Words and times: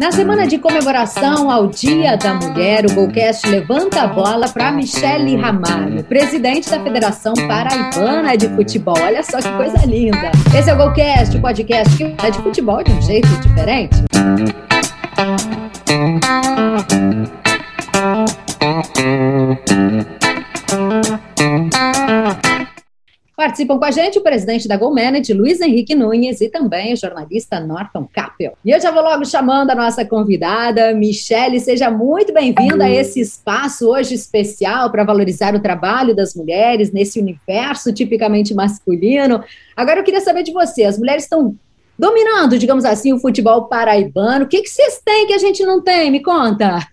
Na 0.00 0.12
semana 0.12 0.46
de 0.46 0.58
comemoração 0.58 1.50
ao 1.50 1.66
Dia 1.66 2.16
da 2.16 2.32
Mulher, 2.32 2.86
o 2.86 2.94
Golcast 2.94 3.44
levanta 3.48 4.02
a 4.02 4.06
bola 4.06 4.48
para 4.48 4.70
Michele 4.70 5.34
Ramalho, 5.34 6.04
presidente 6.04 6.70
da 6.70 6.80
Federação 6.80 7.34
Paraibana 7.34 8.36
de 8.36 8.48
Futebol. 8.50 8.94
Olha 9.02 9.24
só 9.24 9.38
que 9.38 9.50
coisa 9.56 9.84
linda! 9.84 10.30
Esse 10.56 10.70
é 10.70 10.74
o 10.74 10.76
Golcast, 10.76 11.36
o 11.36 11.40
podcast 11.40 11.96
que 11.96 12.14
fala 12.14 12.30
de 12.30 12.38
futebol 12.38 12.80
de 12.84 12.92
um 12.92 13.02
jeito 13.02 13.28
diferente. 13.40 13.96
Participam 23.48 23.78
com 23.78 23.84
a 23.86 23.90
gente 23.90 24.18
o 24.18 24.22
presidente 24.22 24.68
da 24.68 24.76
GoManage, 24.76 25.32
Luiz 25.32 25.58
Henrique 25.58 25.94
Nunes, 25.94 26.42
e 26.42 26.50
também 26.50 26.92
o 26.92 26.96
jornalista 26.98 27.58
Norton 27.58 28.06
Capel. 28.12 28.52
E 28.62 28.70
eu 28.70 28.78
já 28.78 28.90
vou 28.90 29.02
logo 29.02 29.24
chamando 29.24 29.70
a 29.70 29.74
nossa 29.74 30.04
convidada, 30.04 30.92
Michele, 30.92 31.58
seja 31.58 31.90
muito 31.90 32.30
bem-vinda 32.30 32.84
a 32.84 32.90
esse 32.90 33.20
espaço 33.20 33.88
hoje 33.88 34.14
especial 34.14 34.90
para 34.90 35.02
valorizar 35.02 35.54
o 35.54 35.60
trabalho 35.60 36.14
das 36.14 36.34
mulheres 36.34 36.92
nesse 36.92 37.18
universo 37.18 37.90
tipicamente 37.90 38.52
masculino. 38.52 39.42
Agora 39.74 40.00
eu 40.00 40.04
queria 40.04 40.20
saber 40.20 40.42
de 40.42 40.52
você, 40.52 40.84
as 40.84 40.98
mulheres 40.98 41.22
estão 41.22 41.56
dominando, 41.98 42.58
digamos 42.58 42.84
assim, 42.84 43.12
o 43.12 43.18
futebol 43.18 43.64
paraibano. 43.64 44.44
O 44.44 44.48
que, 44.48 44.66
vocês 44.66 45.00
têm 45.04 45.26
que 45.26 45.34
a 45.34 45.38
gente 45.38 45.64
não 45.64 45.82
tem? 45.82 46.10
Me 46.10 46.22
conta. 46.22 46.78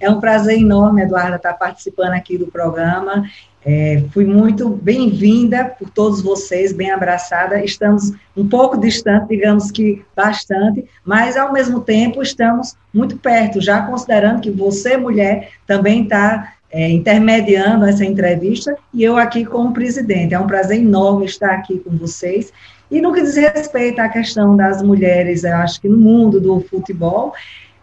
É 0.00 0.10
um 0.10 0.20
prazer 0.20 0.58
enorme, 0.58 1.02
Eduarda, 1.02 1.36
estar 1.36 1.52
participando 1.54 2.12
aqui 2.12 2.38
do 2.38 2.46
programa 2.46 3.24
é, 3.64 4.04
fui 4.12 4.26
muito 4.26 4.68
bem-vinda 4.68 5.64
por 5.64 5.88
todos 5.88 6.20
vocês, 6.20 6.72
bem 6.72 6.90
abraçada. 6.90 7.64
Estamos 7.64 8.12
um 8.36 8.46
pouco 8.46 8.76
distante, 8.76 9.28
digamos 9.28 9.70
que 9.70 10.04
bastante, 10.14 10.84
mas 11.04 11.36
ao 11.36 11.52
mesmo 11.52 11.80
tempo 11.80 12.20
estamos 12.22 12.76
muito 12.92 13.16
perto, 13.16 13.60
já 13.60 13.80
considerando 13.82 14.42
que 14.42 14.50
você, 14.50 14.96
mulher, 14.98 15.52
também 15.66 16.02
está 16.02 16.54
é, 16.70 16.90
intermediando 16.90 17.86
essa 17.86 18.04
entrevista 18.04 18.76
e 18.92 19.02
eu 19.02 19.16
aqui 19.16 19.46
como 19.46 19.72
presidente. 19.72 20.34
É 20.34 20.38
um 20.38 20.46
prazer 20.46 20.78
enorme 20.78 21.24
estar 21.24 21.52
aqui 21.52 21.78
com 21.78 21.96
vocês. 21.96 22.52
E 22.90 23.00
no 23.00 23.12
que 23.12 23.22
diz 23.22 23.36
respeito 23.36 24.00
à 24.00 24.08
questão 24.08 24.56
das 24.56 24.82
mulheres, 24.82 25.44
eu 25.44 25.56
acho 25.56 25.80
que 25.80 25.88
no 25.88 25.96
mundo 25.96 26.40
do 26.40 26.60
futebol, 26.60 27.32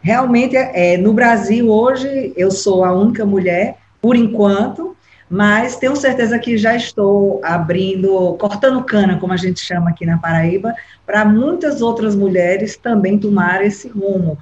realmente, 0.02 0.56
é, 0.56 0.98
no 0.98 1.14
Brasil 1.14 1.70
hoje, 1.70 2.34
eu 2.36 2.52
sou 2.52 2.84
a 2.84 2.94
única 2.94 3.26
mulher, 3.26 3.78
por 4.02 4.16
enquanto, 4.16 4.96
mas 5.30 5.78
tenho 5.78 5.96
certeza 5.96 6.38
que 6.38 6.58
já 6.58 6.76
estou 6.76 7.40
abrindo, 7.44 8.34
cortando 8.34 8.84
cana, 8.84 9.18
como 9.18 9.32
a 9.32 9.38
gente 9.38 9.62
chama 9.62 9.92
aqui 9.92 10.06
na 10.06 10.18
Paraíba, 10.18 10.74
para 11.06 11.24
muitas 11.24 11.82
outras 11.82 12.16
mulheres 12.16 12.76
também 12.76 13.18
tomar 13.18 13.66
esse 13.66 13.88
rumo. 13.88 14.38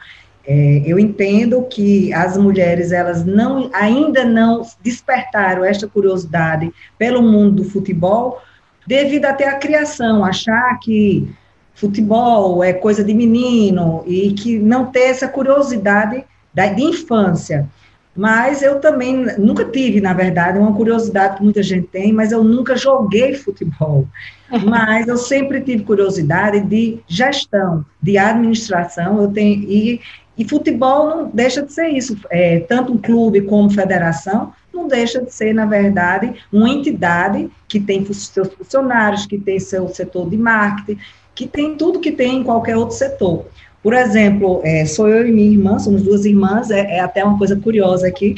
É, 0.47 0.81
eu 0.83 0.97
entendo 0.97 1.61
que 1.63 2.11
as 2.11 2.35
mulheres 2.35 2.91
elas 2.91 3.23
não, 3.23 3.69
ainda 3.71 4.25
não 4.25 4.63
despertaram 4.81 5.63
esta 5.63 5.87
curiosidade 5.87 6.71
pelo 6.97 7.21
mundo 7.21 7.61
do 7.61 7.69
futebol, 7.69 8.41
devido 8.89 9.25
até 9.25 9.47
à 9.47 9.53
criação, 9.53 10.25
achar 10.25 10.79
que 10.79 11.29
futebol 11.75 12.63
é 12.63 12.73
coisa 12.73 13.03
de 13.03 13.13
menino 13.13 14.03
e 14.07 14.33
que 14.33 14.57
não 14.57 14.87
ter 14.87 15.11
essa 15.11 15.27
curiosidade 15.27 16.25
da, 16.51 16.65
de 16.65 16.81
infância. 16.81 17.69
Mas 18.15 18.63
eu 18.63 18.79
também 18.79 19.27
nunca 19.37 19.63
tive, 19.63 20.01
na 20.01 20.11
verdade, 20.11 20.57
uma 20.57 20.73
curiosidade 20.73 21.37
que 21.37 21.43
muita 21.43 21.61
gente 21.61 21.85
tem, 21.89 22.11
mas 22.11 22.31
eu 22.31 22.43
nunca 22.43 22.75
joguei 22.75 23.35
futebol. 23.35 24.07
Mas 24.65 25.07
eu 25.07 25.15
sempre 25.15 25.61
tive 25.61 25.83
curiosidade 25.83 26.59
de 26.61 26.97
gestão, 27.07 27.85
de 28.01 28.17
administração. 28.17 29.21
Eu 29.21 29.27
tenho 29.27 29.61
e, 29.69 30.01
e 30.35 30.43
futebol 30.43 31.07
não 31.07 31.29
deixa 31.31 31.61
de 31.61 31.71
ser 31.71 31.89
isso. 31.89 32.17
É, 32.31 32.61
tanto 32.61 32.91
um 32.91 32.97
clube 32.97 33.41
como 33.41 33.69
federação 33.69 34.51
não 34.79 34.87
deixa 34.87 35.21
de 35.21 35.33
ser, 35.33 35.53
na 35.53 35.65
verdade, 35.65 36.33
uma 36.51 36.69
entidade 36.69 37.49
que 37.67 37.79
tem 37.79 38.05
seus 38.13 38.53
funcionários, 38.53 39.25
que 39.25 39.37
tem 39.37 39.59
seu 39.59 39.87
setor 39.89 40.29
de 40.29 40.37
marketing, 40.37 40.99
que 41.35 41.47
tem 41.47 41.75
tudo 41.75 41.99
que 41.99 42.11
tem 42.11 42.37
em 42.37 42.43
qualquer 42.43 42.77
outro 42.77 42.95
setor. 42.95 43.45
Por 43.81 43.93
exemplo, 43.93 44.61
é, 44.63 44.85
sou 44.85 45.07
eu 45.07 45.27
e 45.27 45.31
minha 45.31 45.51
irmã, 45.51 45.79
somos 45.79 46.01
duas 46.01 46.25
irmãs, 46.25 46.69
é, 46.69 46.97
é, 46.97 46.99
até 46.99 47.23
uma 47.23 47.37
coisa 47.37 47.55
curiosa 47.55 48.07
aqui. 48.07 48.35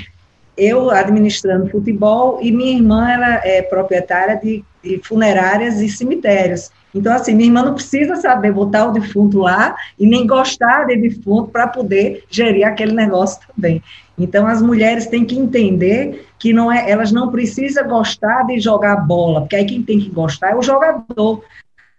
Eu 0.56 0.92
administrando 0.92 1.70
futebol 1.70 2.40
e 2.42 2.52
minha 2.52 2.76
irmã 2.76 3.10
ela 3.10 3.42
é 3.44 3.62
proprietária 3.62 4.36
de, 4.36 4.64
de 4.84 5.02
funerárias 5.04 5.82
e 5.82 5.90
cemitérios. 5.90 6.70
Então, 6.94 7.14
assim, 7.14 7.34
minha 7.34 7.48
irmã 7.48 7.64
não 7.64 7.74
precisa 7.74 8.18
saber 8.18 8.52
botar 8.52 8.88
o 8.88 8.92
defunto 8.92 9.40
lá 9.40 9.76
e 9.98 10.06
nem 10.06 10.28
gostar 10.28 10.86
de 10.86 10.98
defunto 10.98 11.50
para 11.50 11.68
poder 11.68 12.24
gerir 12.30 12.68
aquele 12.68 12.94
negócio 12.94 13.40
também. 13.56 13.82
Então, 14.24 14.48
as 14.48 14.62
mulheres 14.62 15.08
têm 15.08 15.26
que 15.26 15.38
entender 15.38 16.26
que 16.38 16.54
não 16.54 16.72
é, 16.72 16.90
elas 16.90 17.12
não 17.12 17.32
precisam 17.32 17.88
gostar 17.88 18.44
de 18.44 18.60
jogar 18.60 18.96
bola, 18.98 19.42
porque 19.42 19.56
aí 19.56 19.66
quem 19.66 19.84
tem 19.84 20.00
que 20.00 20.10
gostar 20.10 20.52
é 20.52 20.56
o 20.56 20.62
jogador. 20.62 21.44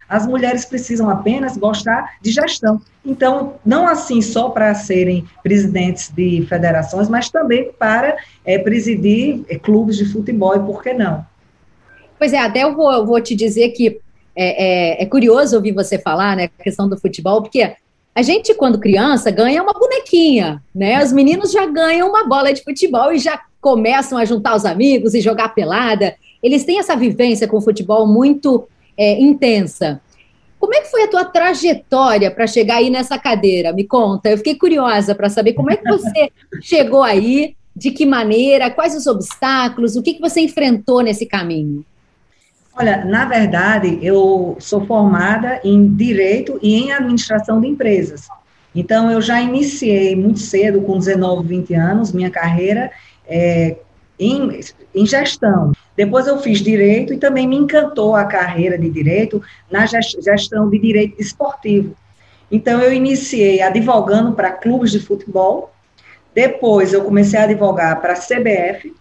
As 0.09 0.27
mulheres 0.27 0.65
precisam 0.65 1.09
apenas 1.09 1.57
gostar 1.57 2.17
de 2.21 2.31
gestão. 2.31 2.81
Então, 3.05 3.55
não 3.65 3.89
assim 3.89 4.21
só 4.21 4.51
para 4.51 4.75
serem 4.75 5.25
presidentes 5.43 6.11
de 6.11 6.45
federações, 6.49 7.09
mas 7.09 7.31
também 7.31 7.73
para 7.79 8.17
é, 8.45 8.59
presidir 8.59 9.43
é, 9.49 9.59
clubes 9.59 9.97
de 9.97 10.05
futebol, 10.05 10.55
e 10.55 10.61
por 10.61 10.83
que 10.83 10.93
não? 10.93 11.25
Pois 12.19 12.33
é, 12.33 12.39
até 12.39 12.63
eu 12.63 12.75
vou, 12.75 12.93
eu 12.93 13.07
vou 13.07 13.21
te 13.21 13.35
dizer 13.35 13.71
que 13.71 14.01
é, 14.35 15.01
é, 15.01 15.03
é, 15.03 15.07
curioso 15.07 15.57
ouvir 15.57 15.73
você 15.73 15.99
falar, 15.99 16.37
né, 16.37 16.45
a 16.59 16.63
questão 16.63 16.89
do 16.89 16.99
futebol, 16.99 17.43
porque 17.43 17.75
a 18.15 18.23
gente, 18.23 18.55
quando 18.55 18.79
criança, 18.79 19.31
ganha 19.31 19.63
uma 19.63 19.75
bonequinha, 20.03 20.63
né? 20.75 21.03
Os 21.03 21.13
meninos 21.13 21.53
já 21.53 21.67
ganham 21.67 22.09
uma 22.09 22.27
bola 22.27 22.53
de 22.53 22.63
futebol 22.63 23.13
e 23.13 23.19
já 23.19 23.41
começam 23.61 24.19
a 24.19 24.25
juntar 24.25 24.57
os 24.57 24.65
amigos 24.65 25.15
e 25.15 25.21
jogar 25.21 25.51
pelada. 25.51 26.15
Eles 26.43 26.65
têm 26.65 26.79
essa 26.79 26.97
vivência 26.97 27.47
com 27.47 27.59
o 27.59 27.63
futebol 27.63 28.07
muito 28.07 28.67
é, 28.99 29.21
intensa. 29.21 30.01
Como 30.59 30.75
é 30.75 30.81
que 30.81 30.91
foi 30.91 31.05
a 31.05 31.09
tua 31.09 31.25
trajetória 31.25 32.31
para 32.31 32.47
chegar 32.47 32.77
aí 32.77 32.91
nessa 32.91 33.19
cadeira? 33.19 33.73
Me 33.73 33.85
conta. 33.85 34.31
Eu 34.31 34.39
fiquei 34.39 34.55
curiosa 34.55 35.15
para 35.15 35.29
saber 35.29 35.55
como 35.55 35.71
é 35.71 35.77
que 35.77 35.89
você 35.89 36.31
chegou 36.63 37.03
aí, 37.03 37.57
de 37.75 37.91
que 37.91 38.05
maneira, 38.05 38.71
quais 38.71 38.95
os 38.95 39.07
obstáculos, 39.07 39.97
o 39.97 40.03
que, 40.03 40.15
que 40.15 40.21
você 40.21 40.41
enfrentou 40.41 41.01
nesse 41.01 41.27
caminho? 41.27 41.85
Olha, 42.75 43.05
na 43.05 43.27
verdade, 43.27 43.99
eu 44.01 44.57
sou 44.59 44.87
formada 44.87 45.61
em 45.63 45.95
Direito 45.95 46.59
e 46.63 46.75
em 46.75 46.93
Administração 46.93 47.61
de 47.61 47.69
Empresas. 47.69 48.29
Então, 48.75 49.11
eu 49.11 49.21
já 49.21 49.41
iniciei 49.41 50.17
muito 50.17 50.39
cedo, 50.39 50.81
com 50.83 50.99
19, 50.99 51.47
20 51.47 51.75
anos, 51.75 52.13
minha 52.13 52.31
carreira 52.31 52.91
é, 53.27 53.77
em, 54.19 54.61
em 54.95 55.07
gestão. 55.07 55.73
Depois 55.97 56.27
eu 56.27 56.39
fiz 56.39 56.61
direito 56.61 57.13
e 57.13 57.19
também 57.19 57.47
me 57.47 57.57
encantou 57.57 58.15
a 58.15 58.25
carreira 58.25 58.79
de 58.79 58.89
direito 58.89 59.43
na 59.71 59.85
gestão 59.87 60.69
de 60.71 60.79
direito 60.79 61.21
esportivo. 61.21 61.95
Então 62.51 62.81
eu 62.81 62.93
iniciei 62.93 63.63
advogando 63.63 64.33
para 64.33 64.51
clubes 64.51 64.91
de 64.91 65.01
futebol, 65.01 65.73
depois 66.35 66.93
eu 66.93 67.03
comecei 67.05 67.39
a 67.39 67.45
advogar 67.45 68.01
para 68.01 68.13
a 68.13 68.17
CBF, 68.17 68.95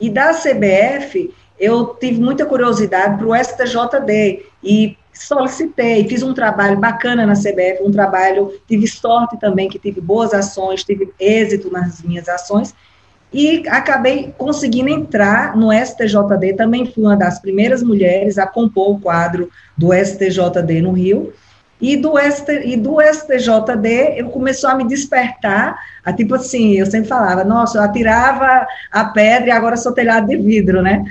e 0.00 0.10
da 0.10 0.32
CBF 0.34 1.32
eu 1.58 1.94
tive 1.94 2.20
muita 2.20 2.44
curiosidade 2.44 3.18
para 3.18 3.26
o 3.26 3.34
STJD 3.34 4.46
e 4.62 4.96
solicitei, 5.14 6.06
fiz 6.08 6.22
um 6.22 6.34
trabalho 6.34 6.78
bacana 6.78 7.24
na 7.24 7.34
CBF, 7.34 7.82
um 7.82 7.90
trabalho, 7.90 8.52
tive 8.66 8.86
sorte 8.86 9.38
também 9.38 9.68
que 9.68 9.78
tive 9.78 10.00
boas 10.00 10.34
ações, 10.34 10.84
tive 10.84 11.12
êxito 11.18 11.70
nas 11.70 12.02
minhas 12.02 12.28
ações, 12.28 12.74
e 13.32 13.66
acabei 13.68 14.32
conseguindo 14.38 14.90
entrar 14.90 15.56
no 15.56 15.72
STJD, 15.72 16.54
também 16.56 16.86
fui 16.86 17.04
uma 17.04 17.16
das 17.16 17.40
primeiras 17.40 17.82
mulheres 17.82 18.38
a 18.38 18.46
compor 18.46 18.92
o 18.92 19.00
quadro 19.00 19.50
do 19.76 19.92
STJD 19.92 20.82
no 20.82 20.92
Rio, 20.92 21.32
e 21.80 21.96
do, 21.96 22.14
ST, 22.18 22.62
e 22.64 22.76
do 22.76 23.00
STJD 23.00 24.14
eu 24.16 24.28
começou 24.28 24.70
a 24.70 24.74
me 24.74 24.86
despertar, 24.86 25.76
a, 26.04 26.12
tipo 26.12 26.34
assim, 26.34 26.74
eu 26.74 26.86
sempre 26.86 27.08
falava, 27.08 27.44
nossa, 27.44 27.78
eu 27.78 27.82
atirava 27.82 28.66
a 28.90 29.04
pedra 29.06 29.48
e 29.48 29.50
agora 29.50 29.76
sou 29.76 29.92
telhado 29.92 30.28
de 30.28 30.36
vidro, 30.36 30.80
né? 30.80 31.04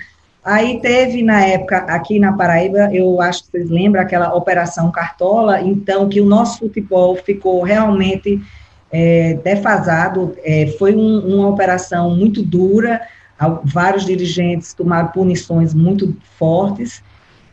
Aí 0.44 0.82
teve, 0.82 1.24
na 1.24 1.42
época, 1.46 1.78
aqui 1.78 2.20
na 2.20 2.34
Paraíba, 2.34 2.94
eu 2.94 3.22
acho 3.22 3.46
que 3.46 3.52
vocês 3.52 3.70
lembram 3.70 4.02
aquela 4.02 4.34
Operação 4.36 4.92
Cartola, 4.92 5.62
então 5.62 6.10
que 6.10 6.20
o 6.20 6.26
nosso 6.26 6.60
futebol 6.60 7.16
ficou 7.16 7.64
realmente 7.64 8.42
é, 8.92 9.36
defasado, 9.42 10.36
é, 10.44 10.68
foi 10.78 10.94
um, 10.96 11.20
uma 11.20 11.48
operação 11.48 12.14
muito 12.14 12.44
dura, 12.44 13.02
vários 13.64 14.06
dirigentes 14.06 14.74
tomaram 14.74 15.08
punições 15.08 15.74
muito 15.74 16.14
fortes, 16.38 17.02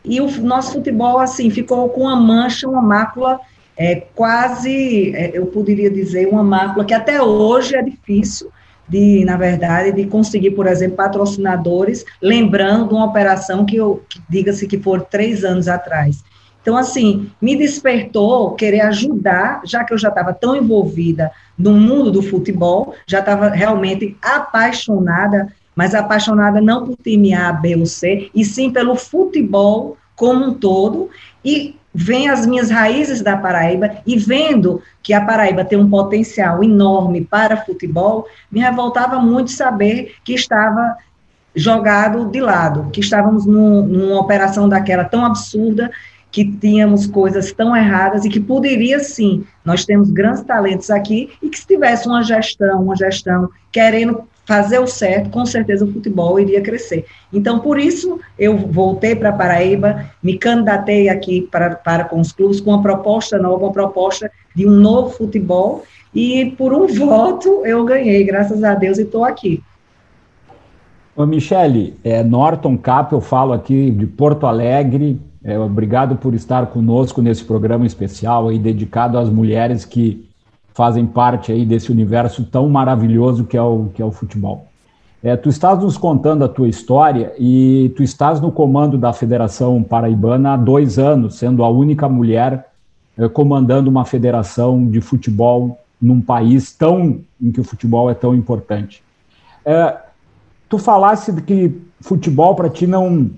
e 0.03 0.19
o 0.19 0.29
nosso 0.41 0.73
futebol, 0.73 1.19
assim, 1.19 1.49
ficou 1.49 1.87
com 1.89 2.01
uma 2.01 2.15
mancha, 2.15 2.67
uma 2.67 2.81
mácula 2.81 3.39
é, 3.77 4.03
quase, 4.13 5.15
é, 5.15 5.31
eu 5.33 5.45
poderia 5.45 5.89
dizer, 5.89 6.27
uma 6.27 6.43
mácula 6.43 6.83
que 6.83 6.93
até 6.93 7.21
hoje 7.21 7.73
é 7.73 7.81
difícil 7.81 8.51
de, 8.91 9.23
na 9.23 9.37
verdade, 9.37 9.93
de 9.93 10.05
conseguir, 10.05 10.51
por 10.51 10.67
exemplo, 10.67 10.97
patrocinadores, 10.97 12.03
lembrando 12.21 12.93
uma 12.93 13.05
operação 13.05 13.65
que, 13.65 13.77
que 14.09 14.21
diga-se 14.29 14.67
que 14.67 14.77
for 14.77 15.01
três 15.01 15.45
anos 15.45 15.69
atrás. 15.69 16.21
Então, 16.61 16.75
assim, 16.75 17.31
me 17.41 17.55
despertou 17.55 18.51
querer 18.51 18.81
ajudar, 18.81 19.61
já 19.63 19.85
que 19.85 19.93
eu 19.93 19.97
já 19.97 20.09
estava 20.09 20.33
tão 20.33 20.57
envolvida 20.57 21.31
no 21.57 21.71
mundo 21.71 22.11
do 22.11 22.21
futebol, 22.21 22.93
já 23.07 23.19
estava 23.19 23.47
realmente 23.47 24.17
apaixonada, 24.21 25.47
mas 25.73 25.95
apaixonada 25.95 26.59
não 26.59 26.85
por 26.85 26.97
time 27.01 27.33
A, 27.33 27.53
B 27.53 27.77
ou 27.77 27.85
C, 27.85 28.29
e 28.35 28.43
sim 28.43 28.69
pelo 28.71 28.95
futebol 28.95 29.97
como 30.17 30.47
um 30.47 30.53
todo, 30.53 31.09
e 31.43 31.75
vem 31.93 32.29
as 32.29 32.45
minhas 32.45 32.69
raízes 32.69 33.21
da 33.21 33.35
Paraíba 33.35 33.97
e 34.05 34.17
vendo 34.17 34.81
que 35.03 35.13
a 35.13 35.23
Paraíba 35.23 35.65
tem 35.65 35.77
um 35.77 35.89
potencial 35.89 36.63
enorme 36.63 37.21
para 37.21 37.57
futebol, 37.57 38.25
me 38.51 38.59
revoltava 38.59 39.19
muito 39.19 39.51
saber 39.51 40.15
que 40.23 40.33
estava 40.33 40.95
jogado 41.53 42.25
de 42.25 42.39
lado, 42.39 42.89
que 42.91 43.01
estávamos 43.01 43.45
num, 43.45 43.85
numa 43.85 44.19
operação 44.19 44.69
daquela 44.69 45.03
tão 45.03 45.25
absurda, 45.25 45.91
que 46.31 46.45
tínhamos 46.45 47.05
coisas 47.05 47.51
tão 47.51 47.75
erradas 47.75 48.23
e 48.23 48.29
que 48.29 48.39
poderia 48.39 48.99
sim, 48.99 49.43
nós 49.65 49.83
temos 49.83 50.09
grandes 50.09 50.41
talentos 50.43 50.89
aqui 50.89 51.29
e 51.43 51.49
que 51.49 51.59
se 51.59 51.67
tivesse 51.67 52.07
uma 52.07 52.23
gestão, 52.23 52.81
uma 52.81 52.95
gestão 52.95 53.49
querendo 53.69 54.23
fazer 54.45 54.79
o 54.79 54.87
certo, 54.87 55.29
com 55.29 55.45
certeza 55.45 55.85
o 55.85 55.91
futebol 55.91 56.39
iria 56.39 56.61
crescer. 56.61 57.05
Então, 57.31 57.59
por 57.59 57.79
isso, 57.79 58.19
eu 58.37 58.57
voltei 58.57 59.15
para 59.15 59.31
Paraíba, 59.31 60.05
me 60.21 60.37
candidatei 60.37 61.09
aqui 61.09 61.41
para, 61.51 61.75
para 61.75 62.05
com 62.05 62.19
os 62.19 62.31
clubes 62.31 62.59
com 62.59 62.71
uma 62.71 62.81
proposta 62.81 63.37
nova, 63.37 63.65
uma 63.65 63.71
proposta 63.71 64.31
de 64.55 64.67
um 64.67 64.71
novo 64.71 65.11
futebol, 65.11 65.83
e 66.13 66.53
por 66.57 66.73
um 66.73 66.87
voto 66.93 67.65
eu 67.65 67.83
ganhei, 67.85 68.23
graças 68.23 68.63
a 68.63 68.75
Deus, 68.75 68.97
e 68.97 69.03
estou 69.03 69.23
aqui. 69.23 69.63
Ô, 71.15 71.25
Michele, 71.25 71.95
é, 72.03 72.23
Norton 72.23 72.77
Cap, 72.77 73.13
eu 73.13 73.21
falo 73.21 73.53
aqui 73.53 73.91
de 73.91 74.07
Porto 74.07 74.45
Alegre, 74.45 75.19
é, 75.43 75.57
obrigado 75.57 76.15
por 76.15 76.33
estar 76.33 76.67
conosco 76.67 77.21
nesse 77.21 77.43
programa 77.43 77.85
especial 77.85 78.47
aí, 78.47 78.59
dedicado 78.59 79.17
às 79.17 79.29
mulheres 79.29 79.83
que 79.83 80.29
fazem 80.73 81.05
parte 81.05 81.51
aí 81.51 81.65
desse 81.65 81.91
universo 81.91 82.43
tão 82.43 82.69
maravilhoso 82.69 83.45
que 83.45 83.57
é 83.57 83.61
o, 83.61 83.89
que 83.93 84.01
é 84.01 84.05
o 84.05 84.11
futebol. 84.11 84.67
É, 85.23 85.35
tu 85.35 85.49
estás 85.49 85.79
nos 85.79 85.97
contando 85.97 86.43
a 86.43 86.49
tua 86.49 86.67
história 86.67 87.33
e 87.37 87.93
tu 87.95 88.01
estás 88.01 88.41
no 88.41 88.51
comando 88.51 88.97
da 88.97 89.13
Federação 89.13 89.83
Paraibana 89.83 90.53
há 90.53 90.57
dois 90.57 90.97
anos, 90.97 91.35
sendo 91.35 91.63
a 91.63 91.69
única 91.69 92.09
mulher 92.09 92.67
é, 93.17 93.27
comandando 93.27 93.89
uma 93.89 94.03
federação 94.03 94.83
de 94.87 94.99
futebol 94.99 95.79
num 96.01 96.19
país 96.19 96.73
tão 96.73 97.19
em 97.39 97.51
que 97.51 97.61
o 97.61 97.63
futebol 97.63 98.09
é 98.09 98.15
tão 98.15 98.33
importante. 98.33 99.03
É, 99.63 99.95
tu 100.67 100.79
falasse 100.79 101.31
que 101.43 101.79
futebol 101.99 102.55
para 102.55 102.69
ti 102.69 102.87
não 102.87 103.29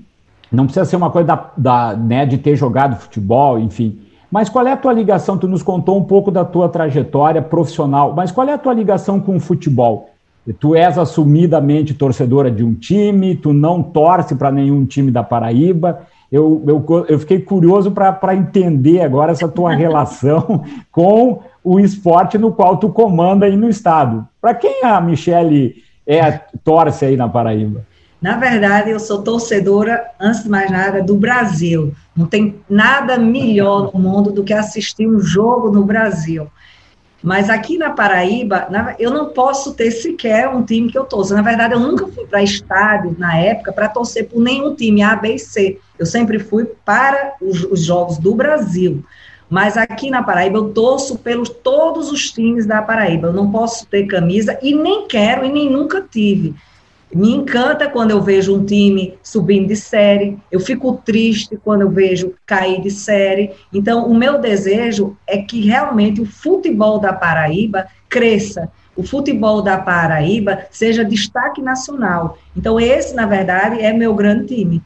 não 0.49 0.65
precisa 0.65 0.85
ser 0.85 0.95
uma 0.95 1.09
coisa 1.09 1.27
da, 1.27 1.51
da, 1.57 1.97
né, 1.97 2.27
de 2.27 2.37
ter 2.37 2.55
jogado 2.55 2.95
futebol, 2.95 3.57
enfim. 3.57 3.99
Mas 4.33 4.49
qual 4.49 4.65
é 4.65 4.71
a 4.71 4.75
tua 4.75 4.91
ligação? 4.91 5.37
Tu 5.37 5.47
nos 5.47 5.61
contou 5.61 5.95
um 5.95 6.03
pouco 6.03 6.31
da 6.31 6.43
tua 6.43 6.67
trajetória 6.67 7.39
profissional, 7.39 8.13
mas 8.15 8.31
qual 8.31 8.49
é 8.49 8.53
a 8.53 8.57
tua 8.57 8.73
ligação 8.73 9.19
com 9.19 9.35
o 9.35 9.39
futebol? 9.39 10.09
Tu 10.59 10.75
és 10.75 10.97
assumidamente 10.97 11.93
torcedora 11.93 12.49
de 12.49 12.63
um 12.63 12.73
time, 12.73 13.35
tu 13.35 13.53
não 13.53 13.83
torce 13.83 14.33
para 14.33 14.51
nenhum 14.51 14.87
time 14.87 15.11
da 15.11 15.21
Paraíba. 15.21 15.99
Eu, 16.31 16.63
eu, 16.65 17.05
eu 17.07 17.19
fiquei 17.19 17.41
curioso 17.41 17.91
para 17.91 18.35
entender 18.35 19.01
agora 19.01 19.33
essa 19.33 19.47
tua 19.47 19.69
relação 19.77 20.63
com 20.91 21.41
o 21.63 21.79
esporte 21.79 22.35
no 22.39 22.51
qual 22.51 22.77
tu 22.77 22.89
comanda 22.89 23.45
aí 23.45 23.55
no 23.55 23.69
estado. 23.69 24.27
Para 24.41 24.55
quem 24.55 24.83
a 24.83 24.99
Michele 24.99 25.75
é, 26.07 26.31
torce 26.63 27.05
aí 27.05 27.15
na 27.15 27.29
Paraíba? 27.29 27.85
Na 28.23 28.37
verdade, 28.37 28.89
eu 28.89 29.01
sou 29.01 29.21
torcedora, 29.21 30.09
antes 30.17 30.43
de 30.43 30.49
mais 30.49 30.71
nada, 30.71 31.03
do 31.03 31.13
Brasil. 31.13 31.93
Não 32.15 32.25
tem 32.25 32.55
nada 32.69 33.17
melhor 33.17 33.91
no 33.93 33.99
mundo 33.99 34.31
do 34.31 34.45
que 34.45 34.53
assistir 34.53 35.05
um 35.05 35.19
jogo 35.19 35.69
no 35.69 35.83
Brasil. 35.83 36.47
Mas 37.21 37.49
aqui 37.49 37.77
na 37.77 37.89
Paraíba, 37.89 38.69
eu 38.97 39.11
não 39.11 39.27
posso 39.33 39.73
ter 39.73 39.91
sequer 39.91 40.47
um 40.47 40.63
time 40.63 40.89
que 40.89 40.97
eu 40.97 41.03
torço. 41.03 41.33
Na 41.33 41.41
verdade, 41.41 41.73
eu 41.73 41.81
nunca 41.81 42.07
fui 42.07 42.25
para 42.25 42.41
estádio, 42.41 43.13
na 43.19 43.37
época, 43.37 43.73
para 43.73 43.89
torcer 43.89 44.29
por 44.29 44.41
nenhum 44.41 44.73
time 44.73 45.03
A, 45.03 45.17
B 45.17 45.35
e 45.35 45.39
C. 45.39 45.77
Eu 45.99 46.05
sempre 46.05 46.39
fui 46.39 46.63
para 46.85 47.33
os, 47.41 47.65
os 47.65 47.83
jogos 47.83 48.17
do 48.17 48.33
Brasil. 48.33 49.03
Mas 49.49 49.75
aqui 49.75 50.09
na 50.09 50.23
Paraíba, 50.23 50.59
eu 50.59 50.69
torço 50.69 51.17
pelos 51.17 51.49
todos 51.49 52.09
os 52.09 52.31
times 52.31 52.65
da 52.65 52.81
Paraíba. 52.81 53.27
Eu 53.27 53.33
não 53.33 53.51
posso 53.51 53.85
ter 53.85 54.05
camisa 54.05 54.57
e 54.61 54.73
nem 54.73 55.09
quero 55.09 55.43
e 55.43 55.51
nem 55.51 55.69
nunca 55.69 56.01
tive. 56.09 56.55
Me 57.13 57.29
encanta 57.31 57.89
quando 57.89 58.11
eu 58.11 58.21
vejo 58.21 58.55
um 58.55 58.65
time 58.65 59.13
subindo 59.21 59.67
de 59.67 59.75
série, 59.75 60.37
eu 60.51 60.59
fico 60.59 60.93
triste 61.05 61.57
quando 61.63 61.81
eu 61.81 61.89
vejo 61.89 62.33
cair 62.45 62.81
de 62.81 62.89
série. 62.89 63.51
Então, 63.71 64.07
o 64.07 64.15
meu 64.15 64.39
desejo 64.39 65.15
é 65.27 65.37
que 65.37 65.61
realmente 65.61 66.21
o 66.21 66.25
futebol 66.25 66.99
da 66.99 67.13
Paraíba 67.13 67.85
cresça, 68.09 68.71
o 68.95 69.03
futebol 69.03 69.61
da 69.61 69.77
Paraíba 69.77 70.65
seja 70.71 71.05
destaque 71.05 71.61
nacional. 71.61 72.37
Então, 72.55 72.79
esse, 72.79 73.15
na 73.15 73.25
verdade, 73.25 73.79
é 73.79 73.93
meu 73.93 74.15
grande 74.15 74.47
time. 74.47 74.81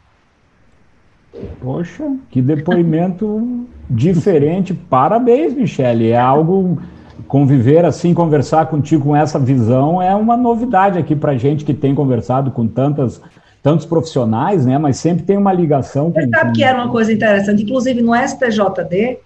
Poxa, 1.62 2.16
que 2.30 2.42
depoimento 2.42 3.68
diferente. 3.90 4.74
Parabéns, 4.74 5.54
Michele. 5.54 6.10
É 6.10 6.20
algo 6.20 6.80
conviver 7.28 7.86
assim, 7.86 8.14
conversar 8.14 8.68
contigo 8.68 9.06
com 9.06 9.16
essa 9.16 9.40
visão 9.40 10.02
é 10.02 10.16
uma 10.16 10.36
novidade 10.36 10.98
aqui 10.98 11.16
para 11.16 11.38
gente 11.38 11.66
que 11.66 11.74
tem 11.74 11.94
conversado 11.96 12.52
com 12.52 12.68
tantas 12.68 13.22
tantos 13.62 13.86
profissionais, 13.86 14.66
né? 14.66 14.78
Mas 14.78 14.98
sempre 14.98 15.26
tem 15.26 15.38
uma 15.38 15.52
ligação. 15.52 16.12
Você 16.12 16.30
sabe 16.30 16.54
que 16.54 16.64
era 16.64 16.78
uma 16.82 16.90
coisa 16.90 17.12
interessante, 17.12 17.64
inclusive 17.64 18.02
no 18.02 18.16
STJD, 18.16 19.20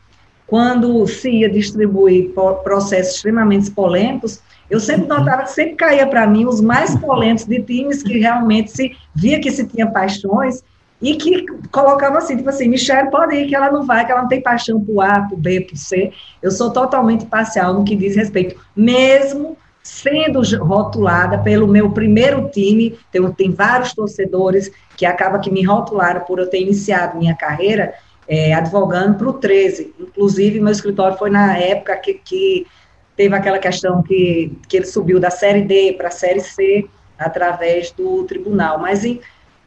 quando 0.48 1.06
se 1.06 1.30
ia 1.30 1.50
distribuir 1.50 2.32
processos 2.64 3.16
extremamente 3.16 3.70
polêmicos, 3.70 4.42
eu 4.70 4.80
sempre 4.80 5.08
notava 5.08 5.44
que 5.44 5.52
sempre 5.52 5.76
caía 5.76 6.08
para 6.08 6.26
mim 6.26 6.46
os 6.46 6.60
mais 6.60 6.96
polêmicos 6.96 7.46
de 7.46 7.62
times 7.62 8.02
que 8.02 8.18
realmente 8.18 8.72
se 8.72 8.92
via 9.14 9.40
que 9.40 9.52
se 9.52 9.66
tinha 9.68 9.86
paixões 9.86 10.64
e 11.02 11.16
que 11.16 11.46
colocava 11.72 12.20
assim, 12.20 12.38
tipo 12.38 12.50
assim, 12.50 12.68
Michelle 12.68 13.10
pode 13.10 13.36
ir, 13.36 13.48
que 13.48 13.56
ela 13.56 13.72
não 13.72 13.86
vai, 13.86 14.06
que 14.06 14.12
ela 14.12 14.22
não 14.22 14.30
tem 14.30 14.42
paixão 14.42 14.80
por 14.80 15.02
A, 15.02 15.22
por 15.24 15.38
B, 15.38 15.62
por 15.62 15.76
C. 15.76 16.12
Eu 16.42 16.52
sou 16.52 16.70
totalmente 16.72 17.26
parcial 17.26 17.74
no 17.74 17.84
que 17.84 17.96
diz 17.96 18.16
respeito, 18.16 18.60
mesmo 18.76 19.58
sendo 19.84 20.42
rotulada 20.64 21.40
pelo 21.40 21.68
meu 21.68 21.92
primeiro 21.92 22.50
time, 22.50 22.98
tem, 23.12 23.32
tem 23.32 23.52
vários 23.52 23.94
torcedores 23.94 24.72
que 24.96 25.06
acaba 25.06 25.40
que 25.40 25.50
me 25.50 25.64
rotularam 25.64 26.22
por 26.22 26.38
eu 26.38 26.48
ter 26.48 26.62
iniciado 26.62 27.18
minha 27.18 27.36
carreira 27.36 27.96
é, 28.28 28.54
advogando 28.54 29.18
para 29.18 29.28
o 29.28 29.34
13. 29.34 29.94
Inclusive, 30.00 30.60
meu 30.60 30.72
escritório 30.72 31.18
foi 31.18 31.30
na 31.32 31.58
época 31.58 31.98
que, 31.98 32.14
que 32.14 32.68
teve 33.16 33.36
aquela 33.36 33.58
questão 33.58 34.04
que, 34.04 34.56
que 34.68 34.78
ele 34.78 34.86
subiu 34.86 35.20
da 35.20 35.32
Série 35.32 35.64
D 35.64 35.94
para 35.94 36.10
a 36.10 36.12
Série 36.12 36.42
C 36.42 36.86
através 37.18 37.92
do 37.92 38.24
tribunal. 38.24 38.80
Mas 38.80 39.04
em 39.04 39.20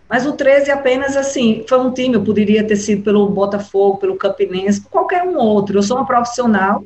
mas 0.09 0.27
o 0.27 0.33
13 0.33 0.71
apenas 0.71 1.17
assim, 1.17 1.65
foi 1.69 1.79
um 1.79 1.91
time, 1.91 2.15
eu 2.15 2.23
poderia 2.23 2.63
ter 2.63 2.77
sido 2.77 3.03
pelo 3.03 3.29
Botafogo, 3.29 3.99
pelo 3.99 4.17
Campinense, 4.17 4.81
por 4.83 4.91
qualquer 4.91 5.23
um 5.23 5.37
outro. 5.39 5.79
Eu 5.79 5.83
sou 5.83 5.97
uma 5.97 6.07
profissional 6.07 6.85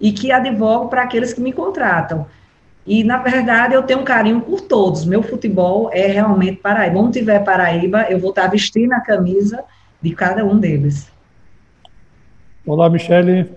e 0.00 0.12
que 0.12 0.30
advogo 0.30 0.88
para 0.88 1.02
aqueles 1.02 1.32
que 1.32 1.40
me 1.40 1.52
contratam. 1.52 2.26
E, 2.86 3.04
na 3.04 3.18
verdade, 3.18 3.74
eu 3.74 3.82
tenho 3.82 4.00
um 4.00 4.04
carinho 4.04 4.40
por 4.40 4.60
todos. 4.60 5.04
Meu 5.04 5.22
futebol 5.22 5.88
é 5.92 6.06
realmente 6.06 6.56
Paraíba. 6.56 6.98
Onde 6.98 7.20
tiver 7.20 7.38
Paraíba, 7.44 8.06
eu 8.10 8.18
vou 8.18 8.30
estar 8.30 8.48
vestindo 8.48 8.92
a 8.92 9.00
camisa 9.00 9.62
de 10.00 10.12
cada 10.14 10.44
um 10.44 10.58
deles. 10.58 11.10
Olá, 12.66 12.90
Michele. 12.90 13.50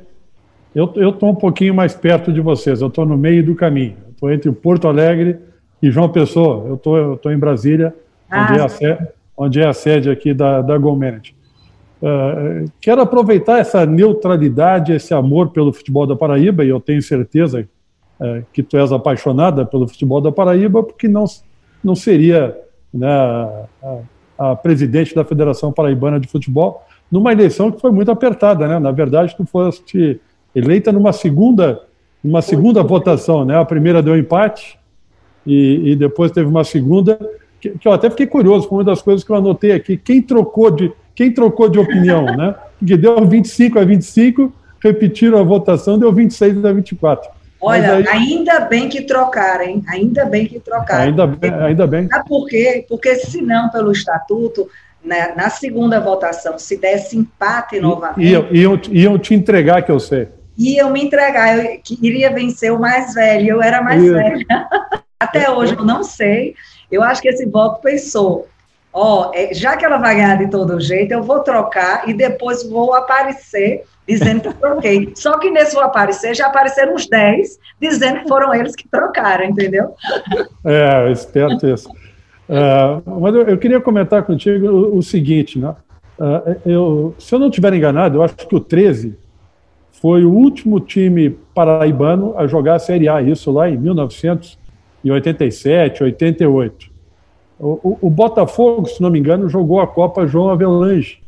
Eu 0.73 1.09
estou 1.09 1.29
um 1.29 1.35
pouquinho 1.35 1.73
mais 1.73 1.95
perto 1.95 2.31
de 2.31 2.39
vocês. 2.39 2.81
Eu 2.81 2.87
estou 2.87 3.05
no 3.05 3.17
meio 3.17 3.43
do 3.43 3.55
caminho. 3.55 3.97
Estou 4.11 4.31
entre 4.31 4.51
Porto 4.51 4.87
Alegre 4.87 5.39
e 5.81 5.89
João 5.89 6.09
Pessoa. 6.09 6.65
Eu 6.67 6.75
estou 6.75 7.31
em 7.31 7.37
Brasília 7.37 7.95
ah, 8.29 8.48
onde, 8.50 8.60
é 8.60 8.63
a 8.63 8.70
sede, 8.70 9.08
onde 9.38 9.60
é 9.62 9.67
a 9.67 9.74
sede 9.74 10.10
aqui 10.10 10.34
da, 10.34 10.62
da 10.62 10.77
Goment. 10.77 11.34
Uh, 12.01 12.70
quero 12.82 13.01
aproveitar 13.01 13.60
essa 13.60 13.86
neutralidade, 13.86 14.94
esse 14.94 15.13
amor 15.13 15.50
pelo 15.50 15.74
futebol 15.74 16.05
da 16.05 16.15
Paraíba, 16.15 16.63
e 16.63 16.70
eu 16.70 16.79
tenho 16.79 17.01
certeza 17.01 17.67
uh, 18.20 18.46
que 18.51 18.62
tu 18.62 18.77
és 18.77 18.91
apaixonada 18.91 19.65
pelo 19.65 19.88
futebol 19.88 20.22
da 20.22 20.32
Paraíba, 20.32 20.84
porque 20.84 21.08
não, 21.08 21.25
não 21.84 21.96
seria 21.96 22.55
né, 22.94 23.08
a, 23.08 23.65
a, 24.38 24.55
presidente 24.55 25.15
da 25.15 25.24
Federação 25.24 25.72
Paraibana 25.72 26.20
de 26.20 26.27
Futebol 26.27 26.84
numa 27.12 27.32
eleição 27.32 27.72
que 27.72 27.79
foi 27.79 27.91
muito 27.91 28.12
apertada, 28.12 28.67
né? 28.67 28.79
Na 28.79 28.91
verdade, 28.91 29.36
tu 29.36 29.46
foste 29.46 30.20
eleita 30.53 30.91
numa 30.91 31.13
segunda, 31.13 31.82
numa 32.24 32.41
segunda 32.41 32.82
votação, 32.82 33.46
né? 33.46 33.58
A 33.58 33.65
primeira 33.65 34.01
deu 34.01 34.17
empate 34.17 34.77
e, 35.46 35.91
e 35.91 35.96
depois 35.96 36.32
teve 36.32 36.48
uma 36.48 36.63
segunda 36.63 37.17
que, 37.69 37.79
que 37.79 37.88
eu 37.88 37.91
até 37.91 38.10
fiquei 38.10 38.27
curioso 38.27 38.67
com 38.67 38.75
uma 38.75 38.84
das 38.84 39.01
coisas 39.01 39.24
que 39.24 39.31
eu 39.31 39.36
anotei 39.36 39.72
aqui. 39.72 39.98
Quem 39.98 40.22
trocou 40.22 40.69
de, 40.69 40.91
quem 41.15 41.31
trocou 41.31 41.69
de 41.69 41.79
opinião, 41.79 42.25
né? 42.38 42.55
Porque 42.77 42.95
deu 42.98 43.25
25 43.25 43.79
a 43.79 43.86
25, 43.86 44.53
repetiram 44.84 45.39
a 45.39 45.43
votação, 45.43 45.98
deu 45.98 46.12
26 46.12 46.63
a 46.63 46.74
24. 46.74 47.29
Olha, 47.62 47.95
aí... 47.95 48.07
ainda 48.07 48.60
bem 48.60 48.88
que 48.88 49.01
trocaram, 49.01 49.63
hein? 49.63 49.84
Ainda 49.88 50.25
bem 50.25 50.45
que 50.45 50.60
trocaram. 50.60 51.05
Ainda 51.05 51.25
bem, 51.25 51.51
ainda 51.51 51.88
bem. 51.88 52.07
Sabe 52.07 52.29
por 52.29 52.48
quê? 52.48 52.86
Porque 52.88 53.15
senão, 53.15 53.69
pelo 53.69 53.91
estatuto, 53.91 54.67
na, 55.03 55.36
na 55.36 55.50
segunda 55.50 56.00
votação, 56.00 56.60
se 56.60 56.77
desse 56.77 57.17
empate 57.17 57.79
novamente. 57.79 58.27
Iam, 58.27 58.48
iam, 58.51 58.81
iam 58.91 59.17
te 59.17 59.34
entregar, 59.34 59.81
que 59.81 59.91
eu 59.91 60.00
sei. 60.00 60.27
Iam 60.57 60.91
me 60.91 61.03
entregar, 61.03 61.57
eu 61.57 61.79
iria 62.01 62.31
vencer 62.31 62.72
o 62.72 62.79
mais 62.79 63.13
velho, 63.13 63.55
eu 63.55 63.62
era 63.62 63.81
mais 63.81 64.03
velha. 64.03 64.45
Até 65.19 65.50
hoje 65.50 65.74
eu 65.74 65.84
não 65.84 66.03
sei. 66.03 66.55
Eu 66.91 67.03
acho 67.03 67.21
que 67.21 67.27
esse 67.27 67.45
voto 67.45 67.81
pensou: 67.81 68.47
ó, 68.93 69.31
oh, 69.31 69.53
já 69.53 69.75
que 69.75 69.85
ela 69.85 69.97
vai 69.97 70.15
ganhar 70.15 70.37
de 70.37 70.49
todo 70.49 70.79
jeito, 70.79 71.11
eu 71.11 71.23
vou 71.23 71.39
trocar 71.41 72.07
e 72.07 72.13
depois 72.13 72.67
vou 72.67 72.93
aparecer 72.93 73.83
dizendo 74.07 74.41
que 74.41 74.53
troquei. 74.53 75.11
Só 75.15 75.37
que 75.39 75.49
nesse 75.49 75.73
vou 75.73 75.83
aparecer, 75.83 76.35
já 76.35 76.47
apareceram 76.47 76.93
uns 76.93 77.07
10 77.07 77.59
dizendo 77.81 78.21
que 78.21 78.27
foram 78.27 78.53
eles 78.53 78.75
que 78.75 78.87
trocaram, 78.87 79.45
entendeu? 79.45 79.93
É, 80.63 81.11
esperto 81.11 81.67
isso. 81.67 81.89
Uh, 82.47 83.19
mas 83.19 83.33
eu, 83.33 83.41
eu, 83.41 83.57
queria 83.57 83.81
comentar 83.81 84.23
contigo 84.23 84.67
o, 84.67 84.97
o 84.99 85.03
seguinte, 85.03 85.57
né? 85.57 85.75
Uh, 86.19 86.61
eu, 86.65 87.15
se 87.17 87.33
eu 87.33 87.39
não 87.39 87.49
estiver 87.49 87.73
enganado, 87.73 88.19
eu 88.19 88.23
acho 88.23 88.35
que 88.35 88.55
o 88.55 88.59
13 88.59 89.17
foi 89.91 90.23
o 90.23 90.31
último 90.31 90.79
time 90.79 91.31
paraibano 91.53 92.37
a 92.37 92.45
jogar 92.45 92.75
a 92.75 92.79
Série 92.79 93.09
A, 93.09 93.21
isso 93.21 93.51
lá 93.51 93.67
em 93.67 93.77
1987, 95.05 96.03
88. 96.03 96.91
O, 97.59 97.67
o, 97.67 97.97
o 98.01 98.09
Botafogo, 98.09 98.88
se 98.88 99.01
não 99.01 99.09
me 99.09 99.19
engano, 99.19 99.47
jogou 99.47 99.79
a 99.79 99.88
Copa 99.88 100.27
João 100.27 100.50
Avelange, 100.50 101.21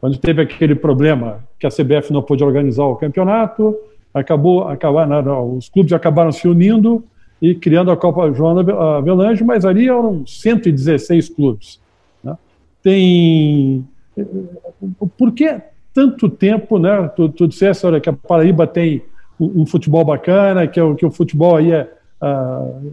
quando 0.00 0.18
teve 0.18 0.42
aquele 0.42 0.74
problema 0.74 1.44
que 1.58 1.66
a 1.66 1.70
CBF 1.70 2.12
não 2.12 2.22
pôde 2.22 2.42
organizar 2.42 2.84
o 2.84 2.96
campeonato, 2.96 3.76
acabou, 4.12 4.66
acabar, 4.68 5.06
os 5.44 5.68
clubes 5.68 5.92
acabaram 5.92 6.32
se 6.32 6.48
unindo 6.48 7.04
e 7.40 7.54
criando 7.54 7.90
a 7.90 7.96
Copa 7.96 8.32
João 8.32 8.58
Avelange, 8.58 9.44
mas 9.44 9.64
ali 9.64 9.88
eram 9.88 10.26
116 10.26 11.28
clubes. 11.28 11.80
Né? 12.22 12.36
Tem. 12.82 13.86
Por 15.16 15.32
que 15.32 15.60
tanto 15.92 16.28
tempo, 16.28 16.78
né? 16.78 17.08
Tu, 17.14 17.28
tu 17.30 17.48
disseste, 17.48 17.86
olha, 17.86 18.00
que 18.00 18.08
a 18.08 18.12
Paraíba 18.12 18.66
tem 18.66 19.02
um, 19.38 19.62
um 19.62 19.66
futebol 19.66 20.04
bacana, 20.04 20.66
que, 20.66 20.80
é, 20.80 20.94
que 20.94 21.04
o 21.06 21.10
futebol 21.10 21.56
aí 21.56 21.72
é. 21.72 21.90
Uh, 22.22 22.92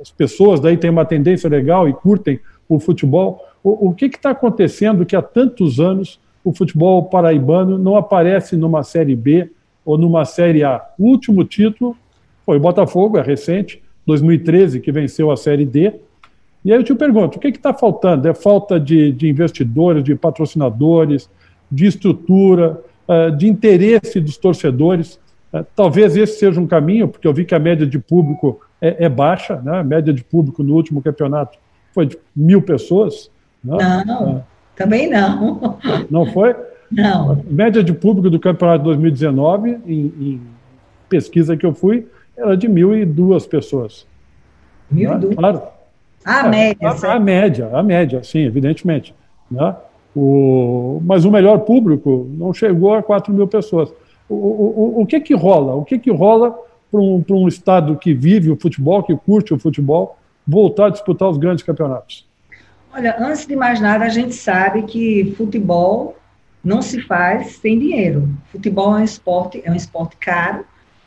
as 0.00 0.10
pessoas 0.10 0.58
daí 0.58 0.76
têm 0.76 0.90
uma 0.90 1.04
tendência 1.04 1.48
legal 1.48 1.88
e 1.88 1.92
curtem 1.92 2.40
o 2.68 2.80
futebol. 2.80 3.44
O, 3.62 3.90
o 3.90 3.94
que 3.94 4.06
está 4.06 4.30
acontecendo 4.30 5.06
que 5.06 5.14
há 5.14 5.22
tantos 5.22 5.78
anos 5.78 6.20
o 6.44 6.52
futebol 6.52 7.04
paraibano 7.04 7.78
não 7.78 7.96
aparece 7.96 8.56
numa 8.56 8.82
Série 8.82 9.14
B 9.14 9.50
ou 9.84 9.96
numa 9.96 10.24
Série 10.24 10.64
A? 10.64 10.82
O 10.98 11.06
último 11.06 11.44
título 11.44 11.96
foi 12.44 12.56
o 12.56 12.60
Botafogo, 12.60 13.16
é 13.16 13.22
recente, 13.22 13.80
2013, 14.06 14.80
que 14.80 14.90
venceu 14.90 15.30
a 15.30 15.36
Série 15.36 15.64
D. 15.64 15.94
E 16.64 16.72
aí 16.72 16.78
eu 16.78 16.84
te 16.84 16.94
pergunto, 16.94 17.38
o 17.38 17.40
que 17.40 17.48
está 17.48 17.72
faltando? 17.72 18.28
É 18.28 18.34
falta 18.34 18.78
de, 18.78 19.12
de, 19.12 19.28
investidores, 19.28 20.02
de 20.02 20.14
patrocinadores, 20.14 21.30
de 21.70 21.86
estrutura, 21.86 22.80
uh, 23.08 23.34
de 23.36 23.48
interesse 23.48 24.20
dos 24.20 24.36
torcedores? 24.36 25.20
Uh, 25.52 25.64
talvez 25.76 26.16
esse 26.16 26.38
seja 26.38 26.60
um 26.60 26.66
caminho, 26.66 27.08
porque 27.08 27.26
eu 27.26 27.34
vi 27.34 27.44
que 27.44 27.54
a 27.54 27.58
média 27.58 27.86
de 27.86 27.98
público 27.98 28.60
é, 28.80 29.04
é 29.04 29.08
baixa, 29.08 29.56
né? 29.62 29.80
a 29.80 29.84
média 29.84 30.12
de 30.12 30.24
público 30.24 30.62
no 30.62 30.74
último 30.74 31.02
campeonato 31.02 31.58
foi 31.92 32.06
de 32.06 32.18
mil 32.34 32.62
pessoas. 32.62 33.30
Né? 33.62 33.76
Não, 34.06 34.36
uh, 34.36 34.42
também 34.74 35.08
não. 35.08 35.78
Não 36.10 36.26
foi? 36.26 36.54
Não. 36.90 37.32
A 37.32 37.36
média 37.46 37.82
de 37.82 37.92
público 37.92 38.28
do 38.28 38.38
campeonato 38.38 38.78
de 38.78 38.84
2019, 38.84 39.78
em, 39.86 40.00
em 40.20 40.40
pesquisa 41.08 41.56
que 41.56 41.64
eu 41.64 41.74
fui, 41.74 42.06
era 42.36 42.56
de 42.56 42.68
mil 42.68 42.96
e 42.96 43.04
duas 43.04 43.46
pessoas. 43.46 44.06
Mil 44.90 45.12
e 45.12 45.18
duas? 45.18 45.34
Claro. 45.34 45.62
A 46.24 46.46
é, 46.46 46.48
média. 46.48 46.88
A, 46.88 47.12
a, 47.14 47.20
média, 47.20 47.70
a 47.72 47.82
média, 47.82 48.22
sim, 48.22 48.40
evidentemente. 48.40 49.14
Né? 49.50 49.74
O, 50.14 51.00
mas 51.04 51.24
o 51.24 51.30
melhor 51.30 51.60
público 51.60 52.28
não 52.30 52.52
chegou 52.52 52.94
a 52.94 53.02
4 53.02 53.32
mil 53.32 53.46
pessoas. 53.46 53.92
O, 54.28 54.34
o, 54.34 55.02
o 55.02 55.06
que 55.06 55.20
que 55.20 55.34
rola? 55.34 55.74
O 55.74 55.84
que 55.84 55.98
que 55.98 56.10
rola 56.10 56.56
para 56.90 57.00
um, 57.00 57.24
um 57.30 57.48
estado 57.48 57.96
que 57.96 58.14
vive 58.14 58.50
o 58.50 58.56
futebol, 58.56 59.02
que 59.02 59.16
curte 59.16 59.54
o 59.54 59.58
futebol, 59.58 60.18
voltar 60.46 60.86
a 60.86 60.90
disputar 60.90 61.28
os 61.28 61.38
grandes 61.38 61.64
campeonatos? 61.64 62.26
Olha, 62.94 63.16
antes 63.18 63.46
de 63.46 63.56
mais 63.56 63.80
nada, 63.80 64.04
a 64.04 64.10
gente 64.10 64.34
sabe 64.34 64.82
que 64.82 65.34
futebol 65.36 66.16
não 66.62 66.82
se 66.82 67.00
faz 67.00 67.56
sem 67.56 67.78
dinheiro. 67.78 68.28
Futebol 68.50 68.96
é 68.96 69.00
um 69.00 69.04
esporte, 69.04 69.62
é 69.64 69.70
um 69.70 69.74
esporte 69.74 70.16
caro, 70.16 70.64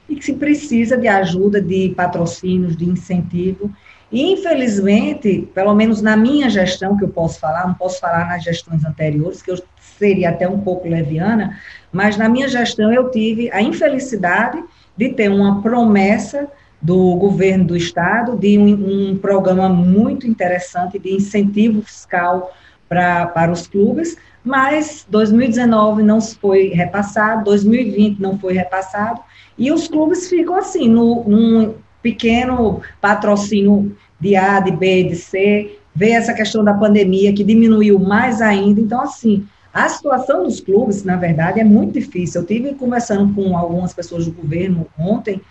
e 0.09 0.15
que 0.15 0.25
se 0.25 0.33
precisa 0.33 0.97
de 0.97 1.07
ajuda, 1.07 1.61
de 1.61 1.89
patrocínios, 1.89 2.75
de 2.75 2.85
incentivo. 2.85 3.71
E, 4.11 4.33
infelizmente, 4.33 5.47
pelo 5.53 5.73
menos 5.73 6.01
na 6.01 6.15
minha 6.15 6.49
gestão, 6.49 6.97
que 6.97 7.03
eu 7.03 7.09
posso 7.09 7.39
falar, 7.39 7.67
não 7.67 7.73
posso 7.73 7.99
falar 7.99 8.27
nas 8.27 8.43
gestões 8.43 8.83
anteriores, 8.85 9.41
que 9.41 9.51
eu 9.51 9.57
seria 9.97 10.29
até 10.29 10.47
um 10.47 10.59
pouco 10.59 10.87
leviana, 10.87 11.59
mas 11.91 12.17
na 12.17 12.27
minha 12.27 12.47
gestão 12.47 12.91
eu 12.91 13.09
tive 13.09 13.49
a 13.51 13.61
infelicidade 13.61 14.63
de 14.97 15.09
ter 15.09 15.29
uma 15.29 15.61
promessa 15.61 16.47
do 16.81 17.15
governo 17.15 17.65
do 17.65 17.75
estado 17.75 18.37
de 18.37 18.57
um, 18.57 19.11
um 19.11 19.17
programa 19.17 19.67
muito 19.69 20.27
interessante 20.27 20.99
de 20.99 21.13
incentivo 21.13 21.81
fiscal 21.81 22.53
pra, 22.87 23.25
para 23.27 23.51
os 23.51 23.67
clubes, 23.67 24.15
mas 24.43 25.05
2019 25.09 26.03
não 26.03 26.21
foi 26.21 26.67
repassado, 26.67 27.45
2020 27.45 28.19
não 28.19 28.37
foi 28.37 28.53
repassado, 28.53 29.21
e 29.57 29.71
os 29.71 29.87
clubes 29.87 30.29
ficam 30.29 30.55
assim, 30.55 30.87
no, 30.87 31.23
num 31.27 31.73
pequeno 32.03 32.81
patrocínio 33.01 33.95
de 34.19 34.35
A, 34.35 34.59
de 34.59 34.71
B, 34.71 35.05
de 35.05 35.15
C, 35.15 35.79
vê 35.95 36.11
essa 36.11 36.33
questão 36.33 36.63
da 36.63 36.73
pandemia 36.73 37.33
que 37.33 37.43
diminuiu 37.43 37.97
mais 37.97 38.41
ainda. 38.41 38.81
Então, 38.81 39.01
assim, 39.01 39.47
a 39.75 39.89
situação 39.89 40.43
dos 40.43 40.61
clubes, 40.61 41.03
na 41.03 41.17
verdade, 41.17 41.59
é 41.59 41.63
muito 41.65 41.95
difícil. 41.95 42.39
Eu 42.39 42.47
tive 42.47 42.73
conversando 42.75 43.33
com 43.33 43.57
algumas 43.57 43.93
pessoas 43.93 44.25
do 44.25 44.31
governo 44.31 44.87
ontem, 44.97 45.41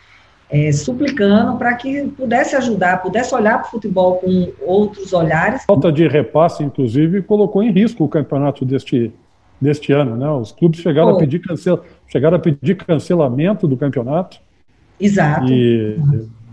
é, 0.49 0.73
suplicando 0.73 1.59
para 1.59 1.75
que 1.75 2.09
pudesse 2.09 2.57
ajudar, 2.57 3.03
pudesse 3.03 3.35
olhar 3.35 3.59
para 3.59 3.69
o 3.69 3.71
futebol 3.73 4.17
com 4.17 4.51
outros 4.63 5.13
olhares. 5.13 5.65
Falta 5.67 5.93
de 5.93 6.09
repasse, 6.09 6.65
inclusive, 6.65 7.21
colocou 7.21 7.63
em 7.63 7.71
risco 7.71 8.03
o 8.03 8.09
campeonato 8.09 8.65
deste, 8.65 9.13
deste 9.61 9.93
ano, 9.93 10.17
né? 10.17 10.31
Os 10.31 10.53
clubes 10.53 10.81
chegaram 10.81 11.11
a 11.11 11.19
pedir 11.19 11.41
cancel, 11.41 11.85
chegaram 12.07 12.39
a 12.39 12.41
pedir 12.41 12.77
cancelamento 12.77 13.69
do 13.69 13.77
campeonato. 13.77 14.41
Exato. 14.99 15.53
E 15.53 16.01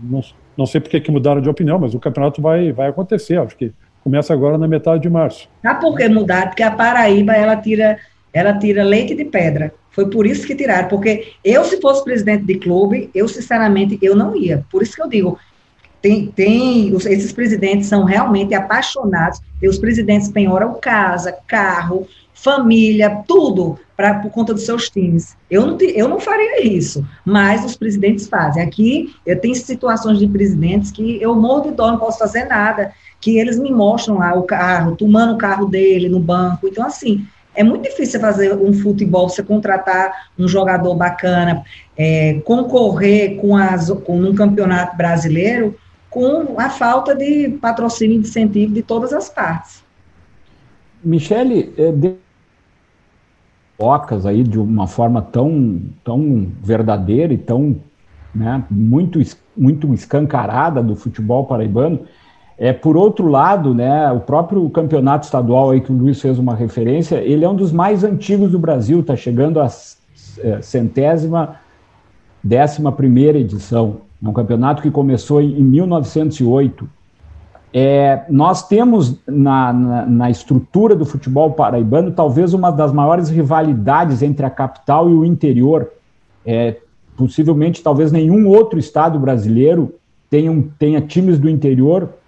não, 0.02 0.20
não 0.58 0.66
sei 0.66 0.78
por 0.78 0.90
que 0.90 1.10
mudaram 1.10 1.40
de 1.40 1.48
opinião, 1.48 1.78
mas 1.78 1.94
o 1.94 1.98
campeonato 1.98 2.42
vai, 2.42 2.70
vai 2.70 2.90
acontecer, 2.90 3.38
acho 3.38 3.56
que 3.56 3.72
começa 4.02 4.32
agora 4.32 4.58
na 4.58 4.68
metade 4.68 5.02
de 5.02 5.10
março. 5.10 5.48
Sabe 5.62 5.80
por 5.80 5.96
que 5.96 6.08
mudaram? 6.08 6.48
Porque 6.48 6.62
a 6.62 6.70
Paraíba 6.70 7.32
ela 7.32 7.56
tira, 7.56 7.98
ela 8.32 8.58
tira 8.58 8.82
leite 8.82 9.14
de 9.14 9.24
pedra. 9.24 9.72
Foi 9.90 10.08
por 10.08 10.26
isso 10.26 10.46
que 10.46 10.54
tiraram, 10.54 10.88
porque 10.88 11.32
eu, 11.44 11.64
se 11.64 11.80
fosse 11.80 12.02
presidente 12.02 12.44
de 12.44 12.54
clube, 12.56 13.10
eu, 13.14 13.28
sinceramente, 13.28 13.98
eu 14.00 14.16
não 14.16 14.34
ia. 14.34 14.64
Por 14.70 14.82
isso 14.82 14.96
que 14.96 15.02
eu 15.02 15.08
digo, 15.08 15.38
tem, 16.00 16.26
tem 16.26 16.88
esses 16.96 17.32
presidentes 17.32 17.88
são 17.88 18.04
realmente 18.04 18.54
apaixonados, 18.54 19.40
e 19.62 19.68
os 19.68 19.78
presidentes 19.78 20.28
penhoram 20.28 20.78
casa, 20.80 21.36
carro, 21.46 22.08
família, 22.34 23.22
tudo 23.28 23.78
pra, 23.96 24.14
por 24.14 24.30
conta 24.30 24.52
dos 24.52 24.64
seus 24.64 24.88
times. 24.88 25.36
Eu 25.48 25.64
não, 25.64 25.78
eu 25.78 26.08
não 26.08 26.18
faria 26.18 26.66
isso, 26.66 27.06
mas 27.24 27.64
os 27.64 27.76
presidentes 27.76 28.26
fazem. 28.26 28.62
Aqui, 28.62 29.14
eu 29.24 29.38
tenho 29.40 29.54
situações 29.54 30.18
de 30.18 30.26
presidentes 30.26 30.90
que 30.90 31.22
eu 31.22 31.36
morro 31.36 31.68
de 31.68 31.70
dó, 31.70 31.92
não 31.92 31.98
posso 31.98 32.18
fazer 32.18 32.46
nada, 32.46 32.92
que 33.22 33.38
eles 33.38 33.58
me 33.58 33.70
mostram 33.70 34.18
lá 34.18 34.34
o 34.34 34.42
carro, 34.42 34.96
tomando 34.96 35.34
o 35.34 35.38
carro 35.38 35.66
dele 35.66 36.08
no 36.08 36.18
banco. 36.18 36.66
Então, 36.66 36.84
assim, 36.84 37.24
é 37.54 37.62
muito 37.62 37.84
difícil 37.84 38.20
fazer 38.20 38.52
um 38.54 38.74
futebol, 38.74 39.28
você 39.28 39.42
contratar 39.42 40.12
um 40.36 40.48
jogador 40.48 40.94
bacana, 40.96 41.62
é, 41.96 42.40
concorrer 42.44 43.36
com, 43.36 43.56
as, 43.56 43.88
com 43.90 44.18
um 44.18 44.34
campeonato 44.34 44.96
brasileiro 44.96 45.74
com 46.10 46.60
a 46.60 46.68
falta 46.68 47.14
de 47.14 47.48
patrocínio 47.60 48.16
e 48.16 48.20
incentivo 48.20 48.74
de 48.74 48.82
todas 48.82 49.12
as 49.12 49.30
partes. 49.30 49.82
Michele, 51.02 51.72
é, 51.78 51.90
de... 51.92 52.14
colocas 53.78 54.26
aí 54.26 54.42
de 54.42 54.58
uma 54.58 54.86
forma 54.86 55.22
tão, 55.22 55.80
tão 56.04 56.52
verdadeira 56.62 57.32
e 57.32 57.38
tão 57.38 57.80
né, 58.34 58.62
muito, 58.70 59.20
muito 59.56 59.94
escancarada 59.94 60.82
do 60.82 60.96
futebol 60.96 61.46
paraibano. 61.46 62.00
É, 62.62 62.72
por 62.72 62.96
outro 62.96 63.26
lado, 63.26 63.74
né, 63.74 64.08
o 64.12 64.20
próprio 64.20 64.70
campeonato 64.70 65.24
estadual 65.24 65.72
aí 65.72 65.80
que 65.80 65.90
o 65.90 65.96
Luiz 65.96 66.20
fez 66.20 66.38
uma 66.38 66.54
referência, 66.54 67.16
ele 67.16 67.44
é 67.44 67.48
um 67.48 67.56
dos 67.56 67.72
mais 67.72 68.04
antigos 68.04 68.52
do 68.52 68.58
Brasil, 68.60 69.00
está 69.00 69.16
chegando 69.16 69.60
à 69.60 69.66
é, 70.38 70.62
centésima, 70.62 71.56
décima 72.40 72.92
primeira 72.92 73.36
edição. 73.36 73.96
É 74.24 74.28
um 74.28 74.32
campeonato 74.32 74.80
que 74.80 74.92
começou 74.92 75.42
em 75.42 75.60
1908. 75.60 76.88
É, 77.74 78.22
nós 78.30 78.68
temos 78.68 79.18
na, 79.26 79.72
na, 79.72 80.06
na, 80.06 80.30
estrutura 80.30 80.94
do 80.94 81.04
futebol 81.04 81.50
paraibano 81.50 82.12
talvez 82.12 82.54
uma 82.54 82.70
das 82.70 82.92
maiores 82.92 83.28
rivalidades 83.28 84.22
entre 84.22 84.46
a 84.46 84.50
capital 84.50 85.10
e 85.10 85.14
o 85.14 85.24
interior. 85.24 85.90
É, 86.46 86.76
possivelmente, 87.16 87.82
talvez 87.82 88.12
nenhum 88.12 88.46
outro 88.46 88.78
estado 88.78 89.18
brasileiro 89.18 89.96
tenha, 90.30 90.64
tenha 90.78 91.00
times 91.00 91.40
do 91.40 91.50
interior 91.50 92.21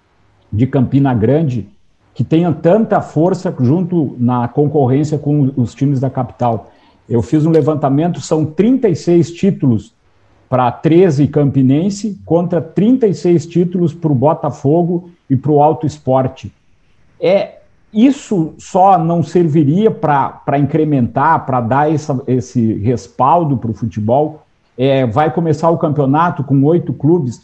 de 0.55 0.65
Campina 0.65 1.13
Grande 1.13 1.67
que 2.15 2.23
tenha 2.23 2.51
tanta 2.53 3.01
força 3.01 3.53
junto 3.59 4.15
na 4.17 4.47
concorrência 4.47 5.17
com 5.17 5.51
os 5.57 5.75
times 5.75 5.99
da 5.99 6.09
capital. 6.09 6.71
Eu 7.09 7.21
fiz 7.21 7.45
um 7.45 7.51
levantamento, 7.51 8.21
são 8.21 8.45
36 8.45 9.31
títulos 9.31 9.93
para 10.49 10.71
13 10.71 11.27
Campinense 11.27 12.17
contra 12.25 12.61
36 12.61 13.45
títulos 13.45 13.93
para 13.93 14.11
o 14.11 14.15
Botafogo 14.15 15.09
e 15.29 15.35
para 15.35 15.51
o 15.51 15.61
Alto 15.61 15.85
Esporte. 15.85 16.51
É, 17.19 17.55
isso 17.93 18.53
só 18.57 18.97
não 18.97 19.21
serviria 19.21 19.91
para 19.91 20.57
incrementar, 20.57 21.45
para 21.45 21.59
dar 21.59 21.93
essa, 21.93 22.21
esse 22.27 22.75
respaldo 22.75 23.57
para 23.57 23.71
o 23.71 23.73
futebol. 23.73 24.43
É, 24.77 25.05
vai 25.05 25.33
começar 25.33 25.69
o 25.69 25.77
campeonato 25.77 26.43
com 26.43 26.63
oito 26.63 26.93
clubes. 26.93 27.41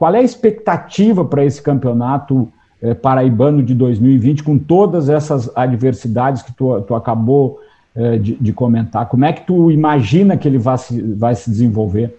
Qual 0.00 0.14
é 0.14 0.20
a 0.20 0.22
expectativa 0.22 1.26
para 1.26 1.44
esse 1.44 1.60
campeonato 1.60 2.50
é, 2.80 2.94
paraibano 2.94 3.62
de 3.62 3.74
2020, 3.74 4.42
com 4.42 4.56
todas 4.56 5.10
essas 5.10 5.54
adversidades 5.54 6.40
que 6.40 6.54
tu, 6.54 6.80
tu 6.80 6.94
acabou 6.94 7.60
é, 7.94 8.16
de, 8.16 8.34
de, 8.36 8.50
comentar? 8.50 9.06
Como 9.10 9.26
é 9.26 9.32
que 9.34 9.46
tu 9.46 9.70
imagina 9.70 10.38
que 10.38 10.48
ele 10.48 10.56
vai 10.56 10.78
se, 10.78 11.02
vai 11.02 11.34
se 11.34 11.50
desenvolver? 11.50 12.16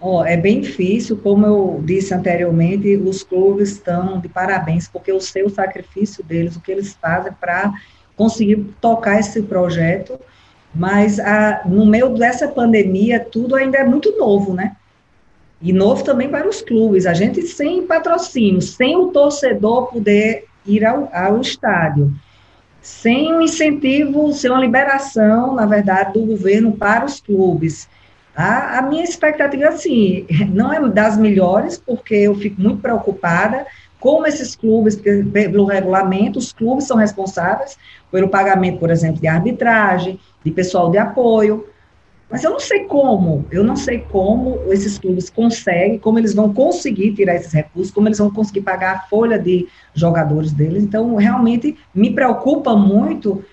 Oh, 0.00 0.24
é 0.24 0.38
bem 0.38 0.62
difícil, 0.62 1.18
como 1.18 1.44
eu 1.44 1.82
disse 1.84 2.14
anteriormente, 2.14 2.96
os 2.96 3.22
clubes 3.22 3.72
estão 3.72 4.18
de 4.18 4.30
parabéns, 4.30 4.88
porque 4.88 5.12
eu 5.12 5.20
sei 5.20 5.42
o 5.42 5.50
sacrifício 5.50 6.24
deles, 6.24 6.56
o 6.56 6.62
que 6.62 6.72
eles 6.72 6.94
fazem 6.94 7.32
para 7.38 7.74
conseguir 8.16 8.56
tocar 8.80 9.20
esse 9.20 9.42
projeto, 9.42 10.18
mas 10.74 11.20
a, 11.20 11.60
no 11.66 11.84
meio 11.84 12.08
dessa 12.16 12.48
pandemia, 12.48 13.20
tudo 13.20 13.54
ainda 13.54 13.76
é 13.76 13.84
muito 13.84 14.16
novo, 14.16 14.54
né? 14.54 14.74
E 15.60 15.72
novo 15.72 16.04
também 16.04 16.28
para 16.28 16.48
os 16.48 16.60
clubes, 16.60 17.06
a 17.06 17.14
gente 17.14 17.42
sem 17.42 17.86
patrocínio, 17.86 18.60
sem 18.60 18.96
o 18.96 19.08
torcedor 19.08 19.86
poder 19.86 20.44
ir 20.66 20.84
ao, 20.84 21.08
ao 21.12 21.40
estádio, 21.40 22.12
sem 22.82 23.32
um 23.34 23.40
incentivo, 23.40 24.32
sem 24.32 24.50
uma 24.50 24.60
liberação, 24.60 25.54
na 25.54 25.64
verdade, 25.64 26.12
do 26.12 26.26
governo 26.26 26.72
para 26.72 27.04
os 27.04 27.20
clubes, 27.20 27.88
a, 28.36 28.78
a, 28.78 28.82
minha 28.82 29.02
expectativa, 29.02 29.68
assim, 29.68 30.26
não 30.52 30.70
é 30.70 30.88
das 30.90 31.16
melhores, 31.16 31.78
porque 31.78 32.14
eu 32.14 32.34
fico 32.34 32.60
muito 32.60 32.82
preocupada 32.82 33.66
como 33.98 34.26
esses 34.26 34.54
clubes, 34.54 34.94
pelo 34.94 35.64
regulamento, 35.64 36.38
os 36.38 36.52
clubes 36.52 36.86
são 36.86 36.98
responsáveis 36.98 37.78
pelo 38.12 38.28
pagamento, 38.28 38.78
por 38.78 38.90
exemplo, 38.90 39.20
de 39.20 39.26
arbitragem, 39.26 40.20
de 40.44 40.50
pessoal 40.50 40.90
de 40.90 40.98
apoio, 40.98 41.66
mas 42.28 42.42
eu 42.42 42.50
não 42.50 42.58
sei 42.58 42.84
como, 42.84 43.46
eu 43.52 43.62
não 43.62 43.76
sei 43.76 44.00
como 44.00 44.60
esses 44.72 44.98
clubes 44.98 45.30
conseguem, 45.30 45.98
como 45.98 46.18
eles 46.18 46.34
vão 46.34 46.52
conseguir 46.52 47.12
tirar 47.12 47.36
esses 47.36 47.52
recursos, 47.52 47.92
como 47.92 48.08
eles 48.08 48.18
vão 48.18 48.30
conseguir 48.30 48.62
pagar 48.62 48.96
a 48.96 48.98
folha 49.00 49.38
de 49.38 49.68
jogadores 49.94 50.52
deles. 50.52 50.82
Então, 50.82 51.14
realmente 51.14 51.76
me 51.94 52.12
preocupa 52.12 52.74
muito 52.74 53.44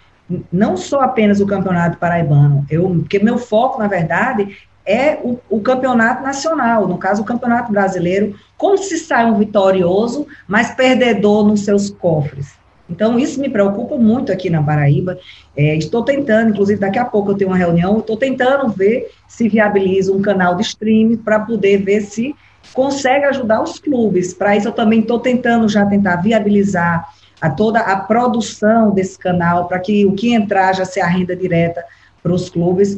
não 0.51 0.75
só 0.75 1.01
apenas 1.01 1.39
o 1.39 1.45
campeonato 1.45 1.97
paraibano, 1.97 2.65
eu, 2.69 2.89
porque 2.89 3.19
meu 3.19 3.37
foco, 3.37 3.77
na 3.77 3.87
verdade, 3.87 4.57
é 4.85 5.19
o, 5.23 5.39
o, 5.49 5.61
campeonato 5.61 6.23
nacional, 6.23 6.87
no 6.87 6.97
caso, 6.97 7.21
o 7.21 7.25
campeonato 7.25 7.71
brasileiro, 7.71 8.35
como 8.57 8.77
se 8.77 8.97
sai 8.97 9.29
um 9.29 9.37
vitorioso, 9.37 10.25
mas 10.47 10.73
perdedor 10.73 11.45
nos 11.45 11.61
seus 11.61 11.89
cofres. 11.89 12.53
Então, 12.89 13.17
isso 13.17 13.39
me 13.39 13.49
preocupa 13.49 13.97
muito 13.97 14.31
aqui 14.31 14.49
na 14.49 14.61
Paraíba. 14.61 15.17
É, 15.55 15.75
estou 15.75 16.03
tentando, 16.03 16.51
inclusive, 16.51 16.79
daqui 16.79 16.99
a 16.99 17.05
pouco 17.05 17.31
eu 17.31 17.35
tenho 17.35 17.49
uma 17.49 17.57
reunião, 17.57 17.99
estou 17.99 18.17
tentando 18.17 18.69
ver 18.69 19.09
se 19.27 19.47
viabiliza 19.47 20.11
um 20.11 20.21
canal 20.21 20.55
de 20.55 20.63
streaming 20.63 21.17
para 21.17 21.39
poder 21.39 21.77
ver 21.77 22.01
se 22.01 22.35
consegue 22.73 23.25
ajudar 23.25 23.61
os 23.61 23.79
clubes. 23.79 24.33
Para 24.33 24.55
isso, 24.55 24.67
eu 24.67 24.73
também 24.73 24.99
estou 24.99 25.19
tentando 25.19 25.67
já 25.69 25.85
tentar 25.85 26.17
viabilizar 26.17 27.07
a 27.41 27.49
toda 27.49 27.79
a 27.79 27.97
produção 27.97 28.91
desse 28.91 29.17
canal, 29.17 29.67
para 29.67 29.79
que 29.79 30.05
o 30.05 30.13
que 30.13 30.33
entrar 30.33 30.73
já 30.73 30.85
seja 30.85 31.05
a 31.05 31.09
renda 31.09 31.35
direta 31.35 31.83
para 32.21 32.31
os 32.31 32.49
clubes, 32.49 32.97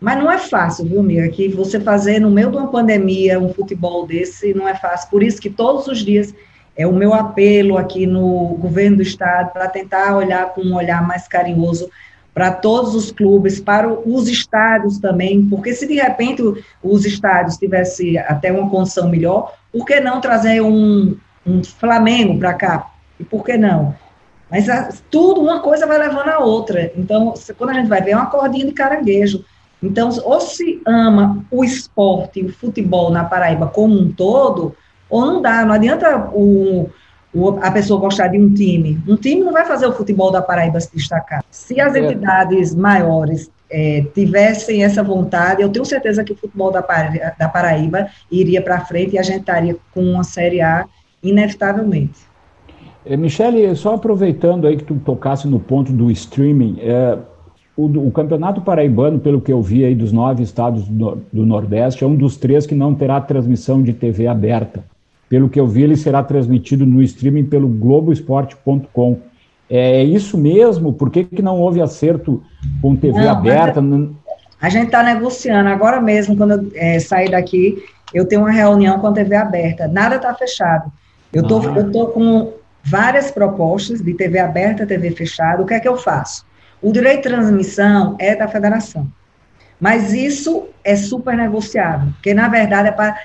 mas 0.00 0.18
não 0.18 0.30
é 0.30 0.36
fácil, 0.36 0.84
viu, 0.84 1.00
amiga? 1.00 1.28
Que 1.28 1.48
você 1.48 1.78
fazer 1.80 2.18
no 2.18 2.30
meio 2.30 2.50
de 2.50 2.56
uma 2.56 2.66
pandemia 2.66 3.38
um 3.38 3.54
futebol 3.54 4.06
desse 4.06 4.52
não 4.52 4.68
é 4.68 4.74
fácil. 4.74 5.08
Por 5.10 5.22
isso 5.22 5.40
que 5.40 5.48
todos 5.48 5.86
os 5.86 6.04
dias 6.04 6.34
é 6.76 6.86
o 6.86 6.92
meu 6.92 7.14
apelo 7.14 7.78
aqui 7.78 8.06
no 8.06 8.56
governo 8.58 8.96
do 8.96 9.02
estado 9.02 9.52
para 9.52 9.68
tentar 9.68 10.16
olhar 10.16 10.52
com 10.54 10.60
um 10.60 10.74
olhar 10.74 11.06
mais 11.06 11.28
carinhoso 11.28 11.88
para 12.32 12.50
todos 12.50 12.96
os 12.96 13.12
clubes, 13.12 13.60
para 13.60 13.88
os 13.88 14.28
estádios 14.28 14.98
também, 14.98 15.46
porque 15.48 15.72
se 15.72 15.86
de 15.86 15.94
repente 15.94 16.42
os 16.82 17.04
estádios 17.04 17.56
tivessem 17.56 18.18
até 18.18 18.50
uma 18.50 18.68
condição 18.68 19.08
melhor, 19.08 19.54
por 19.72 19.84
que 19.84 20.00
não 20.00 20.20
trazer 20.20 20.60
um, 20.60 21.16
um 21.46 21.62
Flamengo 21.62 22.36
para 22.38 22.54
cá? 22.54 22.90
E 23.20 23.24
por 23.24 23.44
que 23.44 23.56
não? 23.56 23.94
Mas 24.50 24.68
a, 24.68 24.88
tudo, 25.08 25.40
uma 25.40 25.60
coisa 25.60 25.86
vai 25.86 25.98
levando 25.98 26.28
a 26.28 26.40
outra. 26.40 26.92
Então, 26.96 27.34
quando 27.56 27.70
a 27.70 27.74
gente 27.74 27.88
vai 27.88 28.02
ver, 28.02 28.12
é 28.12 28.16
uma 28.16 28.26
cordinha 28.26 28.66
de 28.66 28.72
caranguejo. 28.72 29.44
Então, 29.80 30.10
ou 30.24 30.40
se 30.40 30.82
ama 30.86 31.44
o 31.50 31.64
esporte, 31.64 32.42
o 32.42 32.52
futebol 32.52 33.10
na 33.10 33.24
Paraíba 33.24 33.68
como 33.68 33.98
um 33.98 34.12
todo, 34.12 34.74
ou 35.08 35.26
não 35.26 35.42
dá, 35.42 35.64
não 35.64 35.74
adianta 35.74 36.30
o, 36.32 36.88
o, 37.34 37.48
a 37.60 37.70
pessoa 37.70 38.00
gostar 38.00 38.28
de 38.28 38.38
um 38.38 38.52
time. 38.52 39.00
Um 39.06 39.16
time 39.16 39.42
não 39.42 39.52
vai 39.52 39.64
fazer 39.64 39.86
o 39.86 39.92
futebol 39.92 40.30
da 40.30 40.42
Paraíba 40.42 40.80
se 40.80 40.94
destacar. 40.94 41.44
Se 41.50 41.80
as 41.80 41.94
é. 41.94 42.00
entidades 42.00 42.74
maiores 42.74 43.50
é, 43.70 44.04
tivessem 44.14 44.84
essa 44.84 45.02
vontade, 45.02 45.62
eu 45.62 45.68
tenho 45.68 45.84
certeza 45.84 46.22
que 46.22 46.32
o 46.32 46.36
futebol 46.36 46.70
da, 46.70 46.80
da 47.38 47.48
Paraíba 47.48 48.08
iria 48.30 48.62
para 48.62 48.84
frente 48.84 49.14
e 49.14 49.18
a 49.18 49.22
gente 49.22 49.40
estaria 49.40 49.76
com 49.92 50.02
uma 50.02 50.24
Série 50.24 50.60
A 50.60 50.86
inevitavelmente. 51.22 52.20
É, 53.04 53.16
Michele, 53.16 53.74
só 53.74 53.94
aproveitando 53.94 54.66
aí 54.66 54.76
que 54.76 54.84
tu 54.84 54.94
tocasse 54.96 55.46
no 55.46 55.60
ponto 55.60 55.92
do 55.92 56.10
streaming, 56.10 56.78
é, 56.80 57.18
o, 57.76 57.86
o, 57.86 58.10
Campeonato 58.10 58.60
Paraibano, 58.60 59.18
pelo 59.18 59.40
que 59.40 59.52
eu 59.52 59.60
vi 59.60 59.84
aí 59.84 59.94
dos 59.94 60.12
nove 60.12 60.42
estados 60.42 60.86
do, 60.88 61.18
do, 61.32 61.44
Nordeste, 61.44 62.04
é 62.04 62.06
um 62.06 62.14
dos 62.14 62.36
três 62.36 62.66
que 62.66 62.74
não 62.74 62.94
terá 62.94 63.20
transmissão 63.20 63.82
de 63.82 63.92
TV 63.92 64.26
aberta. 64.26 64.84
Pelo 65.34 65.48
que 65.48 65.58
eu 65.58 65.66
vi, 65.66 65.82
ele 65.82 65.96
será 65.96 66.22
transmitido 66.22 66.86
no 66.86 67.02
streaming 67.02 67.46
pelo 67.46 67.66
Globoesporte.com. 67.66 69.18
É 69.68 70.00
isso 70.04 70.38
mesmo? 70.38 70.92
Por 70.92 71.10
que, 71.10 71.24
que 71.24 71.42
não 71.42 71.58
houve 71.58 71.82
acerto 71.82 72.40
com 72.80 72.94
TV 72.94 73.18
não, 73.18 73.30
aberta? 73.30 73.82
A 74.60 74.68
gente 74.68 74.86
está 74.86 75.02
negociando. 75.02 75.68
Agora 75.70 76.00
mesmo, 76.00 76.36
quando 76.36 76.52
eu 76.52 76.72
é, 76.76 77.00
sair 77.00 77.32
daqui, 77.32 77.82
eu 78.14 78.24
tenho 78.24 78.42
uma 78.42 78.52
reunião 78.52 79.00
com 79.00 79.08
a 79.08 79.12
TV 79.12 79.34
aberta. 79.34 79.88
Nada 79.88 80.14
está 80.14 80.32
fechado. 80.34 80.92
Eu 81.32 81.42
tô, 81.42 81.58
ah. 81.68 81.80
estou 81.80 82.06
com 82.10 82.52
várias 82.84 83.32
propostas 83.32 84.00
de 84.00 84.14
TV 84.14 84.38
aberta, 84.38 84.86
TV 84.86 85.10
fechada. 85.10 85.60
O 85.60 85.66
que 85.66 85.74
é 85.74 85.80
que 85.80 85.88
eu 85.88 85.96
faço? 85.96 86.46
O 86.80 86.92
direito 86.92 87.28
de 87.28 87.34
transmissão 87.34 88.14
é 88.20 88.36
da 88.36 88.46
federação. 88.46 89.08
Mas 89.80 90.12
isso 90.12 90.68
é 90.84 90.94
super 90.94 91.36
negociável, 91.36 92.12
porque 92.12 92.32
na 92.32 92.46
verdade 92.46 92.90
é 92.90 92.92
para 92.92 93.18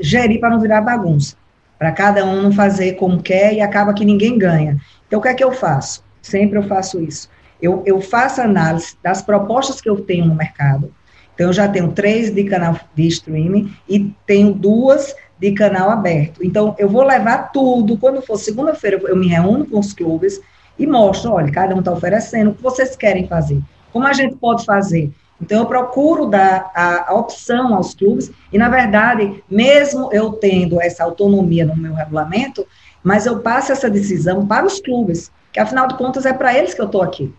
gerir, 0.00 0.40
para 0.40 0.50
não 0.50 0.60
virar 0.60 0.80
bagunça, 0.80 1.36
para 1.78 1.92
cada 1.92 2.24
um 2.24 2.42
não 2.42 2.52
fazer 2.52 2.92
como 2.94 3.22
quer 3.22 3.54
e 3.54 3.60
acaba 3.60 3.94
que 3.94 4.04
ninguém 4.04 4.38
ganha. 4.38 4.76
Então, 5.06 5.18
o 5.18 5.22
que 5.22 5.28
é 5.28 5.34
que 5.34 5.44
eu 5.44 5.52
faço? 5.52 6.04
Sempre 6.22 6.58
eu 6.58 6.62
faço 6.62 7.00
isso. 7.00 7.28
Eu, 7.60 7.82
eu 7.84 8.00
faço 8.00 8.40
análise 8.40 8.96
das 9.02 9.22
propostas 9.22 9.80
que 9.80 9.88
eu 9.88 10.00
tenho 10.00 10.26
no 10.26 10.34
mercado. 10.34 10.92
Então, 11.34 11.48
eu 11.48 11.52
já 11.52 11.68
tenho 11.68 11.92
três 11.92 12.30
de 12.30 12.44
canal 12.44 12.78
de 12.94 13.06
streaming 13.08 13.72
e 13.88 14.14
tenho 14.26 14.52
duas 14.52 15.14
de 15.38 15.52
canal 15.52 15.90
aberto. 15.90 16.44
Então, 16.44 16.74
eu 16.78 16.88
vou 16.88 17.02
levar 17.02 17.50
tudo. 17.50 17.96
Quando 17.96 18.20
for 18.20 18.36
segunda-feira, 18.36 19.00
eu 19.08 19.16
me 19.16 19.26
reúno 19.26 19.66
com 19.66 19.78
os 19.78 19.92
clubes 19.92 20.40
e 20.78 20.86
mostro, 20.86 21.32
olha, 21.32 21.50
cada 21.50 21.74
um 21.74 21.80
está 21.80 21.92
oferecendo, 21.92 22.50
o 22.50 22.54
que 22.54 22.62
vocês 22.62 22.94
querem 22.94 23.26
fazer? 23.26 23.60
Como 23.92 24.06
a 24.06 24.12
gente 24.12 24.36
pode 24.36 24.64
fazer? 24.64 25.10
Então, 25.40 25.60
eu 25.60 25.66
procuro 25.66 26.26
dar 26.26 26.70
a, 26.74 27.14
opção 27.14 27.74
aos 27.74 27.94
clubes, 27.94 28.30
e, 28.52 28.58
na 28.58 28.68
verdade, 28.68 29.42
mesmo 29.50 30.12
eu 30.12 30.32
tendo 30.32 30.80
essa 30.80 31.02
autonomia 31.02 31.64
no 31.64 31.76
meu 31.76 31.94
regulamento, 31.94 32.66
mas 33.02 33.24
eu 33.24 33.40
passo 33.40 33.72
essa 33.72 33.88
decisão 33.88 34.46
para 34.46 34.66
os 34.66 34.80
clubes, 34.80 35.32
que, 35.52 35.58
afinal 35.58 35.88
de 35.88 35.96
contas, 35.96 36.26
é 36.26 36.32
para 36.32 36.56
eles 36.56 36.74
que 36.74 36.80
eu 36.80 36.86
estou 36.86 37.02
aqui. 37.02 37.32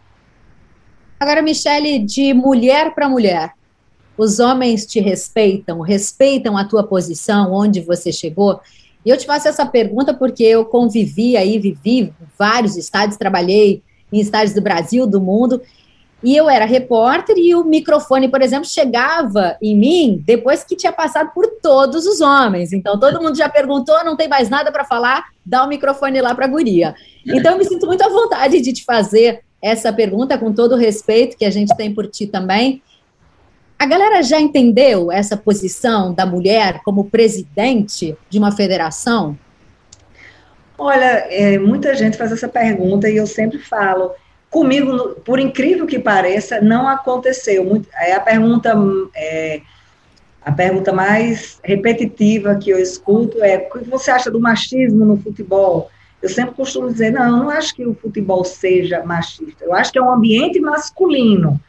Agora, 1.19 1.43
Michele, 1.43 1.99
de 1.99 2.33
mulher 2.33 2.95
para 2.95 3.07
mulher, 3.07 3.53
os 4.17 4.39
homens 4.39 4.85
te 4.85 4.99
respeitam, 4.99 5.79
respeitam 5.81 6.57
a 6.57 6.65
tua 6.65 6.83
posição, 6.83 7.53
onde 7.53 7.79
você 7.79 8.11
chegou? 8.11 8.59
E 9.05 9.09
eu 9.09 9.17
te 9.17 9.25
faço 9.25 9.47
essa 9.47 9.65
pergunta 9.65 10.13
porque 10.13 10.43
eu 10.43 10.65
convivi 10.65 11.37
aí, 11.37 11.59
vivi 11.59 12.13
vários 12.37 12.75
estádios, 12.77 13.17
trabalhei 13.17 13.81
em 14.11 14.19
estádios 14.19 14.53
do 14.53 14.61
Brasil, 14.61 15.07
do 15.07 15.21
mundo, 15.21 15.61
e 16.23 16.35
eu 16.35 16.49
era 16.49 16.65
repórter 16.65 17.35
e 17.37 17.55
o 17.55 17.63
microfone, 17.63 18.29
por 18.29 18.41
exemplo, 18.41 18.65
chegava 18.65 19.57
em 19.61 19.75
mim 19.75 20.23
depois 20.25 20.63
que 20.63 20.75
tinha 20.75 20.91
passado 20.91 21.31
por 21.33 21.47
todos 21.61 22.05
os 22.05 22.21
homens. 22.21 22.71
Então 22.73 22.99
todo 22.99 23.21
mundo 23.21 23.35
já 23.35 23.49
perguntou, 23.49 24.03
não 24.03 24.15
tem 24.15 24.27
mais 24.27 24.49
nada 24.49 24.71
para 24.71 24.85
falar, 24.85 25.25
dá 25.45 25.63
o 25.63 25.67
microfone 25.67 26.21
lá 26.21 26.35
para 26.35 26.45
a 26.45 26.49
guria. 26.49 26.93
Então 27.25 27.53
eu 27.53 27.57
me 27.57 27.65
sinto 27.65 27.87
muito 27.87 28.03
à 28.03 28.09
vontade 28.09 28.61
de 28.61 28.71
te 28.71 28.83
fazer 28.83 29.41
essa 29.61 29.91
pergunta 29.91 30.37
com 30.37 30.53
todo 30.53 30.73
o 30.73 30.77
respeito 30.77 31.37
que 31.37 31.45
a 31.45 31.51
gente 31.51 31.75
tem 31.75 31.93
por 31.93 32.07
ti 32.07 32.27
também. 32.27 32.81
A 33.77 33.85
galera 33.87 34.21
já 34.21 34.39
entendeu 34.39 35.11
essa 35.11 35.35
posição 35.35 36.13
da 36.13 36.23
mulher 36.23 36.81
como 36.83 37.09
presidente 37.09 38.15
de 38.29 38.37
uma 38.37 38.51
federação? 38.51 39.35
Olha, 40.77 41.25
é, 41.29 41.57
muita 41.57 41.95
gente 41.95 42.17
faz 42.17 42.31
essa 42.31 42.47
pergunta 42.47 43.09
e 43.09 43.17
eu 43.17 43.25
sempre 43.25 43.57
falo. 43.57 44.11
Comigo, 44.51 45.15
por 45.23 45.39
incrível 45.39 45.87
que 45.87 45.97
pareça, 45.97 46.61
não 46.61 46.87
aconteceu. 46.87 47.81
É 47.95 48.13
a 48.13 48.19
pergunta 48.19 48.75
é, 49.15 49.61
a 50.43 50.51
pergunta 50.51 50.91
mais 50.91 51.59
repetitiva 51.63 52.55
que 52.55 52.69
eu 52.69 52.77
escuto 52.77 53.41
é: 53.43 53.69
o 53.73 53.79
que 53.79 53.89
você 53.89 54.11
acha 54.11 54.29
do 54.29 54.39
machismo 54.39 55.05
no 55.05 55.17
futebol? 55.17 55.89
Eu 56.21 56.27
sempre 56.27 56.53
costumo 56.55 56.91
dizer: 56.91 57.11
não, 57.11 57.27
eu 57.27 57.37
não 57.37 57.49
acho 57.49 57.73
que 57.73 57.85
o 57.85 57.93
futebol 57.93 58.43
seja 58.43 59.03
machista. 59.05 59.63
Eu 59.63 59.73
acho 59.73 59.91
que 59.91 59.97
é 59.97 60.01
um 60.01 60.11
ambiente 60.11 60.59
masculino. 60.59 61.59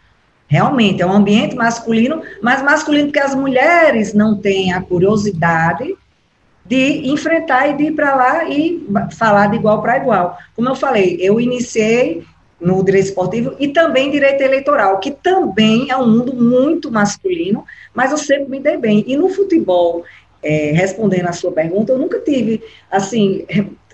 Realmente, 0.49 1.01
é 1.01 1.07
um 1.07 1.13
ambiente 1.13 1.55
masculino, 1.55 2.21
mas 2.43 2.63
masculino 2.63 3.07
porque 3.07 3.21
as 3.21 3.35
mulheres 3.35 4.13
não 4.13 4.37
têm 4.37 4.73
a 4.73 4.83
curiosidade 4.83 5.97
de 6.65 7.11
enfrentar 7.11 7.69
e 7.69 7.77
de 7.77 7.85
ir 7.85 7.93
para 7.93 8.15
lá 8.15 8.45
e 8.45 8.87
falar 9.17 9.47
de 9.49 9.57
igual 9.57 9.81
para 9.81 9.99
igual. 9.99 10.37
Como 10.55 10.69
eu 10.69 10.75
falei, 10.75 11.17
eu 11.21 11.41
iniciei 11.41 12.23
no 12.63 12.83
direito 12.85 13.07
esportivo 13.07 13.55
e 13.59 13.69
também 13.69 14.11
direito 14.11 14.41
eleitoral, 14.41 15.01
que 15.01 15.11
também 15.11 15.91
é 15.91 15.97
um 15.97 16.09
mundo 16.09 16.33
muito 16.33 16.91
masculino, 16.91 17.65
mas 17.93 18.13
eu 18.13 18.19
sempre 18.19 18.49
me 18.49 18.61
dei 18.61 18.77
bem. 18.77 19.05
E 19.07 19.17
no 19.17 19.29
futebol, 19.29 20.05
é, 20.43 20.71
respondendo 20.73 21.27
a 21.27 21.33
sua 21.33 21.51
pergunta, 21.51 21.93
eu 21.93 21.99
nunca 21.99 22.21
tive, 22.21 22.63
assim, 22.91 23.45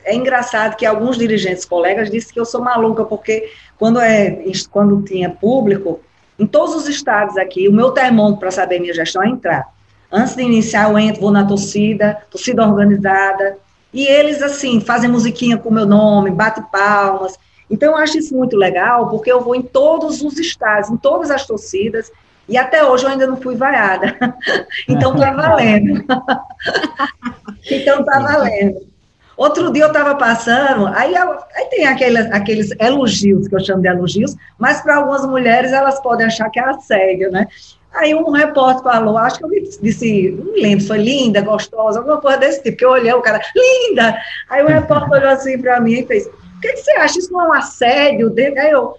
é 0.04 0.14
engraçado 0.14 0.76
que 0.76 0.85
alguns 0.85 1.16
dirigentes, 1.16 1.64
colegas, 1.64 2.11
disseram 2.11 2.35
que 2.35 2.40
eu 2.40 2.44
sou 2.44 2.61
maluca, 2.61 3.04
porque 3.04 3.50
quando, 3.78 3.98
é, 4.00 4.42
quando 4.70 5.02
tinha 5.02 5.31
público, 5.31 6.00
em 6.38 6.46
todos 6.46 6.74
os 6.74 6.88
estados 6.88 7.37
aqui, 7.37 7.68
o 7.68 7.72
meu 7.72 7.90
termômetro 7.90 8.40
para 8.40 8.50
saber 8.50 8.81
minha 8.81 8.94
gestão 8.94 9.22
é 9.22 9.28
entrar. 9.28 9.66
Antes 10.11 10.37
de 10.37 10.42
iniciar, 10.42 10.90
eu 10.90 10.98
entro, 10.98 11.22
vou 11.22 11.31
na 11.31 11.44
torcida, 11.44 12.18
torcida 12.31 12.66
organizada, 12.66 13.59
e 13.92 14.07
eles, 14.07 14.42
assim, 14.42 14.81
fazem 14.81 15.11
musiquinha 15.11 15.57
com 15.57 15.70
o 15.70 15.72
meu 15.72 15.87
nome, 15.87 16.31
bate 16.31 16.62
palmas, 16.70 17.38
então, 17.70 17.92
eu 17.92 17.96
acho 17.96 18.18
isso 18.18 18.35
muito 18.35 18.57
legal, 18.57 19.11
porque 19.11 19.31
eu 19.31 19.40
vou 19.40 19.54
em 19.54 19.62
todos 19.62 20.22
os 20.22 20.38
estados, 20.38 20.90
em 20.90 20.96
todas 20.96 21.31
as 21.31 21.46
torcidas, 21.46 22.11
e 22.48 22.57
até 22.57 22.83
hoje 22.83 23.04
eu 23.04 23.11
ainda 23.11 23.26
não 23.26 23.37
fui 23.37 23.57
vaiada. 23.57 24.16
então, 24.88 25.14
tá 25.14 25.33
valendo. 25.33 26.04
então, 27.70 28.04
tá 28.04 28.18
valendo. 28.20 28.88
Outro 29.37 29.70
dia 29.72 29.85
eu 29.85 29.88
estava 29.88 30.16
passando, 30.16 30.88
aí, 30.88 31.14
aí 31.16 31.64
tem 31.70 31.87
aqueles, 31.87 32.26
aqueles 32.33 32.70
elogios, 32.81 33.46
que 33.46 33.54
eu 33.54 33.61
chamo 33.61 33.81
de 33.81 33.87
elogios, 33.87 34.35
mas 34.59 34.81
para 34.81 34.96
algumas 34.96 35.24
mulheres 35.24 35.72
elas 35.72 36.00
podem 36.00 36.26
achar 36.26 36.50
que 36.50 36.59
é 36.59 36.64
assédio, 36.64 37.31
né? 37.31 37.46
Aí 37.94 38.14
um 38.14 38.31
repórter 38.33 38.83
falou, 38.83 39.16
acho 39.16 39.38
que 39.38 39.44
eu 39.44 39.50
disse, 39.81 40.33
não 40.33 40.52
me 40.52 40.61
lembro, 40.61 40.85
foi 40.85 40.98
linda, 40.98 41.40
gostosa, 41.40 42.00
alguma 42.00 42.20
coisa 42.20 42.38
desse 42.38 42.62
tipo, 42.64 42.78
que 42.78 42.85
eu 42.85 42.90
olhei 42.90 43.12
o 43.12 43.22
cara, 43.22 43.40
linda! 43.54 44.18
Aí 44.50 44.62
o 44.64 44.66
repórter 44.66 45.20
olhou 45.20 45.31
assim 45.31 45.57
para 45.57 45.81
mim 45.81 46.00
e 46.00 46.07
fez, 46.07 46.28
o 46.59 46.61
que, 46.61 46.73
que, 46.73 46.83
você 46.83 46.90
acha? 46.92 47.18
Isso 47.18 47.33
não 47.33 47.44
é 47.44 47.49
um 47.49 47.53
assédio 47.53 48.29
dele? 48.31 48.59
Aí 48.59 48.71
eu, 48.71 48.97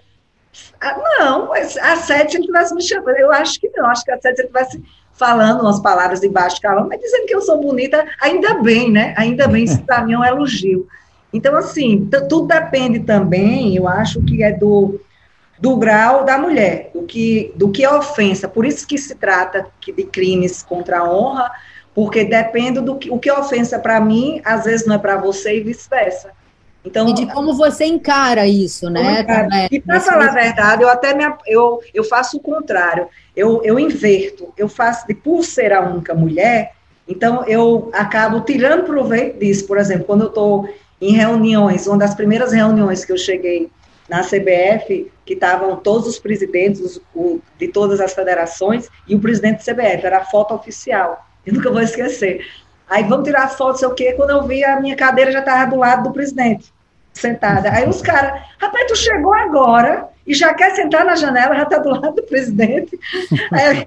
ah, 0.80 0.96
não, 1.18 1.52
assédio 1.52 2.30
se 2.30 2.36
ele 2.38 2.46
tivesse 2.46 2.74
me 2.74 2.82
chamando. 2.82 3.16
Eu 3.16 3.30
acho 3.30 3.60
que 3.60 3.68
não, 3.76 3.86
acho 3.86 4.04
que 4.04 4.10
assédio 4.10 4.36
se 4.36 4.42
ele 4.42 4.48
tivesse 4.48 4.82
falando 5.12 5.60
umas 5.60 5.78
palavras 5.80 6.20
de 6.20 6.28
baixo 6.30 6.60
calão, 6.62 6.88
mas 6.88 6.98
dizendo 6.98 7.26
que 7.26 7.34
eu 7.34 7.42
sou 7.42 7.60
bonita, 7.60 8.06
ainda 8.22 8.54
bem, 8.54 8.90
né? 8.90 9.12
Ainda 9.18 9.46
bem, 9.46 9.64
isso 9.64 9.82
para 9.82 10.02
mim 10.02 10.14
é 10.14 10.18
um 10.18 10.24
elogio. 10.24 10.88
Então, 11.30 11.54
assim, 11.54 12.08
tudo 12.28 12.46
depende 12.46 13.00
também, 13.00 13.76
eu 13.76 13.86
acho 13.86 14.22
que 14.22 14.42
é 14.42 14.50
do, 14.50 14.98
do 15.58 15.76
grau 15.76 16.24
da 16.24 16.38
mulher, 16.38 16.90
do 16.94 17.02
que, 17.02 17.52
do 17.54 17.70
que 17.70 17.84
é 17.84 17.90
ofensa. 17.94 18.48
Por 18.48 18.64
isso 18.64 18.86
que 18.86 18.96
se 18.96 19.14
trata 19.14 19.66
de 19.86 20.04
crimes 20.04 20.62
contra 20.62 21.00
a 21.00 21.12
honra, 21.12 21.50
porque 21.94 22.24
depende 22.24 22.80
do 22.80 22.96
que 22.96 23.10
o 23.10 23.18
que 23.18 23.28
é 23.28 23.38
ofensa 23.38 23.78
para 23.78 24.00
mim, 24.00 24.40
às 24.42 24.64
vezes 24.64 24.86
não 24.86 24.94
é 24.94 24.98
para 24.98 25.18
você 25.18 25.58
e 25.58 25.60
vice-versa. 25.60 26.30
Então, 26.84 27.08
e 27.08 27.12
de 27.12 27.26
como 27.26 27.54
você 27.54 27.84
encara 27.84 28.46
isso, 28.46 28.88
né? 28.88 29.24
E 29.70 29.80
para 29.80 30.00
falar 30.00 30.28
a 30.28 30.32
verdade, 30.32 30.82
eu 30.82 30.88
até 30.88 31.14
me, 31.14 31.24
eu, 31.46 31.80
eu 31.92 32.02
faço 32.02 32.38
o 32.38 32.40
contrário. 32.40 33.08
Eu, 33.36 33.60
eu 33.62 33.78
inverto. 33.78 34.52
Eu 34.56 34.68
faço, 34.68 35.06
de, 35.06 35.14
por 35.14 35.44
ser 35.44 35.72
a 35.72 35.82
única 35.82 36.14
mulher, 36.14 36.72
então 37.06 37.44
eu 37.44 37.90
acabo 37.92 38.40
tirando 38.40 38.84
proveito 38.84 39.38
disso. 39.38 39.66
Por 39.66 39.76
exemplo, 39.76 40.04
quando 40.04 40.22
eu 40.22 40.28
estou 40.28 40.68
em 41.00 41.12
reuniões, 41.12 41.86
uma 41.86 41.98
das 41.98 42.14
primeiras 42.14 42.52
reuniões 42.52 43.04
que 43.04 43.12
eu 43.12 43.18
cheguei 43.18 43.70
na 44.08 44.22
CBF, 44.22 45.10
que 45.24 45.34
estavam 45.34 45.76
todos 45.76 46.08
os 46.08 46.18
presidentes 46.18 47.00
o, 47.14 47.40
de 47.58 47.68
todas 47.68 48.00
as 48.00 48.12
federações 48.12 48.88
e 49.06 49.14
o 49.14 49.20
presidente 49.20 49.64
da 49.64 49.72
CBF, 49.72 50.06
era 50.06 50.18
a 50.18 50.24
foto 50.24 50.54
oficial. 50.54 51.26
Eu 51.44 51.54
nunca 51.54 51.70
vou 51.70 51.80
esquecer. 51.80 52.44
Aí 52.90 53.04
vamos 53.04 53.24
tirar 53.24 53.48
foto, 53.48 53.78
sei 53.78 53.88
o 53.88 53.94
quê. 53.94 54.12
Quando 54.14 54.30
eu 54.30 54.42
vi, 54.42 54.64
a 54.64 54.80
minha 54.80 54.96
cadeira 54.96 55.30
já 55.30 55.38
estava 55.38 55.70
do 55.70 55.76
lado 55.76 56.02
do 56.02 56.12
presidente, 56.12 56.72
sentada. 57.14 57.70
Aí 57.70 57.88
os 57.88 58.02
caras, 58.02 58.42
rapaz, 58.58 58.86
tu 58.88 58.96
chegou 58.96 59.32
agora 59.32 60.08
e 60.26 60.34
já 60.34 60.52
quer 60.52 60.74
sentar 60.74 61.04
na 61.04 61.14
janela, 61.14 61.54
já 61.54 61.62
está 61.62 61.78
do 61.78 61.90
lado 61.90 62.16
do 62.16 62.22
presidente. 62.24 62.98
Aí, 63.52 63.86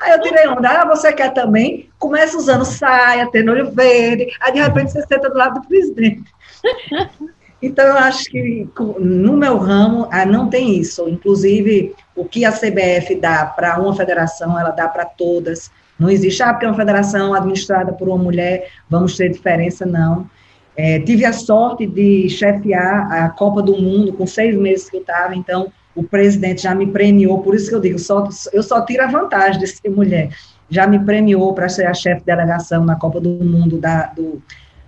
aí, 0.00 0.12
eu 0.12 0.20
tirei 0.20 0.48
onda, 0.48 0.68
ah, 0.68 0.86
você 0.86 1.12
quer 1.12 1.32
também? 1.32 1.90
Começa 1.98 2.36
usando 2.36 2.64
saia, 2.64 3.28
tendo 3.30 3.52
olho 3.52 3.70
verde, 3.70 4.30
aí 4.40 4.52
de 4.52 4.60
repente 4.60 4.92
você 4.92 5.02
senta 5.06 5.30
do 5.30 5.38
lado 5.38 5.60
do 5.60 5.68
presidente. 5.68 6.24
Então, 7.62 7.86
eu 7.86 7.96
acho 7.96 8.24
que 8.24 8.68
no 9.00 9.38
meu 9.38 9.56
ramo 9.56 10.06
ah, 10.10 10.26
não 10.26 10.50
tem 10.50 10.78
isso. 10.78 11.08
Inclusive, 11.08 11.94
o 12.14 12.22
que 12.22 12.44
a 12.44 12.52
CBF 12.52 13.14
dá 13.14 13.46
para 13.46 13.80
uma 13.80 13.96
federação, 13.96 14.60
ela 14.60 14.68
dá 14.68 14.86
para 14.86 15.06
todas. 15.06 15.70
Não 15.98 16.10
existe, 16.10 16.42
ah, 16.42 16.52
porque 16.52 16.66
é 16.66 16.68
uma 16.68 16.76
federação 16.76 17.34
administrada 17.34 17.92
por 17.92 18.08
uma 18.08 18.18
mulher, 18.18 18.68
vamos 18.88 19.16
ter 19.16 19.30
diferença, 19.30 19.86
não. 19.86 20.28
É, 20.76 20.98
tive 21.00 21.24
a 21.24 21.32
sorte 21.32 21.86
de 21.86 22.28
chefiar 22.28 23.10
a 23.12 23.28
Copa 23.28 23.62
do 23.62 23.80
Mundo 23.80 24.12
com 24.12 24.26
seis 24.26 24.56
meses 24.56 24.90
que 24.90 24.96
eu 24.96 25.00
estava, 25.00 25.34
então 25.36 25.72
o 25.94 26.02
presidente 26.02 26.62
já 26.62 26.74
me 26.74 26.86
premiou, 26.88 27.40
por 27.42 27.54
isso 27.54 27.68
que 27.68 27.74
eu 27.74 27.80
digo, 27.80 27.98
só, 27.98 28.28
eu 28.52 28.62
só 28.62 28.84
tiro 28.84 29.04
a 29.04 29.06
vantagem 29.06 29.60
de 29.60 29.66
ser 29.68 29.88
mulher. 29.88 30.30
Já 30.68 30.86
me 30.86 30.98
premiou 30.98 31.52
para 31.54 31.68
ser 31.68 31.86
a 31.86 31.94
chefe 31.94 32.20
de 32.20 32.26
delegação 32.26 32.84
na 32.84 32.96
Copa 32.96 33.20
do 33.20 33.28
Mundo 33.28 33.78
da, 33.78 34.06
do 34.06 34.42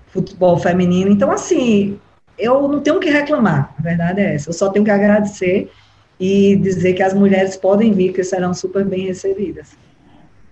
futebol 0.09 0.59
feminino. 0.59 1.11
Então, 1.11 1.31
assim, 1.31 2.01
eu 2.37 2.67
não 2.67 2.81
tenho 2.81 2.97
o 2.97 3.01
que 3.01 3.11
reclamar, 3.11 3.73
a 3.79 3.83
verdade 3.83 4.21
é 4.21 4.35
essa. 4.35 4.51
Eu 4.51 4.55
só 4.55 4.69
tenho 4.71 4.85
que 4.85 4.91
agradecer 4.91 5.71
e 6.19 6.57
dizer 6.57 6.95
que 6.95 7.03
as 7.03 7.15
mulheres 7.15 7.57
podem 7.57 7.93
vir, 7.93 8.13
que 8.13 8.25
serão 8.25 8.53
super 8.53 8.85
bem 8.85 9.07
recebidas. 9.07 9.77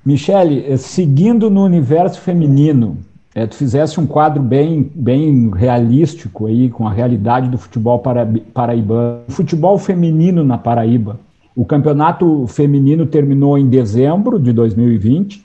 Michele, 0.04 0.66
eh, 0.68 0.76
seguindo 0.76 1.48
no 1.48 1.64
universo 1.64 2.20
feminino, 2.20 2.98
é, 3.34 3.46
tu 3.46 3.56
fizesse 3.56 3.98
um 3.98 4.06
quadro 4.06 4.40
bem, 4.40 4.90
bem 4.94 5.50
realístico 5.50 6.46
aí, 6.46 6.68
com 6.68 6.86
a 6.86 6.92
realidade 6.92 7.48
do 7.48 7.58
futebol 7.58 7.98
para, 7.98 8.28
paraibano. 8.52 9.22
Futebol 9.28 9.76
feminino 9.76 10.44
na 10.44 10.56
Paraíba. 10.56 11.18
O 11.56 11.64
campeonato 11.64 12.46
feminino 12.46 13.06
terminou 13.06 13.58
em 13.58 13.68
dezembro 13.68 14.38
de 14.38 14.52
2020. 14.52 15.44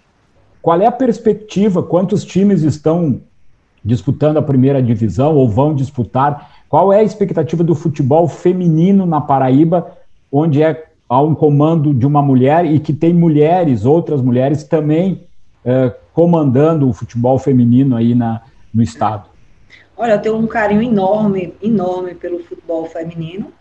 Qual 0.62 0.80
é 0.80 0.86
a 0.86 0.92
perspectiva? 0.92 1.82
Quantos 1.82 2.24
times 2.24 2.62
estão 2.62 3.22
disputando 3.84 4.38
a 4.38 4.42
primeira 4.42 4.84
divisão 4.84 5.36
ou 5.36 5.50
vão 5.50 5.74
disputar? 5.74 6.52
Qual 6.68 6.94
é 6.94 7.00
a 7.00 7.04
expectativa 7.04 7.64
do 7.64 7.74
futebol 7.74 8.28
feminino 8.28 9.06
na 9.06 9.22
Paraíba, 9.22 9.98
onde 10.32 10.62
é 10.62 10.89
a 11.10 11.22
um 11.22 11.34
comando 11.34 11.94
de 11.94 12.06
uma 12.06 12.22
mulher 12.22 12.66
e 12.66 12.80
que 12.80 12.94
tem 12.94 13.14
mulheres, 13.14 13.84
outras 13.84 14.22
mulheres 14.22 14.64
também 14.64 15.28
é, 15.66 15.92
comandando 16.14 16.88
o 16.88 16.94
futebol 16.94 17.40
feminino 17.40 17.96
aí 17.96 18.14
na, 18.14 18.42
no 18.72 18.84
estado? 18.84 19.28
Olha, 19.98 20.14
eu 20.14 20.22
tenho 20.22 20.38
um 20.38 20.48
carinho 20.48 20.84
enorme, 20.84 21.54
enorme 21.62 22.14
pelo 22.14 22.44
futebol 22.44 22.86
feminino. 22.86 23.52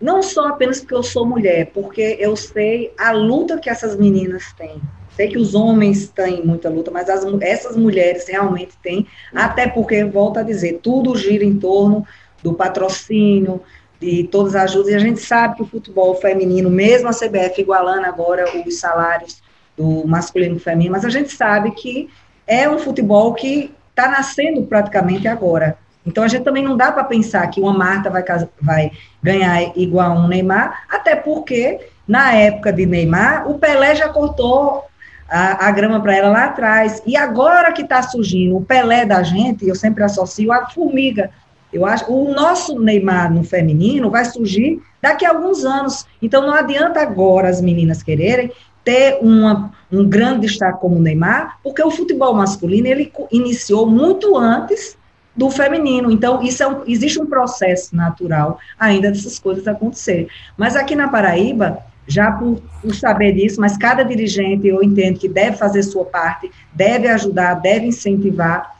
Não 0.00 0.22
só 0.22 0.48
apenas 0.48 0.80
porque 0.80 0.94
eu 0.94 1.02
sou 1.02 1.24
mulher, 1.24 1.70
porque 1.72 2.18
eu 2.20 2.36
sei 2.36 2.92
a 2.98 3.10
luta 3.12 3.58
que 3.58 3.70
essas 3.70 3.96
meninas 3.96 4.52
têm. 4.52 4.80
Sei 5.16 5.28
que 5.28 5.38
os 5.38 5.54
homens 5.54 6.08
têm 6.10 6.44
muita 6.44 6.68
luta, 6.68 6.90
mas 6.90 7.08
as, 7.08 7.24
essas 7.40 7.74
mulheres 7.74 8.28
realmente 8.28 8.76
têm, 8.82 9.06
até 9.34 9.66
porque, 9.66 10.04
volto 10.04 10.38
a 10.38 10.42
dizer, 10.42 10.80
tudo 10.82 11.16
gira 11.16 11.42
em 11.42 11.58
torno 11.58 12.06
do 12.42 12.52
patrocínio, 12.52 13.62
de 14.00 14.24
todas 14.24 14.54
as 14.54 14.70
ajudas, 14.70 14.92
e 14.92 14.94
a 14.94 14.98
gente 14.98 15.20
sabe 15.20 15.56
que 15.56 15.62
o 15.62 15.66
futebol 15.66 16.14
feminino, 16.16 16.70
mesmo 16.70 17.08
a 17.08 17.12
CBF 17.12 17.60
igualando 17.60 18.06
agora 18.06 18.44
os 18.66 18.78
salários 18.78 19.42
do 19.76 20.06
masculino 20.06 20.56
e 20.56 20.58
feminino, 20.58 20.92
mas 20.92 21.04
a 21.04 21.10
gente 21.10 21.32
sabe 21.32 21.70
que 21.70 22.08
é 22.46 22.68
um 22.68 22.78
futebol 22.78 23.34
que 23.34 23.74
está 23.90 24.08
nascendo 24.08 24.62
praticamente 24.62 25.26
agora. 25.26 25.78
Então 26.06 26.22
a 26.22 26.28
gente 26.28 26.44
também 26.44 26.62
não 26.62 26.76
dá 26.76 26.92
para 26.92 27.04
pensar 27.04 27.46
que 27.48 27.60
uma 27.60 27.72
Marta 27.72 28.08
vai, 28.10 28.24
vai 28.60 28.92
ganhar 29.22 29.76
igual 29.76 30.16
um 30.16 30.28
Neymar, 30.28 30.84
até 30.88 31.16
porque 31.16 31.80
na 32.06 32.32
época 32.32 32.72
de 32.72 32.86
Neymar, 32.86 33.50
o 33.50 33.58
Pelé 33.58 33.96
já 33.96 34.08
cortou 34.08 34.84
a, 35.28 35.66
a 35.66 35.70
grama 35.72 36.00
para 36.00 36.14
ela 36.14 36.28
lá 36.28 36.44
atrás. 36.44 37.02
E 37.04 37.16
agora 37.16 37.72
que 37.72 37.82
está 37.82 38.02
surgindo 38.02 38.56
o 38.56 38.64
Pelé 38.64 39.04
da 39.04 39.22
gente, 39.22 39.66
eu 39.66 39.74
sempre 39.74 40.04
associo 40.04 40.52
a 40.52 40.66
formiga 40.70 41.30
eu 41.72 41.84
acho 41.84 42.10
o 42.10 42.34
nosso 42.34 42.78
Neymar 42.78 43.32
no 43.32 43.42
feminino 43.44 44.10
vai 44.10 44.24
surgir 44.24 44.80
daqui 45.02 45.24
a 45.24 45.30
alguns 45.30 45.64
anos. 45.64 46.06
Então 46.20 46.46
não 46.46 46.54
adianta 46.54 47.00
agora 47.00 47.48
as 47.48 47.60
meninas 47.60 48.02
quererem 48.02 48.50
ter 48.84 49.18
uma, 49.20 49.72
um 49.90 50.08
grande 50.08 50.46
destaque 50.46 50.80
como 50.80 50.96
o 50.96 51.02
Neymar, 51.02 51.58
porque 51.62 51.82
o 51.82 51.90
futebol 51.90 52.32
masculino 52.34 52.86
ele 52.86 53.12
iniciou 53.32 53.84
muito 53.84 54.36
antes 54.36 54.96
do 55.36 55.50
feminino. 55.50 56.10
Então, 56.10 56.42
isso 56.42 56.62
é 56.62 56.68
um, 56.68 56.82
existe 56.86 57.20
um 57.20 57.26
processo 57.26 57.94
natural 57.94 58.58
ainda 58.78 59.10
dessas 59.10 59.38
coisas 59.38 59.68
acontecerem. 59.68 60.28
Mas 60.56 60.76
aqui 60.76 60.96
na 60.96 61.08
Paraíba, 61.08 61.78
já 62.06 62.30
por, 62.30 62.62
por, 62.80 62.94
saber 62.94 63.32
disso, 63.32 63.60
mas 63.60 63.76
cada 63.76 64.02
dirigente 64.02 64.66
eu 64.66 64.82
entendo 64.82 65.18
que 65.18 65.28
deve 65.28 65.56
fazer 65.56 65.82
sua 65.82 66.04
parte, 66.04 66.50
deve 66.72 67.08
ajudar, 67.08 67.54
deve 67.54 67.86
incentivar. 67.86 68.75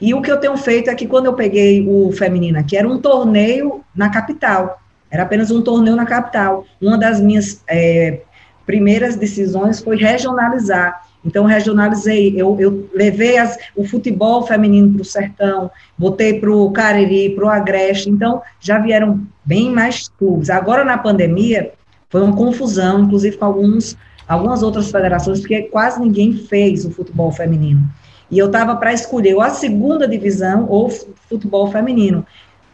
E 0.00 0.14
o 0.14 0.22
que 0.22 0.30
eu 0.30 0.38
tenho 0.38 0.56
feito 0.56 0.90
é 0.90 0.94
que 0.94 1.06
quando 1.06 1.26
eu 1.26 1.34
peguei 1.34 1.86
o 1.86 2.12
feminino 2.12 2.58
aqui, 2.58 2.76
era 2.76 2.88
um 2.88 2.98
torneio 2.98 3.82
na 3.94 4.08
capital, 4.08 4.80
era 5.10 5.24
apenas 5.24 5.50
um 5.50 5.60
torneio 5.60 5.96
na 5.96 6.06
capital. 6.06 6.64
Uma 6.80 6.96
das 6.96 7.20
minhas 7.20 7.62
é, 7.68 8.20
primeiras 8.64 9.16
decisões 9.16 9.80
foi 9.80 9.96
regionalizar. 9.96 11.02
Então, 11.24 11.44
regionalizei, 11.44 12.34
eu, 12.36 12.56
eu 12.60 12.88
levei 12.94 13.38
as, 13.38 13.58
o 13.74 13.84
futebol 13.84 14.46
feminino 14.46 14.92
para 14.92 15.02
o 15.02 15.04
sertão, 15.04 15.70
botei 15.96 16.38
para 16.38 16.50
o 16.50 16.70
Cariri, 16.70 17.30
para 17.30 17.44
o 17.44 17.48
Agreste, 17.48 18.08
então 18.08 18.40
já 18.60 18.78
vieram 18.78 19.26
bem 19.44 19.70
mais 19.70 20.08
clubes. 20.08 20.48
Agora, 20.48 20.84
na 20.84 20.96
pandemia, 20.96 21.72
foi 22.08 22.22
uma 22.22 22.36
confusão, 22.36 23.00
inclusive 23.00 23.36
com 23.36 23.44
alguns, 23.44 23.96
algumas 24.28 24.62
outras 24.62 24.90
federações, 24.90 25.40
porque 25.40 25.62
quase 25.62 26.00
ninguém 26.00 26.32
fez 26.34 26.84
o 26.84 26.90
futebol 26.90 27.32
feminino. 27.32 27.82
E 28.30 28.38
eu 28.38 28.46
estava 28.46 28.76
para 28.76 28.92
escolher 28.92 29.34
ou 29.34 29.40
a 29.40 29.50
segunda 29.50 30.06
divisão 30.06 30.66
ou 30.68 30.90
futebol 30.90 31.70
feminino, 31.70 32.26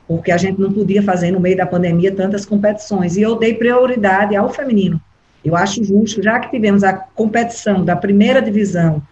porque 0.07 0.33
a 0.33 0.37
gente 0.37 0.61
não 0.61 0.73
podia 0.73 1.03
fazer 1.03 1.31
no 1.31 1.41
meio 1.41 1.57
da 1.57 1.67
pandemia 1.67 2.15
tantas 2.15 2.45
competições. 2.45 3.17
E 3.17 3.23
eu 3.23 3.37
dei 3.37 3.55
prioridade 3.55 4.35
ao 4.35 4.53
feminino. 4.53 5.01
Eu 5.45 5.55
acho 5.55 5.85
justo, 5.85 6.23
já 6.23 6.41
que 6.41 6.51
tivemos 6.51 6.83
a 6.83 6.93
competição 6.93 7.85
da 7.85 7.95
primeira 7.95 8.41
divisão 8.41 9.03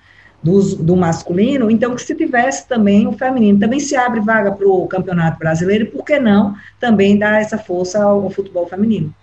do, 0.42 0.60
do 0.76 0.96
masculino, 0.96 1.70
então 1.70 1.94
que 1.94 2.02
se 2.02 2.14
tivesse 2.14 2.66
também 2.66 3.06
o 3.06 3.12
feminino. 3.12 3.60
Também 3.60 3.78
se 3.78 3.94
abre 3.94 4.20
vaga 4.20 4.50
para 4.50 4.66
o 4.66 4.86
Campeonato 4.88 5.38
Brasileiro, 5.38 5.84
e 5.84 5.86
por 5.86 6.04
que 6.04 6.18
não 6.18 6.56
também 6.80 7.16
dar 7.16 7.40
essa 7.40 7.58
força 7.58 8.02
ao, 8.02 8.22
ao 8.22 8.30
futebol 8.30 8.66
feminino? 8.66 9.14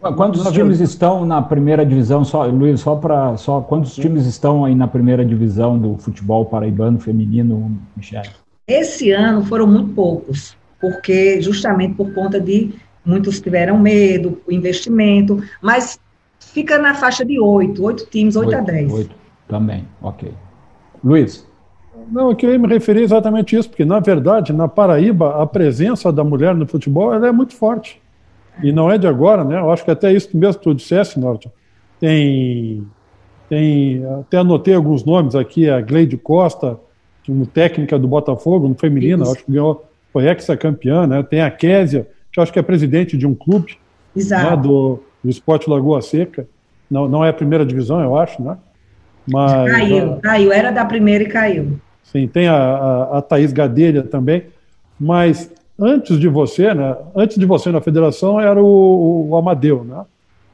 Quantos 0.00 0.50
times 0.52 0.80
estão 0.80 1.24
na 1.24 1.40
primeira 1.40 1.84
divisão, 1.84 2.24
só, 2.24 2.44
Luiz, 2.44 2.80
só 2.80 2.96
para 2.96 3.36
só 3.36 3.60
quantos 3.60 3.94
times 3.94 4.26
estão 4.26 4.64
aí 4.64 4.74
na 4.74 4.86
primeira 4.86 5.24
divisão 5.24 5.78
do 5.78 5.96
futebol 5.96 6.44
paraibano 6.44 7.00
feminino, 7.00 7.76
Michel? 7.96 8.22
Esse 8.68 9.10
ano 9.10 9.44
foram 9.44 9.66
muito 9.66 9.94
poucos, 9.94 10.56
porque 10.80 11.40
justamente 11.40 11.94
por 11.94 12.12
conta 12.12 12.38
de 12.38 12.74
muitos 13.04 13.40
tiveram 13.40 13.78
medo, 13.78 14.40
investimento, 14.48 15.42
mas 15.62 15.98
fica 16.38 16.78
na 16.78 16.94
faixa 16.94 17.24
de 17.24 17.40
oito, 17.40 17.82
oito 17.82 18.06
times, 18.06 18.36
oito 18.36 18.54
a 18.54 18.60
dez. 18.60 18.92
Oito 18.92 19.14
também, 19.48 19.84
ok. 20.02 20.32
Luiz? 21.02 21.46
Não, 22.10 22.30
eu 22.30 22.36
queria 22.36 22.58
me 22.58 22.68
referir 22.68 23.02
exatamente 23.02 23.56
isso, 23.56 23.68
porque, 23.68 23.84
na 23.84 23.98
verdade, 23.98 24.52
na 24.52 24.68
Paraíba, 24.68 25.42
a 25.42 25.46
presença 25.46 26.12
da 26.12 26.22
mulher 26.22 26.54
no 26.54 26.66
futebol 26.66 27.12
ela 27.12 27.28
é 27.28 27.32
muito 27.32 27.54
forte. 27.54 28.00
E 28.62 28.72
não 28.72 28.90
é 28.90 28.98
de 28.98 29.06
agora, 29.06 29.44
né? 29.44 29.58
Eu 29.58 29.70
acho 29.70 29.84
que 29.84 29.90
até 29.90 30.12
isso 30.12 30.36
mesmo 30.36 30.58
que 30.58 30.64
tu 30.64 30.74
dissesse, 30.74 31.18
Norton. 31.18 31.50
Tem, 32.00 32.82
tem, 33.48 34.04
até 34.20 34.38
anotei 34.38 34.74
alguns 34.74 35.04
nomes 35.04 35.34
aqui, 35.34 35.68
a 35.68 35.80
Gleide 35.80 36.16
Costa, 36.16 36.78
como 37.26 37.46
técnica 37.46 37.98
do 37.98 38.06
Botafogo, 38.06 38.68
no 38.68 38.74
feminino, 38.74 39.30
acho 39.30 39.44
que 39.44 39.52
ganhou, 39.52 39.84
foi 40.12 40.28
ex-campeã, 40.28 41.06
né? 41.06 41.22
Tem 41.22 41.42
a 41.42 41.50
Késia, 41.50 42.06
que 42.32 42.40
acho 42.40 42.52
que 42.52 42.58
é 42.58 42.62
presidente 42.62 43.16
de 43.16 43.26
um 43.26 43.34
clube 43.34 43.76
né, 44.14 44.56
do, 44.56 45.02
do 45.22 45.30
Esporte 45.30 45.68
Lagoa 45.68 46.00
Seca. 46.00 46.46
Não, 46.90 47.08
não 47.08 47.24
é 47.24 47.30
a 47.30 47.32
primeira 47.32 47.66
divisão, 47.66 48.00
eu 48.00 48.16
acho, 48.16 48.40
né? 48.40 48.56
Mas, 49.26 49.70
caiu, 49.70 50.16
caiu, 50.22 50.52
era 50.52 50.70
da 50.70 50.84
primeira 50.84 51.24
e 51.24 51.28
caiu. 51.28 51.80
Sim, 52.04 52.28
tem 52.28 52.46
a, 52.46 52.54
a, 52.54 53.18
a 53.18 53.22
Thaís 53.22 53.52
Gadelha 53.52 54.02
também. 54.04 54.44
Mas 54.98 55.52
antes 55.78 56.18
de 56.18 56.28
você, 56.28 56.72
né? 56.74 56.96
Antes 57.14 57.38
de 57.38 57.46
você 57.46 57.70
na 57.70 57.80
federação 57.80 58.40
era 58.40 58.62
o, 58.62 59.28
o 59.30 59.36
Amadeu, 59.36 59.84
né? 59.84 60.04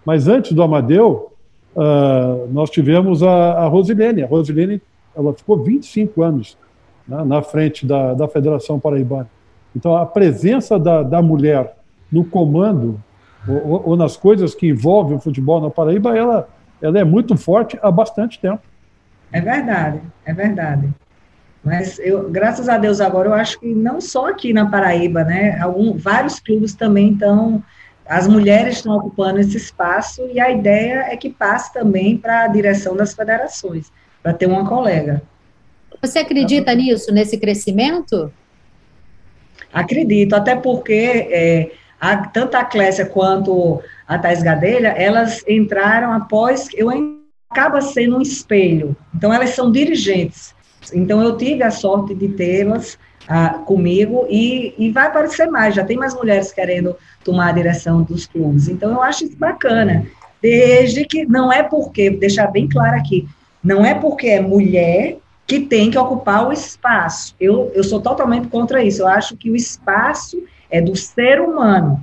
Mas 0.04 0.26
antes 0.28 0.52
do 0.52 0.62
Amadeu, 0.62 1.32
uh, 1.76 2.48
nós 2.50 2.70
tivemos 2.70 3.22
a, 3.22 3.52
a 3.52 3.66
Rosilene. 3.66 4.22
A 4.22 4.26
Rosilene 4.26 4.82
ela 5.16 5.32
ficou 5.32 5.62
25 5.62 6.22
anos 6.22 6.56
né, 7.06 7.22
na 7.24 7.42
frente 7.42 7.86
da, 7.86 8.14
da 8.14 8.26
Federação 8.26 8.80
Paraibana. 8.80 9.28
Então, 9.74 9.96
a 9.96 10.04
presença 10.04 10.78
da, 10.78 11.02
da 11.02 11.22
mulher 11.22 11.76
no 12.10 12.24
comando 12.24 13.00
ou, 13.48 13.90
ou, 13.90 13.96
nas 13.96 14.16
coisas 14.16 14.54
que 14.54 14.68
envolvem 14.68 15.16
o 15.16 15.20
futebol 15.20 15.60
na 15.60 15.70
Paraíba, 15.70 16.16
ela, 16.16 16.48
ela 16.80 16.98
é 16.98 17.04
muito 17.04 17.36
forte 17.36 17.78
há 17.82 17.90
bastante 17.90 18.38
tempo. 18.38 18.60
É 19.32 19.40
verdade, 19.40 20.00
é 20.24 20.32
verdade. 20.32 20.88
Mas 21.64 21.98
eu, 22.00 22.28
graças 22.28 22.68
a 22.68 22.76
Deus 22.76 23.00
agora 23.00 23.28
eu 23.28 23.34
acho 23.34 23.60
que 23.60 23.72
não 23.72 24.00
só 24.00 24.28
aqui 24.28 24.52
na 24.52 24.68
Paraíba, 24.68 25.22
né? 25.22 25.58
Algum, 25.60 25.96
vários 25.96 26.40
clubes 26.40 26.74
também 26.74 27.12
estão, 27.12 27.62
as 28.04 28.26
mulheres 28.26 28.76
estão 28.76 28.96
ocupando 28.96 29.38
esse 29.38 29.56
espaço 29.56 30.28
e 30.32 30.40
a 30.40 30.50
ideia 30.50 31.06
é 31.08 31.16
que 31.16 31.30
passe 31.30 31.72
também 31.72 32.16
para 32.16 32.44
a 32.44 32.48
direção 32.48 32.96
das 32.96 33.14
federações, 33.14 33.92
para 34.22 34.32
ter 34.32 34.46
uma 34.46 34.68
colega. 34.68 35.22
Você 36.00 36.18
acredita 36.18 36.74
nisso, 36.74 37.12
nesse 37.12 37.38
crescimento? 37.38 38.32
Acredito, 39.72 40.34
até 40.34 40.56
porque 40.56 41.28
é, 41.30 41.70
a, 42.00 42.16
tanto 42.26 42.56
a 42.56 42.64
Clécia 42.64 43.06
quanto 43.06 43.80
a 44.06 44.18
Thais 44.18 44.42
Gadelha, 44.42 44.88
elas 44.88 45.44
entraram 45.46 46.12
após, 46.12 46.68
eu 46.74 46.90
acaba 47.48 47.80
sendo 47.80 48.16
um 48.18 48.20
espelho, 48.20 48.96
então 49.14 49.32
elas 49.32 49.50
são 49.50 49.70
dirigentes, 49.70 50.52
então 50.92 51.22
eu 51.22 51.36
tive 51.36 51.62
a 51.62 51.70
sorte 51.70 52.14
de 52.14 52.28
tê-las 52.28 52.98
ah, 53.28 53.60
comigo 53.64 54.26
e, 54.28 54.74
e 54.78 54.90
vai 54.90 55.06
aparecer 55.06 55.46
mais, 55.46 55.74
já 55.74 55.84
tem 55.84 55.96
mais 55.96 56.14
mulheres 56.14 56.52
querendo 56.52 56.96
tomar 57.24 57.50
a 57.50 57.52
direção 57.52 58.02
dos 58.02 58.26
clubes, 58.26 58.68
então 58.68 58.90
eu 58.90 59.02
acho 59.02 59.24
isso 59.24 59.36
bacana, 59.36 60.06
desde 60.40 61.04
que, 61.04 61.24
não 61.26 61.52
é 61.52 61.62
porque, 61.62 62.10
deixar 62.10 62.48
bem 62.48 62.68
claro 62.68 62.96
aqui, 62.96 63.28
não 63.62 63.84
é 63.84 63.94
porque 63.94 64.26
é 64.26 64.40
mulher 64.40 65.18
que 65.46 65.60
tem 65.60 65.90
que 65.90 65.98
ocupar 65.98 66.48
o 66.48 66.52
espaço. 66.52 67.34
Eu, 67.38 67.70
eu 67.74 67.84
sou 67.84 68.00
totalmente 68.00 68.48
contra 68.48 68.82
isso. 68.82 69.02
Eu 69.02 69.08
acho 69.08 69.36
que 69.36 69.50
o 69.50 69.56
espaço 69.56 70.42
é 70.70 70.80
do 70.80 70.96
ser 70.96 71.40
humano. 71.40 72.02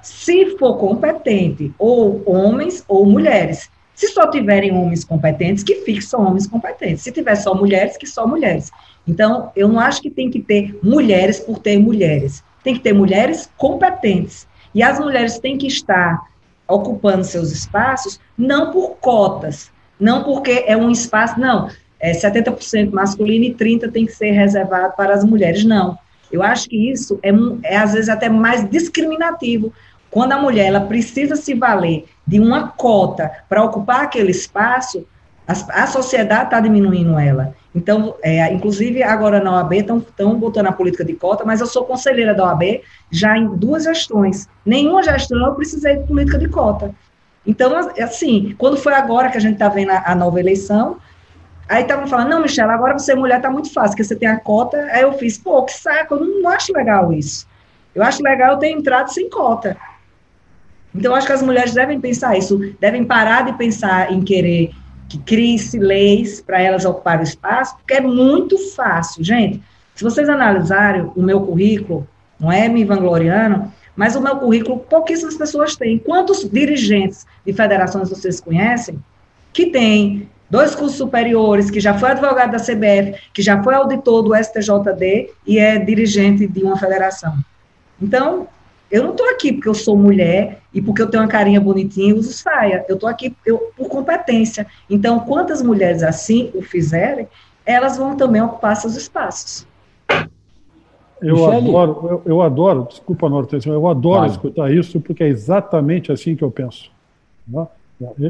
Se 0.00 0.56
for 0.58 0.76
competente, 0.76 1.72
ou 1.78 2.22
homens 2.24 2.84
ou 2.86 3.04
mulheres. 3.04 3.68
Se 3.94 4.08
só 4.08 4.28
tiverem 4.28 4.72
homens 4.72 5.04
competentes, 5.04 5.62
que 5.62 6.02
só 6.02 6.18
homens 6.18 6.46
competentes. 6.46 7.02
Se 7.02 7.12
tiver 7.12 7.34
só 7.36 7.54
mulheres, 7.54 7.96
que 7.96 8.06
só 8.06 8.26
mulheres. 8.26 8.70
Então, 9.06 9.52
eu 9.54 9.68
não 9.68 9.78
acho 9.78 10.02
que 10.02 10.10
tem 10.10 10.30
que 10.30 10.40
ter 10.40 10.78
mulheres 10.82 11.40
por 11.40 11.58
ter 11.58 11.78
mulheres. 11.78 12.42
Tem 12.62 12.74
que 12.74 12.80
ter 12.80 12.92
mulheres 12.92 13.48
competentes. 13.56 14.48
E 14.74 14.82
as 14.82 14.98
mulheres 14.98 15.38
têm 15.38 15.56
que 15.56 15.66
estar 15.66 16.20
ocupando 16.66 17.22
seus 17.22 17.52
espaços 17.52 18.18
não 18.36 18.72
por 18.72 18.96
cotas, 18.96 19.70
não 20.00 20.24
porque 20.24 20.64
é 20.66 20.76
um 20.76 20.90
espaço, 20.90 21.38
não 21.38 21.68
é, 22.04 22.12
70% 22.12 22.92
masculino 22.92 23.46
e 23.46 23.54
30% 23.54 23.90
tem 23.90 24.04
que 24.04 24.12
ser 24.12 24.32
reservado 24.32 24.94
para 24.94 25.14
as 25.14 25.24
mulheres. 25.24 25.64
Não. 25.64 25.96
Eu 26.30 26.42
acho 26.42 26.68
que 26.68 26.90
isso 26.90 27.18
é, 27.22 27.30
é 27.62 27.78
às 27.78 27.94
vezes 27.94 28.10
até 28.10 28.28
mais 28.28 28.68
discriminativo. 28.68 29.72
Quando 30.10 30.32
a 30.32 30.38
mulher 30.38 30.66
ela 30.66 30.82
precisa 30.82 31.34
se 31.34 31.54
valer 31.54 32.04
de 32.26 32.40
uma 32.40 32.68
cota 32.68 33.30
para 33.48 33.62
ocupar 33.62 34.02
aquele 34.02 34.30
espaço, 34.30 35.06
a, 35.46 35.82
a 35.82 35.86
sociedade 35.86 36.44
está 36.44 36.60
diminuindo 36.60 37.18
ela. 37.18 37.54
Então, 37.74 38.14
é, 38.22 38.52
inclusive 38.52 39.02
agora 39.02 39.40
na 39.40 39.52
OAB 39.56 39.72
estão 39.74 40.38
botando 40.38 40.68
a 40.68 40.72
política 40.72 41.04
de 41.04 41.14
cota, 41.14 41.44
mas 41.44 41.60
eu 41.60 41.66
sou 41.66 41.84
conselheira 41.84 42.32
da 42.32 42.44
OAB 42.44 42.80
já 43.10 43.36
em 43.36 43.48
duas 43.56 43.84
gestões. 43.84 44.48
Nenhuma 44.64 45.02
gestão 45.02 45.44
eu 45.44 45.54
precisei 45.54 45.96
de 45.96 46.06
política 46.06 46.38
de 46.38 46.48
cota. 46.48 46.94
Então, 47.46 47.72
assim, 48.00 48.54
quando 48.56 48.76
foi 48.76 48.94
agora 48.94 49.30
que 49.30 49.36
a 49.36 49.40
gente 49.40 49.54
está 49.54 49.68
vendo 49.68 49.90
a, 49.90 50.02
a 50.06 50.14
nova 50.14 50.40
eleição, 50.40 50.98
Aí 51.68 51.82
estavam 51.82 52.06
falando, 52.06 52.28
não, 52.28 52.42
Michelle, 52.42 52.70
agora 52.70 52.98
você 52.98 53.14
mulher 53.14 53.40
tá 53.40 53.50
muito 53.50 53.72
fácil, 53.72 53.92
porque 53.92 54.04
você 54.04 54.14
tem 54.14 54.28
a 54.28 54.38
cota. 54.38 54.76
Aí 54.92 55.02
eu 55.02 55.14
fiz, 55.14 55.38
pô, 55.38 55.62
que 55.62 55.72
saco, 55.72 56.14
eu 56.14 56.20
não 56.20 56.50
acho 56.50 56.72
legal 56.72 57.12
isso. 57.12 57.46
Eu 57.94 58.02
acho 58.02 58.22
legal 58.22 58.52
eu 58.52 58.58
ter 58.58 58.70
entrado 58.70 59.08
sem 59.08 59.30
cota. 59.30 59.76
Então, 60.94 61.14
acho 61.14 61.26
que 61.26 61.32
as 61.32 61.42
mulheres 61.42 61.74
devem 61.74 62.00
pensar 62.00 62.38
isso, 62.38 62.58
devem 62.78 63.04
parar 63.04 63.42
de 63.42 63.52
pensar 63.54 64.12
em 64.12 64.20
querer 64.20 64.70
que 65.08 65.18
crie-se 65.18 65.78
leis 65.78 66.40
para 66.40 66.60
elas 66.60 66.84
ocuparem 66.84 67.20
o 67.20 67.24
espaço, 67.24 67.76
porque 67.76 67.94
é 67.94 68.00
muito 68.00 68.56
fácil. 68.74 69.22
Gente, 69.24 69.62
se 69.94 70.02
vocês 70.02 70.28
analisarem 70.28 71.10
o 71.14 71.22
meu 71.22 71.40
currículo, 71.40 72.06
não 72.38 72.50
é 72.50 72.68
me 72.68 72.84
vangloriando, 72.84 73.72
mas 73.96 74.16
o 74.16 74.20
meu 74.20 74.36
currículo 74.36 74.78
pouquíssimas 74.78 75.36
pessoas 75.36 75.76
têm. 75.76 75.98
Quantos 75.98 76.48
dirigentes 76.48 77.26
de 77.46 77.52
federações 77.52 78.10
vocês 78.10 78.40
conhecem 78.40 79.02
que 79.52 79.66
têm 79.66 80.28
dois 80.50 80.74
cursos 80.74 80.98
superiores, 80.98 81.70
que 81.70 81.80
já 81.80 81.94
foi 81.94 82.10
advogado 82.10 82.52
da 82.52 82.58
CBF, 82.58 83.20
que 83.32 83.42
já 83.42 83.62
foi 83.62 83.74
auditor 83.74 84.22
do 84.22 84.34
STJD 84.34 85.30
e 85.46 85.58
é 85.58 85.78
dirigente 85.78 86.46
de 86.46 86.62
uma 86.62 86.76
federação. 86.76 87.36
Então, 88.00 88.48
eu 88.94 89.02
não 89.02 89.10
estou 89.10 89.28
aqui 89.28 89.52
porque 89.52 89.68
eu 89.68 89.74
sou 89.74 89.96
mulher 89.96 90.60
e 90.72 90.80
porque 90.80 91.02
eu 91.02 91.10
tenho 91.10 91.24
uma 91.24 91.28
carinha 91.28 91.60
bonitinha 91.60 92.10
e 92.10 92.12
uso 92.12 92.32
saia. 92.32 92.84
Eu 92.88 92.94
estou 92.94 93.08
aqui 93.08 93.34
eu, 93.44 93.58
por 93.76 93.88
competência. 93.88 94.68
Então, 94.88 95.18
quantas 95.18 95.60
mulheres 95.60 96.04
assim 96.04 96.52
o 96.54 96.62
fizerem, 96.62 97.26
elas 97.66 97.98
vão 97.98 98.16
também 98.16 98.40
ocupar 98.40 98.76
seus 98.76 98.94
espaços. 98.94 99.66
Eu 101.20 101.34
Michele... 101.34 101.68
adoro, 101.70 102.08
eu, 102.08 102.22
eu, 102.24 102.40
adoro, 102.40 102.86
desculpa, 102.88 103.28
Norte, 103.28 103.58
eu 103.66 103.88
adoro 103.88 104.18
claro. 104.18 104.30
escutar 104.30 104.72
isso, 104.72 105.00
porque 105.00 105.24
é 105.24 105.28
exatamente 105.28 106.12
assim 106.12 106.36
que 106.36 106.44
eu 106.44 106.50
penso. 106.52 106.88
Né? 107.48 107.66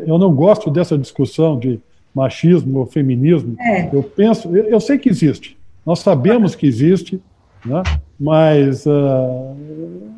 Eu 0.07 0.16
não 0.16 0.35
gosto 0.35 0.70
dessa 0.70 0.96
discussão 0.96 1.59
de 1.59 1.79
machismo 2.14 2.79
ou 2.79 2.87
feminismo. 2.87 3.55
É. 3.61 3.94
Eu 3.94 4.03
penso, 4.03 4.48
eu, 4.57 4.64
eu, 4.64 4.81
sei 4.81 4.96
que 4.96 5.11
existe, 5.11 5.59
nós 5.85 5.98
sabemos 5.98 6.55
que 6.55 6.66
existe, 6.66 7.20
né? 7.64 7.83
mas 8.18 8.85
uh, 8.87 9.57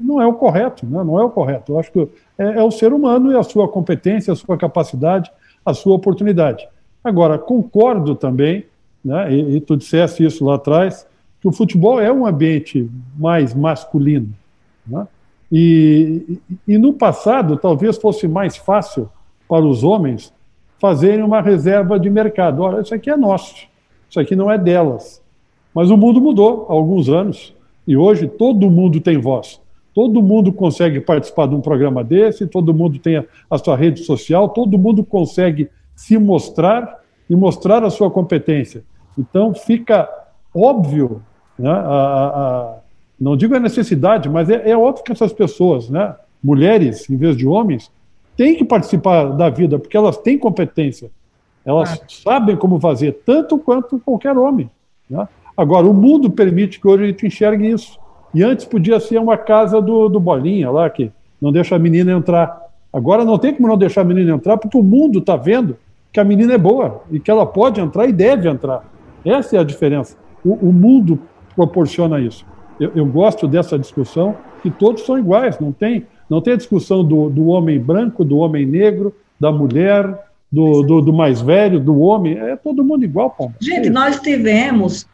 não 0.00 0.20
é 0.20 0.26
o 0.26 0.34
correto, 0.34 0.84
né? 0.86 1.02
não 1.02 1.18
é 1.18 1.24
o 1.24 1.30
correto. 1.30 1.72
Eu 1.72 1.78
acho 1.78 1.90
que 1.92 2.08
é, 2.38 2.58
é, 2.58 2.62
o 2.62 2.70
ser 2.70 2.92
humano 2.92 3.32
e 3.32 3.36
a 3.36 3.42
sua 3.42 3.68
competência, 3.68 4.32
a 4.32 4.36
sua 4.36 4.56
capacidade, 4.56 5.30
a 5.64 5.72
sua 5.72 5.94
oportunidade. 5.94 6.68
Agora, 7.02 7.38
concordo 7.38 8.14
também, 8.14 8.66
né? 9.04 9.32
e, 9.32 9.56
e 9.56 9.60
tu 9.60 9.76
disseste 9.76 10.24
isso 10.24 10.44
lá 10.44 10.56
atrás, 10.56 11.06
que 11.40 11.48
o 11.48 11.52
futebol 11.52 12.00
é 12.00 12.12
um 12.12 12.26
ambiente 12.26 12.90
mais 13.16 13.54
masculino. 13.54 14.32
Né? 14.86 15.06
E, 15.50 16.40
e, 16.66 16.76
no 16.76 16.92
passado, 16.92 17.56
talvez 17.56 17.96
fosse 17.96 18.26
mais 18.26 18.56
fácil 18.56 19.08
para 19.48 19.64
os 19.64 19.84
homens 19.84 20.32
fazerem 20.78 21.24
uma 21.24 21.40
reserva 21.40 21.98
de 21.98 22.10
mercado. 22.10 22.62
Olha, 22.62 22.82
isso 22.82 22.94
aqui 22.94 23.10
é 23.10 23.16
nosso, 23.16 23.54
isso 24.10 24.18
aqui 24.18 24.34
não 24.34 24.50
é 24.50 24.58
delas. 24.58 25.22
Mas 25.76 25.90
o 25.90 25.96
mundo 25.98 26.22
mudou 26.22 26.64
há 26.70 26.72
alguns 26.72 27.10
anos 27.10 27.54
e 27.86 27.98
hoje 27.98 28.26
todo 28.26 28.70
mundo 28.70 28.98
tem 28.98 29.18
voz. 29.18 29.60
Todo 29.94 30.22
mundo 30.22 30.50
consegue 30.50 31.02
participar 31.02 31.48
de 31.48 31.54
um 31.54 31.60
programa 31.60 32.02
desse, 32.02 32.46
todo 32.46 32.72
mundo 32.72 32.98
tem 32.98 33.18
a, 33.18 33.24
a 33.50 33.58
sua 33.58 33.76
rede 33.76 34.02
social, 34.02 34.48
todo 34.48 34.78
mundo 34.78 35.04
consegue 35.04 35.68
se 35.94 36.16
mostrar 36.16 37.00
e 37.28 37.36
mostrar 37.36 37.84
a 37.84 37.90
sua 37.90 38.10
competência. 38.10 38.84
Então 39.18 39.54
fica 39.54 40.08
óbvio, 40.54 41.20
né, 41.58 41.68
a, 41.68 41.74
a, 41.74 42.74
não 43.20 43.36
digo 43.36 43.54
a 43.54 43.60
necessidade, 43.60 44.30
mas 44.30 44.48
é, 44.48 44.70
é 44.70 44.76
óbvio 44.78 45.04
que 45.04 45.12
essas 45.12 45.34
pessoas, 45.34 45.90
né, 45.90 46.16
mulheres 46.42 47.10
em 47.10 47.18
vez 47.18 47.36
de 47.36 47.46
homens, 47.46 47.92
têm 48.34 48.56
que 48.56 48.64
participar 48.64 49.26
da 49.26 49.50
vida, 49.50 49.78
porque 49.78 49.96
elas 49.96 50.16
têm 50.16 50.38
competência. 50.38 51.10
Elas 51.66 52.00
ah. 52.00 52.04
sabem 52.08 52.56
como 52.56 52.80
fazer, 52.80 53.20
tanto 53.26 53.58
quanto 53.58 53.98
qualquer 53.98 54.38
homem. 54.38 54.70
Né? 55.10 55.28
Agora, 55.56 55.86
o 55.86 55.94
mundo 55.94 56.30
permite 56.30 56.80
que 56.80 56.86
hoje 56.86 57.04
a 57.04 57.06
gente 57.06 57.26
enxergue 57.26 57.70
isso. 57.70 57.98
E 58.34 58.42
antes 58.42 58.64
podia 58.64 59.00
ser 59.00 59.18
uma 59.18 59.36
casa 59.36 59.80
do, 59.80 60.08
do 60.08 60.20
Bolinha 60.20 60.70
lá, 60.70 60.90
que 60.90 61.10
não 61.40 61.50
deixa 61.50 61.76
a 61.76 61.78
menina 61.78 62.12
entrar. 62.12 62.60
Agora 62.92 63.24
não 63.24 63.38
tem 63.38 63.54
como 63.54 63.68
não 63.68 63.78
deixar 63.78 64.02
a 64.02 64.04
menina 64.04 64.34
entrar, 64.34 64.56
porque 64.58 64.76
o 64.76 64.82
mundo 64.82 65.20
está 65.20 65.36
vendo 65.36 65.76
que 66.12 66.20
a 66.20 66.24
menina 66.24 66.54
é 66.54 66.58
boa 66.58 67.02
e 67.10 67.20
que 67.20 67.30
ela 67.30 67.46
pode 67.46 67.80
entrar 67.80 68.06
e 68.06 68.12
deve 68.12 68.48
entrar. 68.48 68.84
Essa 69.24 69.56
é 69.56 69.58
a 69.58 69.64
diferença. 69.64 70.16
O, 70.44 70.68
o 70.68 70.72
mundo 70.72 71.18
proporciona 71.54 72.20
isso. 72.20 72.44
Eu, 72.78 72.92
eu, 72.94 73.06
gosto 73.06 73.48
dessa 73.48 73.78
discussão, 73.78 74.36
que 74.62 74.70
todos 74.70 75.04
são 75.04 75.18
iguais, 75.18 75.58
não 75.58 75.72
tem 75.72 76.06
não 76.28 76.40
tem 76.40 76.54
a 76.54 76.56
discussão 76.56 77.04
do, 77.04 77.30
do 77.30 77.46
homem 77.46 77.78
branco, 77.78 78.24
do 78.24 78.38
homem 78.38 78.66
negro, 78.66 79.14
da 79.38 79.52
mulher, 79.52 80.26
do, 80.50 80.82
do, 80.82 81.00
do, 81.00 81.12
mais 81.12 81.40
velho, 81.40 81.78
do 81.78 82.00
homem, 82.00 82.36
é 82.36 82.56
todo 82.56 82.84
mundo 82.84 83.04
igual, 83.04 83.30
Pomba. 83.30 83.54
Gente, 83.60 83.88
nós 83.90 84.18
tivemos 84.20 85.06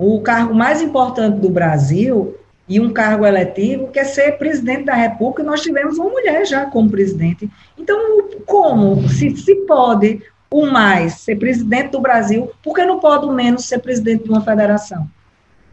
o 0.00 0.20
cargo 0.20 0.54
mais 0.54 0.80
importante 0.80 1.38
do 1.38 1.50
Brasil 1.50 2.34
e 2.68 2.80
um 2.80 2.90
cargo 2.90 3.26
eletivo, 3.26 3.88
que 3.88 3.98
é 3.98 4.04
ser 4.04 4.38
presidente 4.38 4.84
da 4.84 4.94
República, 4.94 5.42
e 5.42 5.44
nós 5.44 5.60
tivemos 5.60 5.98
uma 5.98 6.08
mulher 6.08 6.46
já 6.46 6.66
como 6.66 6.88
presidente. 6.88 7.50
Então, 7.76 7.98
como? 8.46 9.08
Se, 9.08 9.36
se 9.36 9.54
pode 9.66 10.22
o 10.50 10.66
mais 10.66 11.14
ser 11.14 11.36
presidente 11.36 11.90
do 11.90 12.00
Brasil, 12.00 12.50
por 12.62 12.74
que 12.74 12.84
não 12.84 12.98
pode 12.98 13.26
o 13.26 13.32
menos 13.32 13.66
ser 13.66 13.78
presidente 13.80 14.24
de 14.24 14.30
uma 14.30 14.40
federação? 14.40 15.06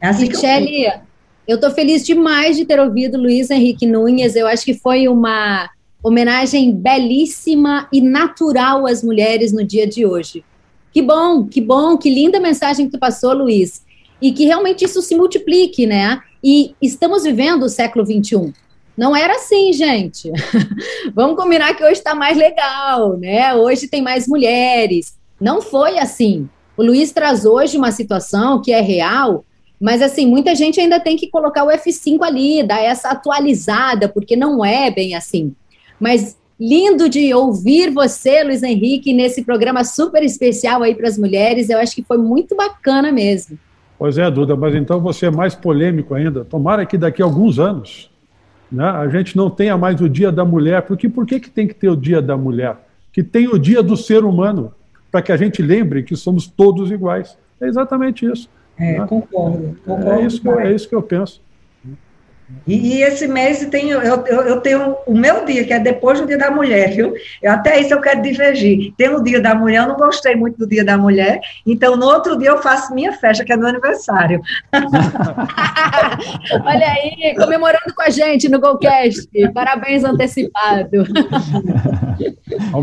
É 0.01 0.07
assim 0.07 0.27
Michele, 0.27 0.85
eu... 0.85 1.07
Eu 1.47 1.55
estou 1.55 1.71
feliz 1.71 2.05
demais 2.05 2.57
de 2.57 2.65
ter 2.65 2.77
ouvido 2.77 3.17
Luiz 3.17 3.49
Henrique 3.49 3.85
Nunes. 3.85 4.35
Eu 4.35 4.47
acho 4.47 4.65
que 4.65 4.73
foi 4.73 5.07
uma 5.07 5.69
homenagem 6.03 6.75
belíssima 6.75 7.87
e 7.93 8.01
natural 8.01 8.85
às 8.85 9.01
mulheres 9.01 9.53
no 9.53 9.63
dia 9.63 9.87
de 9.87 10.05
hoje. 10.05 10.43
Que 10.91 11.01
bom, 11.01 11.45
que 11.45 11.61
bom, 11.61 11.97
que 11.97 12.09
linda 12.09 12.37
mensagem 12.37 12.87
que 12.87 12.91
tu 12.91 12.99
passou, 12.99 13.33
Luiz. 13.33 13.86
E 14.21 14.31
que 14.31 14.45
realmente 14.45 14.85
isso 14.85 15.01
se 15.01 15.15
multiplique, 15.15 15.85
né? 15.85 16.21
E 16.43 16.75
estamos 16.81 17.23
vivendo 17.23 17.63
o 17.63 17.69
século 17.69 18.05
XXI. 18.05 18.53
Não 18.97 19.15
era 19.15 19.35
assim, 19.35 19.71
gente. 19.73 20.31
Vamos 21.13 21.35
combinar 21.35 21.75
que 21.75 21.83
hoje 21.83 21.93
está 21.93 22.15
mais 22.15 22.35
legal, 22.37 23.17
né? 23.17 23.53
Hoje 23.53 23.87
tem 23.87 24.01
mais 24.01 24.27
mulheres. 24.27 25.15
Não 25.39 25.61
foi 25.61 25.99
assim. 25.99 26.49
O 26.75 26.83
Luiz 26.83 27.11
traz 27.11 27.45
hoje 27.45 27.77
uma 27.77 27.91
situação 27.91 28.61
que 28.61 28.71
é 28.71 28.81
real, 28.81 29.43
mas, 29.79 30.01
assim, 30.01 30.25
muita 30.25 30.55
gente 30.55 30.79
ainda 30.79 30.99
tem 30.99 31.15
que 31.15 31.29
colocar 31.29 31.63
o 31.63 31.69
F5 31.69 32.23
ali, 32.23 32.63
dar 32.63 32.81
essa 32.81 33.09
atualizada, 33.09 34.09
porque 34.09 34.35
não 34.35 34.65
é 34.65 34.89
bem 34.89 35.15
assim. 35.15 35.53
Mas 35.99 36.35
lindo 36.59 37.07
de 37.07 37.31
ouvir 37.33 37.91
você, 37.91 38.43
Luiz 38.43 38.63
Henrique, 38.63 39.13
nesse 39.13 39.43
programa 39.43 39.83
super 39.83 40.23
especial 40.23 40.81
aí 40.81 40.95
para 40.95 41.07
as 41.07 41.17
mulheres. 41.17 41.69
Eu 41.69 41.77
acho 41.77 41.95
que 41.95 42.03
foi 42.03 42.17
muito 42.17 42.55
bacana 42.55 43.11
mesmo. 43.11 43.59
Pois 43.97 44.17
é, 44.17 44.29
Duda, 44.29 44.55
mas 44.55 44.75
então 44.75 44.99
você 44.99 45.25
é 45.25 45.31
mais 45.31 45.55
polêmico 45.55 46.13
ainda. 46.13 46.45
Tomara 46.45 46.85
que 46.85 46.97
daqui 46.97 47.21
a 47.21 47.25
alguns 47.25 47.57
anos 47.57 48.11
né, 48.71 48.85
a 48.85 49.07
gente 49.07 49.35
não 49.35 49.49
tenha 49.49 49.77
mais 49.77 49.99
o 50.01 50.07
Dia 50.07 50.31
da 50.31 50.45
Mulher. 50.45 50.83
Porque 50.83 51.09
por 51.09 51.25
que, 51.25 51.39
que 51.39 51.49
tem 51.49 51.67
que 51.67 51.73
ter 51.73 51.89
o 51.89 51.95
Dia 51.95 52.21
da 52.21 52.37
Mulher? 52.37 52.77
Que 53.11 53.23
tem 53.23 53.47
o 53.47 53.57
Dia 53.57 53.81
do 53.81 53.97
Ser 53.97 54.23
Humano, 54.23 54.71
para 55.11 55.21
que 55.21 55.31
a 55.31 55.37
gente 55.37 55.61
lembre 55.61 56.03
que 56.03 56.15
somos 56.15 56.45
todos 56.45 56.91
iguais. 56.91 57.37
É 57.59 57.67
exatamente 57.67 58.25
isso. 58.25 58.47
É, 58.77 58.99
né? 58.99 59.07
concordo, 59.07 59.75
concordo. 59.83 60.11
É 60.11 60.21
isso, 60.21 60.41
que, 60.41 60.49
é 60.49 60.71
isso 60.71 60.87
que 60.87 60.95
eu 60.95 61.01
penso. 61.01 61.41
E, 62.65 62.95
e, 62.95 63.01
esse 63.01 63.27
mês 63.27 63.65
tem, 63.65 63.89
eu, 63.89 64.01
eu, 64.01 64.23
eu, 64.23 64.61
tenho 64.61 64.95
o 65.05 65.13
meu 65.13 65.43
dia, 65.45 65.65
que 65.65 65.73
é 65.73 65.79
depois 65.79 66.21
do 66.21 66.27
dia 66.27 66.37
da 66.37 66.49
mulher, 66.49 66.95
viu? 66.95 67.13
Eu, 67.41 67.51
até 67.51 67.79
isso 67.79 67.93
eu 67.93 67.99
quero 67.99 68.21
divergir. 68.21 68.93
Tem 68.97 69.09
o 69.09 69.21
dia 69.21 69.41
da 69.41 69.53
mulher, 69.53 69.81
eu 69.81 69.89
não 69.89 69.97
gostei 69.97 70.33
muito 70.33 70.57
do 70.57 70.65
dia 70.67 70.83
da 70.83 70.97
mulher, 70.97 71.41
então 71.65 71.97
no 71.97 72.05
outro 72.05 72.37
dia 72.37 72.49
eu 72.49 72.61
faço 72.61 72.93
minha 72.93 73.11
festa, 73.11 73.43
que 73.43 73.51
é 73.51 73.57
meu 73.57 73.67
aniversário. 73.67 74.41
Olha 76.63 76.87
aí, 76.87 77.35
comemorando 77.35 77.93
com 77.93 78.01
a 78.01 78.09
gente 78.09 78.47
no 78.47 78.61
Golcast. 78.61 79.27
Parabéns 79.53 80.05
antecipado. 80.05 81.03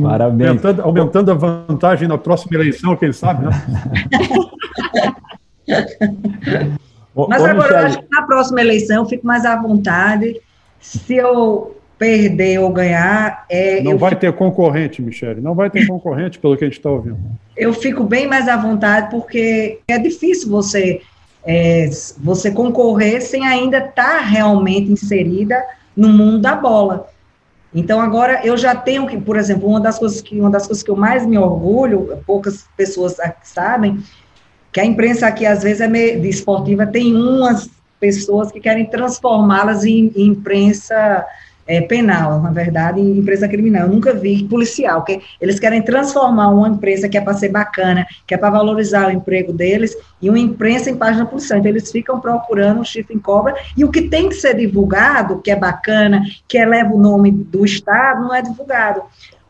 Parabéns. 0.03 0.49
Aumentando, 0.49 0.83
aumentando 0.83 1.31
a 1.31 1.35
vantagem 1.35 2.07
na 2.07 2.19
próxima 2.19 2.55
eleição, 2.61 2.95
quem 2.97 3.13
sabe, 3.13 3.47
né? 3.47 3.53
Mas 7.15 7.43
Ô, 7.43 7.47
agora 7.47 7.55
Michele... 7.55 7.75
eu 7.75 7.87
acho 7.87 7.99
que 8.01 8.09
na 8.11 8.23
próxima 8.23 8.61
eleição 8.61 8.97
eu 8.97 9.07
fico 9.07 9.27
mais 9.27 9.45
à 9.45 9.57
vontade. 9.57 10.41
Se 10.81 11.15
eu 11.15 11.77
perder 11.99 12.59
ou 12.59 12.71
ganhar. 12.71 13.45
É, 13.49 13.81
não 13.83 13.97
vai 13.97 14.11
fico... 14.11 14.21
ter 14.21 14.33
concorrente, 14.33 15.01
Michele. 15.01 15.41
Não 15.41 15.55
vai 15.55 15.71
ter 15.71 15.87
concorrente, 15.89 16.39
pelo 16.39 16.57
que 16.57 16.65
a 16.65 16.67
gente 16.67 16.79
está 16.79 16.91
ouvindo. 16.91 17.19
Eu 17.57 17.73
fico 17.73 18.05
bem 18.05 18.27
mais 18.27 18.49
à 18.49 18.57
vontade, 18.57 19.11
porque 19.11 19.81
é 19.89 19.99
difícil 19.99 20.51
você, 20.51 21.01
é, 21.45 21.89
você 22.19 22.51
concorrer 22.51 23.23
sem 23.23 23.47
ainda 23.47 23.79
estar 23.79 23.93
tá 23.93 24.21
realmente 24.21 24.91
inserida 24.91 25.63
no 25.97 26.09
mundo 26.09 26.41
da 26.41 26.57
bola. 26.57 27.09
Então 27.75 28.01
agora 28.01 28.41
eu 28.45 28.57
já 28.57 28.75
tenho 28.75 29.07
que, 29.07 29.19
por 29.19 29.37
exemplo, 29.37 29.69
uma 29.69 29.81
das 29.81 29.99
coisas 29.99 30.21
que 30.21 30.39
uma 30.39 30.51
das 30.51 30.67
coisas 30.67 30.83
que 30.83 30.91
eu 30.91 30.97
mais 30.97 31.27
me 31.27 31.37
orgulho, 31.37 32.23
poucas 32.25 32.67
pessoas 32.77 33.17
sabem, 33.43 33.99
que 34.75 34.81
a 34.81 34.85
imprensa 34.85 35.29
aqui, 35.29 35.47
às 35.47 35.63
vezes, 35.63 35.81
é 35.81 35.87
meio, 35.87 36.27
esportiva, 36.27 36.85
tem 36.85 37.15
umas 37.15 37.71
pessoas 38.01 38.51
que 38.51 38.59
querem 38.59 38.85
transformá-las 38.85 39.85
em, 39.85 40.11
em, 40.17 40.27
imprensa 40.27 41.25
é, 41.65 41.81
penal, 41.81 42.43
na 42.43 42.51
verdade, 42.51 43.01
em 43.01 43.19
imprensa 43.19 43.47
criminal. 43.47 43.87
Eu 43.87 43.93
nunca 43.93 44.13
vi 44.13 44.43
policial, 44.43 45.05
que 45.05 45.21
eles 45.41 45.61
querem 45.61 45.81
transformar 45.81 46.49
uma 46.49 46.67
imprensa 46.67 47.09
que 47.09 47.17
é 47.17 47.21
para 47.21 47.35
ser 47.35 47.51
bacana, 47.51 48.05
que 48.27 48.35
é 48.35 48.37
para 48.37 48.51
valorizar 48.51 49.07
o 49.07 49.13
emprego 49.13 49.53
deles, 49.53 49.97
em 50.21 50.29
uma 50.29 50.41
imprensa 50.41 50.91
em 50.91 50.97
página 50.97 51.25
policial. 51.25 51.61
Então, 51.61 51.71
eles 51.71 51.93
ficam 51.93 52.19
procurando 52.19 52.81
o 52.81 52.85
chifre 52.85 53.15
em 53.15 53.21
cobra, 53.21 53.55
e 53.77 53.85
o 53.85 53.93
que 53.93 54.03
tem 54.03 54.29
que 54.29 54.35
ser 54.35 54.57
divulgado, 54.57 55.41
que 55.41 55.53
é 55.53 55.57
bacana, 55.57 56.21
que 56.49 56.59
eleva 56.59 56.93
o 56.93 56.99
nome 56.99 57.31
do 57.31 57.65
Estado, 57.65 58.23
não 58.23 58.35
é 58.35 58.43
divulgado. 58.43 59.03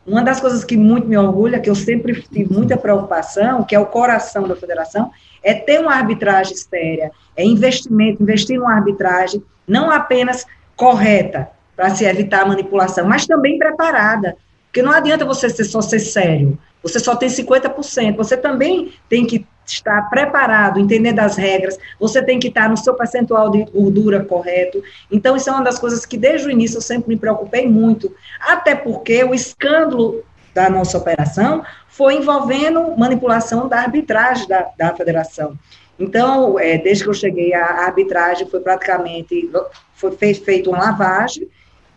Uma 0.05 0.21
das 0.21 0.39
coisas 0.39 0.63
que 0.63 0.77
muito 0.77 1.07
me 1.07 1.17
orgulha, 1.17 1.59
que 1.59 1.69
eu 1.69 1.75
sempre 1.75 2.21
tive 2.21 2.53
muita 2.53 2.77
preocupação, 2.77 3.63
que 3.63 3.75
é 3.75 3.79
o 3.79 3.87
coração 3.87 4.47
da 4.47 4.55
federação, 4.55 5.11
é 5.41 5.53
ter 5.53 5.79
uma 5.79 5.93
arbitragem 5.93 6.55
séria, 6.55 7.11
é 7.35 7.43
investimento, 7.43 8.21
investir 8.21 8.59
numa 8.59 8.73
arbitragem 8.73 9.43
não 9.67 9.89
apenas 9.89 10.45
correta, 10.75 11.49
para 11.75 11.89
se 11.89 12.05
evitar 12.05 12.43
a 12.43 12.45
manipulação, 12.45 13.05
mas 13.05 13.25
também 13.25 13.57
preparada. 13.57 14.37
Porque 14.67 14.81
não 14.81 14.91
adianta 14.91 15.25
você 15.25 15.49
ser, 15.49 15.63
só 15.65 15.81
ser 15.81 15.99
sério, 15.99 16.57
você 16.81 16.99
só 16.99 17.15
tem 17.15 17.27
50%, 17.27 18.15
você 18.15 18.37
também 18.37 18.93
tem 19.09 19.25
que 19.25 19.45
estar 19.65 20.09
preparado, 20.09 20.79
entender 20.79 21.13
das 21.13 21.35
regras, 21.35 21.77
você 21.99 22.21
tem 22.21 22.39
que 22.39 22.47
estar 22.47 22.69
no 22.69 22.77
seu 22.77 22.93
percentual 22.93 23.49
de 23.49 23.63
gordura 23.65 24.23
correto. 24.23 24.83
Então, 25.11 25.35
isso 25.35 25.49
é 25.49 25.53
uma 25.53 25.63
das 25.63 25.79
coisas 25.79 26.05
que 26.05 26.17
desde 26.17 26.47
o 26.47 26.51
início 26.51 26.77
eu 26.77 26.81
sempre 26.81 27.09
me 27.09 27.17
preocupei 27.17 27.67
muito, 27.67 28.13
até 28.39 28.75
porque 28.75 29.23
o 29.23 29.33
escândalo 29.33 30.23
da 30.53 30.69
nossa 30.69 30.97
operação 30.97 31.63
foi 31.87 32.15
envolvendo 32.15 32.95
manipulação 32.97 33.67
da 33.67 33.79
arbitragem 33.79 34.47
da, 34.47 34.69
da 34.77 34.95
federação. 34.95 35.57
Então, 35.97 36.59
é, 36.59 36.77
desde 36.77 37.03
que 37.03 37.09
eu 37.09 37.13
cheguei, 37.13 37.53
a 37.53 37.85
arbitragem 37.85 38.47
foi 38.47 38.59
praticamente, 38.59 39.49
foi 39.93 40.11
feita 40.11 40.69
uma 40.69 40.79
lavagem, 40.79 41.47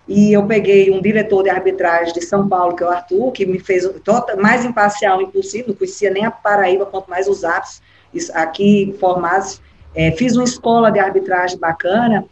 e 0.08 0.32
eu 0.32 0.46
peguei 0.46 0.90
um 0.90 1.02
diretor 1.02 1.42
de 1.42 1.50
arbitragem 1.50 2.14
de 2.14 2.22
São 2.22 2.48
Paulo, 2.48 2.74
que 2.74 2.82
é 2.82 2.86
o 2.86 2.90
Arthur, 2.90 3.30
que 3.30 3.44
me 3.44 3.58
fez 3.58 3.88
mais 4.40 4.64
imparcial 4.64 5.20
impossível, 5.20 5.68
não 5.68 5.74
conhecia 5.74 6.10
nem 6.10 6.24
a 6.24 6.30
Paraíba, 6.30 6.86
quanto 6.86 7.10
mais 7.10 7.28
os 7.28 7.44
atos 7.44 7.82
aqui 8.32 8.96
formados. 8.98 9.60
É, 9.94 10.10
fiz 10.12 10.34
uma 10.34 10.44
escola 10.44 10.90
de 10.90 10.98
arbitragem 10.98 11.58
bacana, 11.58 12.24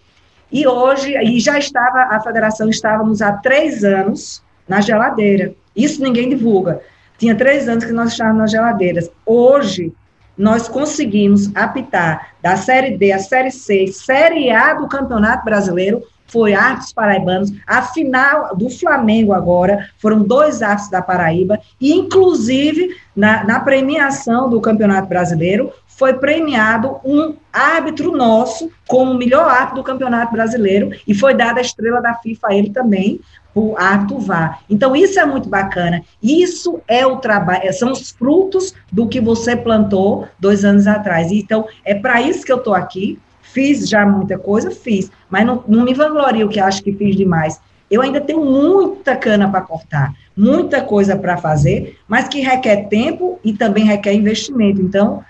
e 0.50 0.66
hoje, 0.66 1.14
e 1.16 1.38
já 1.40 1.58
estava, 1.58 2.14
a 2.14 2.20
federação 2.20 2.70
estávamos 2.70 3.20
há 3.20 3.32
três 3.32 3.84
anos 3.84 4.42
na 4.66 4.80
geladeira. 4.80 5.54
Isso 5.74 6.02
ninguém 6.02 6.28
divulga. 6.28 6.80
Tinha 7.18 7.34
três 7.34 7.68
anos 7.68 7.84
que 7.84 7.92
nós 7.92 8.12
estávamos 8.12 8.38
nas 8.38 8.50
geladeiras. 8.50 9.10
Hoje, 9.24 9.92
nós 10.36 10.68
conseguimos 10.68 11.50
apitar 11.54 12.34
da 12.40 12.56
Série 12.56 12.96
D, 12.96 13.12
a 13.12 13.18
Série 13.18 13.50
C, 13.50 13.88
Série 13.88 14.50
A 14.50 14.74
do 14.74 14.86
Campeonato 14.86 15.44
Brasileiro, 15.44 16.02
foi 16.26 16.54
Arcos 16.54 16.92
Paraibanos, 16.92 17.52
a 17.66 17.82
final 17.82 18.54
do 18.56 18.68
Flamengo 18.68 19.32
agora, 19.32 19.88
foram 19.98 20.22
dois 20.22 20.62
Arcos 20.62 20.90
da 20.90 21.02
Paraíba, 21.02 21.58
e 21.80 21.92
inclusive 21.92 22.96
na, 23.14 23.44
na 23.44 23.60
premiação 23.60 24.48
do 24.50 24.60
Campeonato 24.60 25.08
Brasileiro, 25.08 25.72
foi 25.86 26.12
premiado 26.14 27.00
um 27.04 27.34
árbitro 27.50 28.12
nosso 28.12 28.70
como 28.86 29.14
melhor 29.14 29.48
árbitro 29.48 29.76
do 29.76 29.84
Campeonato 29.84 30.32
Brasileiro, 30.32 30.90
e 31.06 31.14
foi 31.14 31.34
dada 31.34 31.58
a 31.58 31.62
estrela 31.62 32.02
da 32.02 32.14
FIFA 32.14 32.48
a 32.48 32.54
ele 32.54 32.70
também, 32.70 33.20
o 33.56 33.74
árbitro 33.78 34.18
VAR. 34.18 34.60
Então, 34.68 34.94
isso 34.94 35.18
é 35.18 35.24
muito 35.24 35.48
bacana. 35.48 36.02
Isso 36.22 36.82
é 36.86 37.06
o 37.06 37.16
trabalho, 37.16 37.62
é, 37.64 37.72
são 37.72 37.90
os 37.90 38.10
frutos 38.10 38.74
do 38.92 39.08
que 39.08 39.18
você 39.18 39.56
plantou 39.56 40.28
dois 40.38 40.62
anos 40.62 40.86
atrás. 40.86 41.32
Então, 41.32 41.66
é 41.82 41.94
para 41.94 42.20
isso 42.20 42.44
que 42.44 42.52
eu 42.52 42.58
estou 42.58 42.74
aqui. 42.74 43.18
Fiz 43.56 43.88
já 43.88 44.04
muita 44.04 44.36
coisa, 44.36 44.70
fiz, 44.70 45.10
mas 45.30 45.46
não, 45.46 45.64
não 45.66 45.82
me 45.82 45.94
vanglorio 45.94 46.46
que 46.46 46.60
acho 46.60 46.84
que 46.84 46.92
fiz 46.92 47.16
demais. 47.16 47.58
Eu 47.90 48.02
ainda 48.02 48.20
tenho 48.20 48.44
muita 48.44 49.16
cana 49.16 49.48
para 49.48 49.62
cortar, 49.62 50.12
muita 50.36 50.82
coisa 50.82 51.16
para 51.16 51.38
fazer, 51.38 51.98
mas 52.06 52.28
que 52.28 52.40
requer 52.40 52.86
tempo 52.90 53.40
e 53.42 53.54
também 53.54 53.86
requer 53.86 54.12
investimento. 54.12 54.82
Então, 54.82 55.24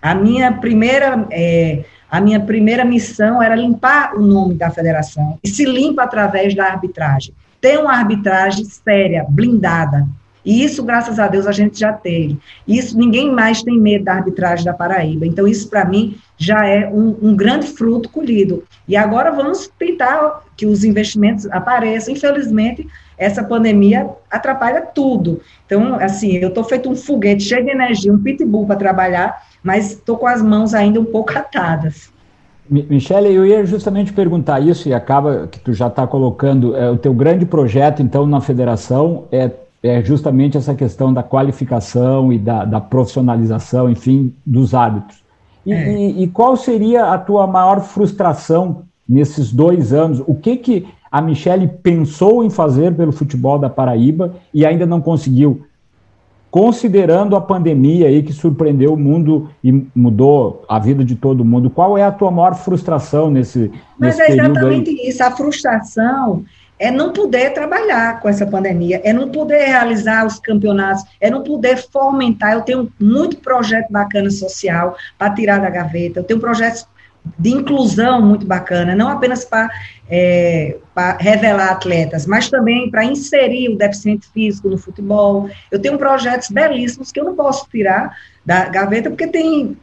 a 0.00 0.14
minha 0.14 0.52
primeira 0.52 1.26
é, 1.32 1.82
a 2.08 2.20
minha 2.20 2.38
primeira 2.38 2.84
missão 2.84 3.42
era 3.42 3.56
limpar 3.56 4.14
o 4.14 4.22
nome 4.22 4.54
da 4.54 4.70
federação 4.70 5.36
e 5.42 5.48
se 5.48 5.64
limpa 5.64 6.04
através 6.04 6.54
da 6.54 6.66
arbitragem 6.66 7.34
ter 7.60 7.80
uma 7.80 7.94
arbitragem 7.94 8.64
séria, 8.64 9.26
blindada. 9.28 10.06
E 10.46 10.62
isso, 10.62 10.84
graças 10.84 11.18
a 11.18 11.26
Deus, 11.26 11.44
a 11.44 11.50
gente 11.50 11.80
já 11.80 11.92
teve. 11.92 12.38
Isso, 12.68 12.96
ninguém 12.96 13.32
mais 13.32 13.64
tem 13.64 13.76
medo 13.80 14.04
da 14.04 14.14
arbitragem 14.14 14.64
da 14.64 14.72
Paraíba. 14.72 15.26
Então, 15.26 15.44
isso, 15.48 15.68
para 15.68 15.84
mim, 15.84 16.16
já 16.38 16.64
é 16.64 16.88
um, 16.88 17.16
um, 17.20 17.36
grande 17.36 17.66
fruto 17.66 18.08
colhido. 18.08 18.62
E 18.86 18.96
agora 18.96 19.32
vamos 19.32 19.68
tentar 19.76 20.44
que 20.56 20.64
os 20.64 20.84
investimentos 20.84 21.50
apareçam. 21.50 22.14
Infelizmente, 22.14 22.86
essa 23.18 23.42
pandemia 23.42 24.08
atrapalha 24.30 24.82
tudo. 24.82 25.40
Então, 25.66 25.96
assim, 25.96 26.36
eu 26.36 26.50
estou 26.50 26.62
feito 26.62 26.88
um 26.88 26.94
foguete 26.94 27.42
cheio 27.42 27.64
de 27.64 27.72
energia, 27.72 28.12
um 28.12 28.22
pitbull 28.22 28.66
para 28.66 28.76
trabalhar, 28.76 29.42
mas 29.64 29.92
estou 29.92 30.16
com 30.16 30.28
as 30.28 30.40
mãos 30.40 30.74
ainda 30.74 31.00
um 31.00 31.04
pouco 31.04 31.36
atadas. 31.36 32.14
Michele, 32.68 33.32
eu 33.32 33.44
ia 33.44 33.64
justamente 33.64 34.12
perguntar 34.12 34.60
isso 34.60 34.88
e 34.88 34.94
acaba 34.94 35.46
que 35.46 35.58
tu 35.58 35.72
já 35.72 35.86
está 35.86 36.06
colocando 36.06 36.76
é, 36.76 36.90
o 36.90 36.96
teu 36.96 37.14
grande 37.14 37.46
projeto 37.46 38.02
então 38.02 38.26
na 38.26 38.40
federação 38.40 39.24
é, 39.30 39.48
é 39.86 40.02
justamente 40.04 40.56
essa 40.56 40.74
questão 40.74 41.12
da 41.12 41.22
qualificação 41.22 42.32
e 42.32 42.38
da, 42.38 42.64
da 42.64 42.80
profissionalização, 42.80 43.90
enfim, 43.90 44.34
dos 44.44 44.74
árbitros. 44.74 45.22
E, 45.64 45.72
é. 45.72 45.92
e, 45.92 46.22
e, 46.24 46.28
qual 46.28 46.56
seria 46.56 47.12
a 47.12 47.18
tua 47.18 47.46
maior 47.46 47.80
frustração 47.80 48.82
nesses 49.08 49.52
dois 49.52 49.92
anos? 49.92 50.22
O 50.26 50.34
que 50.34 50.56
que 50.56 50.88
a 51.10 51.20
Michele 51.20 51.68
pensou 51.68 52.44
em 52.44 52.50
fazer 52.50 52.94
pelo 52.94 53.12
futebol 53.12 53.58
da 53.58 53.68
Paraíba 53.68 54.34
e 54.52 54.64
ainda 54.64 54.86
não 54.86 55.00
conseguiu? 55.00 55.66
considerando 56.56 57.36
a 57.36 57.40
pandemia 57.40 58.08
aí 58.08 58.22
que 58.22 58.32
surpreendeu 58.32 58.94
o 58.94 58.96
mundo 58.96 59.50
e 59.62 59.86
mudou 59.94 60.64
a 60.66 60.78
vida 60.78 61.04
de 61.04 61.14
todo 61.14 61.44
mundo, 61.44 61.68
qual 61.68 61.98
é 61.98 62.02
a 62.02 62.10
tua 62.10 62.30
maior 62.30 62.54
frustração 62.54 63.30
nesse, 63.30 63.70
Mas 63.98 64.16
nesse 64.16 64.32
é 64.32 64.34
exatamente 64.34 64.90
isso, 65.06 65.22
a 65.22 65.30
frustração 65.32 66.44
é 66.78 66.90
não 66.90 67.12
poder 67.12 67.52
trabalhar 67.54 68.20
com 68.20 68.28
essa 68.28 68.46
pandemia, 68.46 69.00
é 69.04 69.12
não 69.12 69.30
poder 69.30 69.66
realizar 69.66 70.26
os 70.26 70.38
campeonatos, 70.38 71.04
é 71.20 71.30
não 71.30 71.42
poder 71.42 71.76
fomentar. 71.90 72.52
Eu 72.52 72.62
tenho 72.62 72.92
muito 73.00 73.38
projeto 73.38 73.90
bacana 73.90 74.30
social 74.30 74.96
para 75.18 75.34
tirar 75.34 75.60
da 75.60 75.70
gaveta, 75.70 76.20
eu 76.20 76.24
tenho 76.24 76.40
projetos 76.40 76.86
de 77.38 77.50
inclusão 77.50 78.22
muito 78.22 78.46
bacana, 78.46 78.94
não 78.94 79.08
apenas 79.08 79.44
para 79.44 79.68
é, 80.08 80.76
revelar 81.18 81.72
atletas, 81.72 82.24
mas 82.26 82.48
também 82.48 82.90
para 82.90 83.04
inserir 83.04 83.70
o 83.70 83.76
deficiente 83.76 84.28
físico 84.32 84.68
no 84.68 84.78
futebol. 84.78 85.50
Eu 85.70 85.80
tenho 85.80 85.98
projetos 85.98 86.50
belíssimos 86.50 87.10
que 87.10 87.18
eu 87.18 87.24
não 87.24 87.34
posso 87.34 87.68
tirar 87.68 88.16
da 88.46 88.68
gaveta, 88.68 89.10
porque 89.10 89.26
tem, 89.26 89.76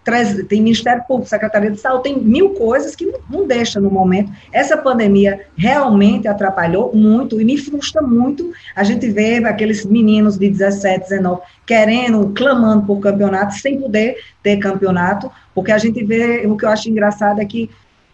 tem 0.48 0.62
Ministério 0.62 1.04
Público, 1.06 1.30
Secretaria 1.30 1.70
de 1.70 1.78
Saúde, 1.78 2.04
tem 2.04 2.18
mil 2.18 2.52
coisas 2.52 2.96
que 2.96 3.14
não, 3.30 3.46
deixa 3.46 3.78
no 3.78 3.92
momento. 3.92 4.32
Essa 4.54 4.78
pandemia 4.78 5.42
realmente 5.58 6.30
atrapalhou 6.30 6.96
muito 6.96 7.42
e 7.42 7.44
me 7.44 7.58
frustra 7.58 8.02
muito 8.02 8.54
a 8.74 8.82
gente 8.86 9.10
ver 9.10 9.46
aqueles 9.46 9.86
meninos 9.86 10.38
de 10.38 10.50
17, 10.50 11.10
19 11.10 11.42
querendo, 11.66 12.32
clamando 12.34 12.86
por 12.86 13.02
campeonato, 13.02 13.56
sem 13.56 13.82
poder 13.82 14.16
ter 14.42 14.56
campeonato, 14.58 15.30
porque 15.54 15.72
a 15.74 15.78
gente 15.78 16.02
vê, 16.02 16.48
o 16.48 16.56
que 16.56 16.64
eu 16.64 16.70
acho 16.70 16.90
engraçado 16.90 17.42
é 17.42 17.46
que 17.46 17.70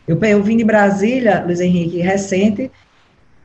eu, 0.07 0.19
eu 0.19 0.41
vim 0.41 0.57
de 0.57 0.63
Brasília, 0.63 1.43
Luiz 1.45 1.61
Henrique, 1.61 1.99
recente, 1.99 2.71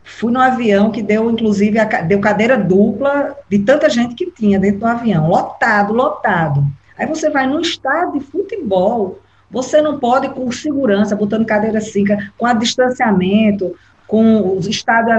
fui 0.02 0.32
no 0.32 0.40
avião 0.40 0.90
que 0.90 1.02
deu, 1.02 1.30
inclusive, 1.30 1.78
a, 1.78 1.84
deu 1.84 2.18
cadeira 2.18 2.56
dupla 2.56 3.36
de 3.46 3.58
tanta 3.58 3.90
gente 3.90 4.14
que 4.14 4.30
tinha 4.30 4.58
dentro 4.58 4.80
do 4.80 4.86
avião, 4.86 5.28
lotado, 5.28 5.92
lotado. 5.92 6.64
Aí 6.98 7.06
você 7.06 7.30
vai 7.30 7.46
num 7.46 7.60
estádio 7.60 8.20
de 8.20 8.20
futebol, 8.20 9.18
você 9.50 9.80
não 9.80 9.98
pode 9.98 10.28
com 10.30 10.50
segurança, 10.50 11.16
botando 11.16 11.46
cadeira 11.46 11.80
cinca, 11.80 12.32
com 12.36 12.46
a 12.46 12.52
distanciamento, 12.52 13.74
com 14.06 14.40
o 14.40 14.60
estádio 14.60 15.12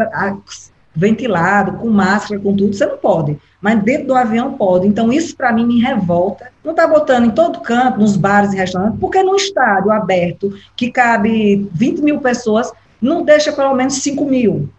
ventilado, 0.95 1.73
com 1.73 1.89
máscara, 1.89 2.39
com 2.39 2.55
tudo, 2.55 2.73
você 2.73 2.85
não 2.85 2.97
pode. 2.97 3.37
Mas 3.59 3.83
dentro 3.83 4.07
do 4.07 4.15
avião 4.15 4.53
pode. 4.53 4.87
Então, 4.87 5.11
isso 5.11 5.35
para 5.35 5.51
mim 5.51 5.65
me 5.65 5.81
revolta. 5.81 6.51
Não 6.63 6.71
está 6.71 6.87
botando 6.87 7.25
em 7.25 7.31
todo 7.31 7.59
canto, 7.59 7.99
nos 7.99 8.15
bares 8.15 8.53
e 8.53 8.57
restaurantes, 8.57 8.99
porque 8.99 9.21
num 9.21 9.35
estádio 9.35 9.91
aberto, 9.91 10.53
que 10.75 10.89
cabe 10.91 11.67
20 11.73 12.01
mil 12.01 12.19
pessoas, 12.19 12.71
não 13.01 13.23
deixa 13.23 13.51
pelo 13.51 13.73
menos 13.73 13.95
5 13.95 14.25
mil. 14.25 14.69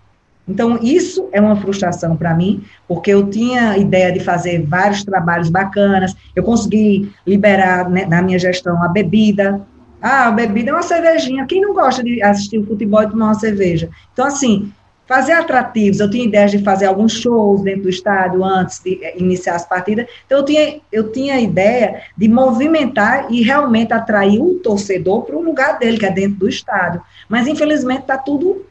Então, 0.49 0.79
isso 0.81 1.29
é 1.33 1.41
uma 1.41 1.57
frustração 1.57 2.17
para 2.17 2.35
mim, 2.35 2.63
porque 2.87 3.11
eu 3.11 3.29
tinha 3.29 3.77
ideia 3.77 4.13
de 4.13 4.21
fazer 4.21 4.63
vários 4.63 5.03
trabalhos 5.03 5.51
bacanas, 5.51 6.15
eu 6.37 6.43
consegui 6.43 7.11
liberar 7.27 7.91
né, 7.91 8.07
na 8.07 8.23
minha 8.23 8.39
gestão 8.39 8.81
a 8.83 8.89
bebida. 8.89 9.61
Ah, 10.01 10.29
a 10.29 10.31
bebida 10.31 10.71
é 10.71 10.73
uma 10.73 10.83
cervejinha. 10.83 11.47
Quem 11.47 11.61
não 11.61 11.75
gosta 11.75 12.03
de 12.03 12.23
assistir 12.23 12.59
o 12.59 12.67
futebol 12.67 13.03
e 13.03 13.11
tomar 13.11 13.27
uma 13.27 13.35
cerveja? 13.35 13.91
Então, 14.13 14.25
assim, 14.25 14.71
fazer 15.07 15.33
atrativos. 15.33 16.01
Eu 16.01 16.11
tinha 16.11 16.25
ideias 16.25 16.51
de 16.51 16.59
fazer 16.59 16.87
alguns 16.87 17.13
shows 17.13 17.63
dentro 17.63 17.83
do 17.83 17.89
estádio 17.89 18.45
antes 18.45 18.81
de 18.81 19.03
eh, 19.03 19.15
iniciar 19.19 19.55
as 19.55 19.67
partidas. 19.67 20.07
Então, 20.27 20.39
eu 20.39 20.45
tinha, 20.45 20.81
eu 20.93 21.13
tinha 21.13 21.35
a 21.35 21.41
ideia 21.41 22.03
de 22.17 22.29
movimentar 22.29 23.27
e 23.31 23.43
realmente 23.43 23.93
atrair 23.93 24.41
o 24.41 24.55
torcedor 24.57 25.23
para 25.23 25.37
o 25.37 25.43
lugar 25.43 25.79
dele, 25.79 25.99
que 25.99 26.07
é 26.07 26.11
dentro 26.11 26.39
do 26.39 26.49
estádio. 26.49 27.01
Mas, 27.29 27.47
infelizmente, 27.47 28.03
está 28.03 28.19
tudo 28.19 28.65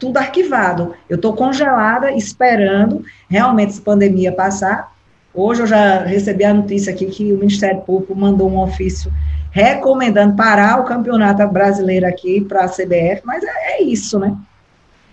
tudo 0.00 0.16
arquivado. 0.16 0.94
Eu 1.08 1.16
estou 1.16 1.34
congelada, 1.34 2.10
esperando 2.12 3.04
realmente 3.28 3.72
essa 3.72 3.82
pandemia 3.82 4.32
passar. 4.32 4.92
Hoje 5.32 5.60
eu 5.62 5.66
já 5.66 6.00
recebi 6.00 6.42
a 6.42 6.52
notícia 6.52 6.92
aqui 6.92 7.06
que 7.06 7.32
o 7.32 7.36
Ministério 7.36 7.82
Público 7.82 8.16
mandou 8.16 8.50
um 8.50 8.58
ofício 8.58 9.12
recomendando 9.52 10.36
parar 10.36 10.80
o 10.80 10.84
campeonato 10.84 11.46
brasileiro 11.48 12.06
aqui 12.06 12.40
para 12.40 12.64
a 12.64 12.68
CBF, 12.68 13.22
mas 13.24 13.42
é, 13.42 13.72
é 13.72 13.82
isso, 13.82 14.18
né? 14.18 14.36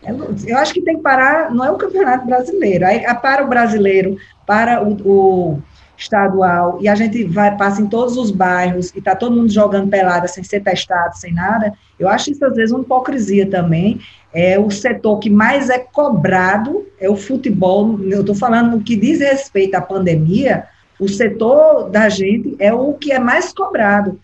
É, 0.03 0.11
eu 0.45 0.57
acho 0.57 0.73
que 0.73 0.81
tem 0.81 0.97
que 0.97 1.01
parar, 1.01 1.51
não 1.51 1.65
é 1.65 1.71
o 1.71 1.77
campeonato 1.77 2.25
brasileiro, 2.25 2.85
aí 2.85 3.03
para 3.15 3.43
o 3.43 3.47
brasileiro, 3.47 4.17
para 4.45 4.83
o, 4.83 4.93
o 5.03 5.59
estadual, 5.97 6.77
e 6.79 6.87
a 6.87 6.93
gente 6.93 7.23
vai, 7.23 7.57
passa 7.57 7.81
em 7.81 7.87
todos 7.87 8.15
os 8.15 8.29
bairros, 8.29 8.91
e 8.91 8.99
está 8.99 9.15
todo 9.15 9.35
mundo 9.35 9.49
jogando 9.49 9.89
pelada 9.89 10.27
sem 10.27 10.43
ser 10.43 10.61
testado, 10.61 11.17
sem 11.17 11.33
nada, 11.33 11.73
eu 11.99 12.07
acho 12.07 12.31
isso 12.31 12.45
às 12.45 12.55
vezes 12.55 12.71
uma 12.71 12.83
hipocrisia 12.83 13.49
também, 13.49 13.99
é 14.33 14.59
o 14.59 14.69
setor 14.69 15.19
que 15.19 15.29
mais 15.29 15.69
é 15.69 15.79
cobrado, 15.79 16.85
é 16.99 17.09
o 17.09 17.15
futebol, 17.15 17.99
eu 18.03 18.21
estou 18.21 18.35
falando 18.35 18.71
no 18.71 18.83
que 18.83 18.95
diz 18.95 19.19
respeito 19.19 19.75
à 19.75 19.81
pandemia, 19.81 20.65
o 20.99 21.07
setor 21.07 21.89
da 21.89 22.09
gente 22.09 22.55
é 22.59 22.73
o 22.73 22.93
que 22.93 23.11
é 23.11 23.19
mais 23.19 23.53
cobrado, 23.53 24.19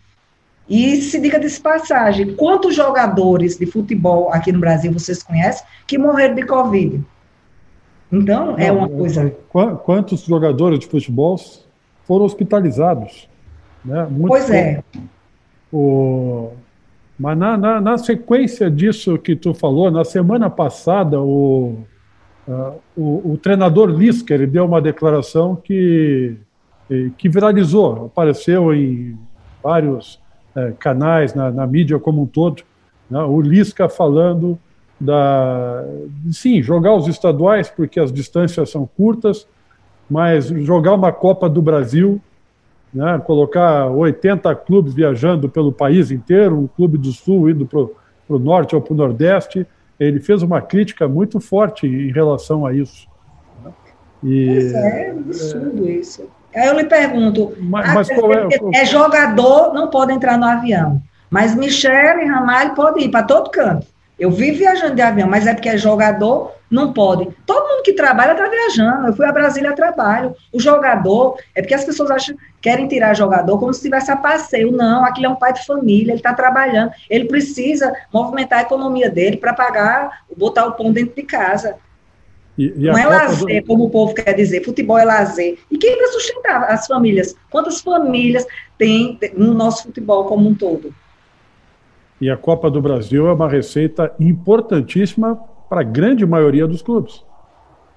e 0.68 1.02
se 1.02 1.20
diga 1.20 1.40
de 1.40 1.50
passagem, 1.60 2.36
quantos 2.36 2.76
jogadores 2.76 3.58
de 3.58 3.66
futebol 3.66 4.32
aqui 4.32 4.52
no 4.52 4.60
Brasil 4.60 4.92
vocês 4.94 5.22
conhecem 5.22 5.66
que 5.86 5.98
morreram 5.98 6.36
de 6.36 6.46
Covid? 6.46 7.04
Então, 8.12 8.56
é 8.58 8.72
uma 8.72 8.88
coisa. 8.88 9.36
Quantos 9.84 10.22
jogadores 10.22 10.80
de 10.80 10.88
futebol 10.88 11.36
foram 12.06 12.26
hospitalizados? 12.26 13.28
Né? 13.84 14.08
Muito 14.10 14.28
pois 14.28 14.50
é. 14.50 14.84
O... 15.72 16.52
Mas 17.24 17.38
na, 17.38 17.58
na, 17.58 17.80
na, 17.80 17.98
sequência 17.98 18.70
disso 18.70 19.18
que 19.18 19.34
tu 19.34 19.54
falou, 19.54 19.90
na 19.90 20.04
semana 20.04 20.50
passada, 20.50 21.22
o, 21.22 21.78
uh, 22.46 22.74
o, 22.98 23.32
o, 23.32 23.38
treinador 23.38 23.90
Lisca 23.90 24.34
ele 24.34 24.46
deu 24.46 24.66
uma 24.66 24.82
declaração 24.82 25.56
que, 25.56 26.36
que 27.18 27.30
viralizou, 27.30 28.08
apareceu 28.08 28.76
em 28.76 29.18
vários 29.64 30.16
uh, 30.54 30.76
canais, 30.78 31.34
na, 31.34 31.50
na, 31.50 31.66
mídia 31.66 31.98
como 31.98 32.24
um 32.24 32.26
todo. 32.26 32.62
Né? 33.10 33.24
O 33.24 33.40
Lisca 33.40 33.88
falando 33.88 34.60
da. 35.00 35.82
Sim, 36.30 36.62
jogar 36.62 36.94
os 36.94 37.08
estaduais, 37.08 37.70
porque 37.70 38.02
as 38.02 38.12
distâncias 38.12 38.70
são 38.70 38.86
curtas, 38.86 39.48
mas 40.10 40.48
jogar 40.48 40.94
uma 40.94 41.14
Copa 41.14 41.48
do 41.48 41.62
Brasil 41.62 42.22
né, 42.94 43.20
colocar 43.26 43.88
80 43.88 44.54
clubes 44.56 44.94
viajando 44.94 45.50
pelo 45.50 45.72
país 45.72 46.12
inteiro, 46.12 46.60
um 46.60 46.68
clube 46.68 46.98
do 46.98 47.12
Sul 47.12 47.50
indo 47.50 47.66
para 47.66 47.80
o 47.80 48.40
Norte 48.40 48.76
ou 48.76 48.82
para 48.82 48.94
o 48.94 48.98
Nordeste. 48.98 49.66
Ele 50.00 50.20
fez 50.20 50.44
uma 50.44 50.62
crítica 50.62 51.08
muito 51.08 51.40
forte 51.40 51.88
em 51.88 52.12
relação 52.12 52.66
a 52.66 52.74
isso. 52.74 53.08
Né? 53.64 53.72
E, 54.24 54.46
pois 54.46 54.74
é, 54.74 55.08
é 55.08 55.12
absurdo 55.12 55.88
é, 55.88 55.92
isso. 55.92 56.30
Aí 56.56 56.68
eu 56.68 56.76
lhe 56.76 56.86
pergunto, 56.86 57.54
mas, 57.60 57.94
mas 57.94 58.10
é, 58.10 58.82
é, 58.82 58.86
jogador, 58.86 59.74
não 59.74 59.90
pode 59.90 60.14
entrar 60.14 60.38
no 60.38 60.46
avião, 60.46 61.02
mas 61.30 61.56
Michel 61.56 62.20
e 62.20 62.26
Ramalho 62.26 62.76
podem 62.76 63.06
ir 63.06 63.10
para 63.10 63.24
todo 63.24 63.50
canto. 63.50 63.88
Eu 64.24 64.32
vivo 64.32 64.60
viajando 64.60 64.96
de 64.96 65.02
avião, 65.02 65.28
mas 65.28 65.46
é 65.46 65.54
porque 65.54 65.68
é 65.68 65.78
jogador, 65.78 66.54
não 66.72 66.94
pode. 66.94 67.28
Todo 67.46 67.68
mundo 67.68 67.84
que 67.84 67.92
trabalha 67.92 68.32
está 68.32 68.48
viajando. 68.48 69.08
Eu 69.08 69.14
fui 69.14 69.26
a 69.26 69.34
Brasília 69.34 69.72
a 69.72 69.74
trabalho. 69.74 70.34
O 70.54 70.62
jogador, 70.62 71.38
é 71.54 71.62
porque 71.62 71.74
as 71.74 71.84
pessoas 71.84 72.10
acham, 72.10 72.34
querem 72.62 72.88
tirar 72.88 73.14
jogador 73.16 73.60
como 73.60 73.74
se 73.74 73.80
estivesse 73.80 74.10
a 74.10 74.16
passeio. 74.16 74.72
Não, 74.72 75.04
aquilo 75.04 75.26
é 75.26 75.30
um 75.30 75.36
pai 75.36 75.52
de 75.52 75.66
família, 75.66 76.14
ele 76.14 76.20
está 76.20 76.34
trabalhando. 76.34 76.94
Ele 77.10 77.26
precisa 77.26 77.94
movimentar 78.14 78.60
a 78.60 78.62
economia 78.62 79.10
dele 79.10 79.36
para 79.36 79.52
pagar, 79.54 80.24
botar 80.38 80.68
o 80.68 80.72
pão 80.72 80.94
dentro 80.94 81.14
de 81.14 81.24
casa. 81.24 81.76
E, 82.58 82.68
e 82.68 82.86
não 82.86 82.98
é 82.98 83.06
lazer, 83.06 83.62
do... 83.62 83.68
como 83.68 83.84
o 83.84 83.90
povo 83.90 84.14
quer 84.14 84.32
dizer. 84.32 84.64
Futebol 84.64 84.98
é 84.98 85.04
lazer. 85.04 85.60
E 85.70 85.78
quem 85.78 85.98
vai 85.98 86.08
sustentar 86.08 86.64
as 86.72 86.88
famílias? 86.88 87.36
Quantas 87.50 87.82
famílias 87.82 88.48
tem 88.78 89.20
no 89.36 89.54
nosso 89.54 89.84
futebol 89.84 90.24
como 90.28 90.48
um 90.48 90.56
todo? 90.56 90.96
E 92.24 92.30
a 92.30 92.38
Copa 92.38 92.72
do 92.72 92.82
Brasil 92.82 93.28
é 93.28 93.34
uma 93.34 93.50
receita 93.50 94.14
importantíssima 94.18 95.38
para 95.70 95.82
a 95.82 95.84
grande 95.84 96.26
maioria 96.26 96.66
dos 96.66 96.82
clubes. 96.82 97.22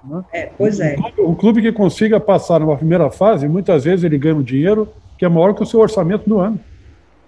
Né? 0.02 0.24
É, 0.32 0.50
pois 0.58 0.80
é. 0.80 0.96
O 1.16 1.36
clube 1.36 1.62
que 1.62 1.70
consiga 1.70 2.18
passar 2.18 2.58
numa 2.58 2.76
primeira 2.76 3.08
fase, 3.08 3.46
muitas 3.46 3.84
vezes 3.84 4.04
ele 4.04 4.18
ganha 4.18 4.34
um 4.34 4.42
dinheiro 4.42 4.88
que 5.16 5.24
é 5.24 5.28
maior 5.28 5.54
que 5.54 5.62
o 5.62 5.66
seu 5.66 5.78
orçamento 5.78 6.28
do 6.28 6.40
ano. 6.40 6.58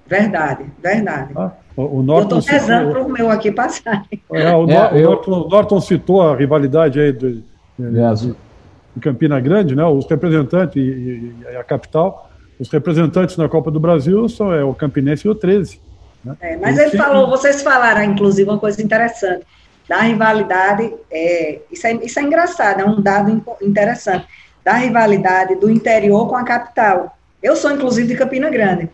Verdade, 0.09 0.65
verdade. 0.83 1.33
Ah, 1.37 1.53
o, 1.77 2.01
o 2.01 2.03
Norton 2.03 2.35
eu 2.35 2.39
estou 2.41 2.59
pesando 2.59 2.91
para 2.91 3.03
o 3.05 3.09
meu 3.09 3.31
aqui 3.31 3.53
passar. 3.53 4.05
É, 4.33 4.53
o, 4.57 4.69
é, 4.69 5.01
eu... 5.01 5.11
Norton, 5.11 5.49
Norton, 5.49 5.81
citou 5.81 6.21
a 6.21 6.35
rivalidade 6.35 6.99
aí 6.99 7.13
do, 7.13 7.31
de, 7.31 7.45
de 7.79 9.01
Campina 9.01 9.39
Grande, 9.39 9.77
né? 9.77 9.85
Os 9.85 10.05
representantes 10.11 10.75
e, 10.75 10.81
e, 10.81 11.35
e, 11.45 11.57
a 11.57 11.63
capital, 11.63 12.29
os 12.59 12.69
representantes 12.69 13.37
na 13.37 13.49
Copa 13.49 13.71
do 13.71 13.79
Brasil 13.79 14.29
são 14.29 14.53
é, 14.53 14.65
o 14.65 14.75
Campinense 14.75 15.29
e 15.29 15.31
o 15.31 15.35
13. 15.37 15.87
Né? 16.25 16.37
É, 16.41 16.57
mas 16.57 16.79
ele 16.79 16.97
falou, 16.97 17.29
vocês 17.29 17.63
falaram, 17.63 18.03
inclusive, 18.03 18.49
uma 18.49 18.59
coisa 18.59 18.83
interessante, 18.83 19.45
da 19.89 20.01
rivalidade, 20.03 20.93
é, 21.11 21.61
isso, 21.71 21.87
é, 21.87 21.93
isso 21.95 22.19
é 22.19 22.23
engraçado, 22.23 22.81
é 22.81 22.85
um 22.85 23.01
dado 23.01 23.43
interessante, 23.63 24.27
da 24.63 24.75
rivalidade 24.75 25.55
do 25.55 25.71
interior 25.71 26.29
com 26.29 26.37
a 26.37 26.45
capital. 26.45 27.17
Eu 27.43 27.57
sou, 27.57 27.71
inclusive, 27.71 28.09
de 28.09 28.17
Campina 28.17 28.51
Grande. 28.51 28.91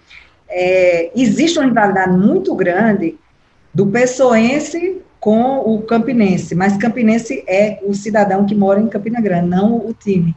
É, 0.48 1.10
existe 1.16 1.58
uma 1.58 1.66
rivalidade 1.66 2.12
muito 2.16 2.54
grande 2.54 3.18
do 3.72 3.86
pessoense 3.86 5.02
com 5.18 5.58
o 5.58 5.82
campinense, 5.82 6.54
mas 6.54 6.76
campinense 6.76 7.42
é 7.48 7.80
o 7.82 7.94
cidadão 7.94 8.44
que 8.44 8.54
mora 8.54 8.78
em 8.78 8.88
Campina 8.88 9.20
Grande, 9.20 9.48
não 9.48 9.74
o 9.76 9.92
time. 9.92 10.36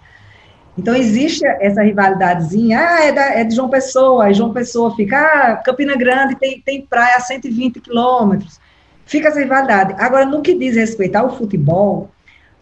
Então, 0.78 0.96
existe 0.96 1.44
essa 1.46 1.82
rivalidadezinha, 1.82 2.80
ah, 2.80 3.06
é, 3.06 3.12
da, 3.12 3.22
é 3.34 3.44
de 3.44 3.56
João 3.56 3.70
Pessoa, 3.70 4.26
aí 4.26 4.34
João 4.34 4.54
Pessoa 4.54 4.96
fica, 4.96 5.18
ah, 5.18 5.56
Campina 5.58 5.96
Grande 5.96 6.36
tem, 6.36 6.62
tem 6.62 6.82
praia 6.82 7.16
a 7.18 7.20
120 7.20 7.80
quilômetros, 7.80 8.60
fica 9.06 9.30
essa 9.30 9.40
rivalidade. 9.40 9.96
Agora, 9.98 10.26
no 10.26 10.42
que 10.42 10.54
diz 10.54 10.76
respeito 10.76 11.16
ao 11.16 11.36
futebol, 11.36 12.12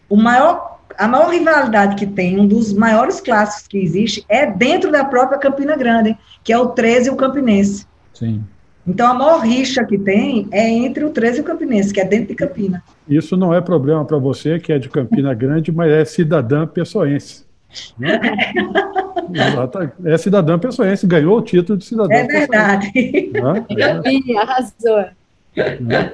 o 0.08 0.16
maior, 0.16 0.80
a 0.98 1.08
maior 1.08 1.30
rivalidade 1.30 1.96
que 1.96 2.06
tem, 2.06 2.40
um 2.40 2.48
dos 2.48 2.72
maiores 2.72 3.20
clássicos 3.20 3.68
que 3.68 3.78
existe, 3.78 4.24
é 4.30 4.46
dentro 4.46 4.92
da 4.92 5.04
própria 5.04 5.38
Campina 5.38 5.76
Grande, 5.76 6.18
que 6.42 6.54
é 6.54 6.58
o 6.58 6.68
13 6.68 7.10
e 7.10 7.12
o 7.12 7.18
Campinense. 7.18 7.86
Sim. 8.14 8.44
Então, 8.88 9.08
a 9.08 9.14
maior 9.14 9.40
rixa 9.40 9.84
que 9.84 9.98
tem 9.98 10.48
é 10.52 10.70
entre 10.70 11.04
o 11.04 11.10
13 11.10 11.40
e 11.40 11.42
o 11.42 11.44
Campinense, 11.44 11.92
que 11.92 12.00
é 12.00 12.06
dentro 12.06 12.28
de 12.28 12.36
Campina. 12.36 12.84
Isso 13.10 13.36
não 13.36 13.52
é 13.54 13.60
problema 13.60 14.06
para 14.06 14.18
você, 14.18 14.60
que 14.60 14.72
é 14.72 14.78
de 14.78 14.88
Campina 14.90 15.34
Grande, 15.34 15.72
mas 15.72 15.92
é 15.92 16.06
cidadã 16.06 16.68
pessoense. 16.68 17.45
Né? 17.98 18.20
é 20.06 20.18
cidadã 20.18 20.58
pessoense, 20.58 21.06
ganhou 21.06 21.38
o 21.38 21.42
título 21.42 21.78
de 21.78 21.86
cidadã 21.86 22.14
É 22.14 22.24
verdade. 22.26 22.92
Né? 22.96 23.66
É. 23.78 24.38
Arrasou. 24.38 25.06
Né? 25.82 26.14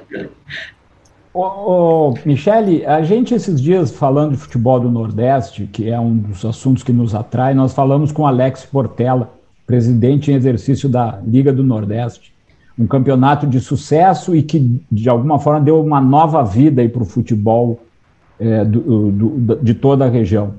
Ô, 1.34 1.40
ô, 1.40 2.14
Michele, 2.26 2.84
a 2.84 3.02
gente 3.02 3.34
esses 3.34 3.60
dias 3.60 3.90
falando 3.90 4.32
de 4.32 4.36
futebol 4.36 4.78
do 4.78 4.90
Nordeste, 4.90 5.66
que 5.66 5.88
é 5.88 5.98
um 5.98 6.14
dos 6.14 6.44
assuntos 6.44 6.82
que 6.82 6.92
nos 6.92 7.14
atrai, 7.14 7.54
nós 7.54 7.72
falamos 7.72 8.12
com 8.12 8.26
Alex 8.26 8.66
Portela, 8.66 9.32
presidente 9.66 10.30
em 10.30 10.34
exercício 10.34 10.88
da 10.88 11.18
Liga 11.26 11.52
do 11.52 11.62
Nordeste, 11.62 12.32
um 12.78 12.86
campeonato 12.86 13.46
de 13.46 13.60
sucesso 13.60 14.34
e 14.36 14.42
que 14.42 14.82
de 14.90 15.08
alguma 15.08 15.38
forma 15.38 15.60
deu 15.60 15.82
uma 15.82 16.00
nova 16.00 16.42
vida 16.42 16.86
para 16.88 17.02
o 17.02 17.06
futebol 17.06 17.80
é, 18.38 18.64
do, 18.64 19.10
do, 19.10 19.56
de 19.56 19.74
toda 19.74 20.04
a 20.04 20.08
região. 20.08 20.54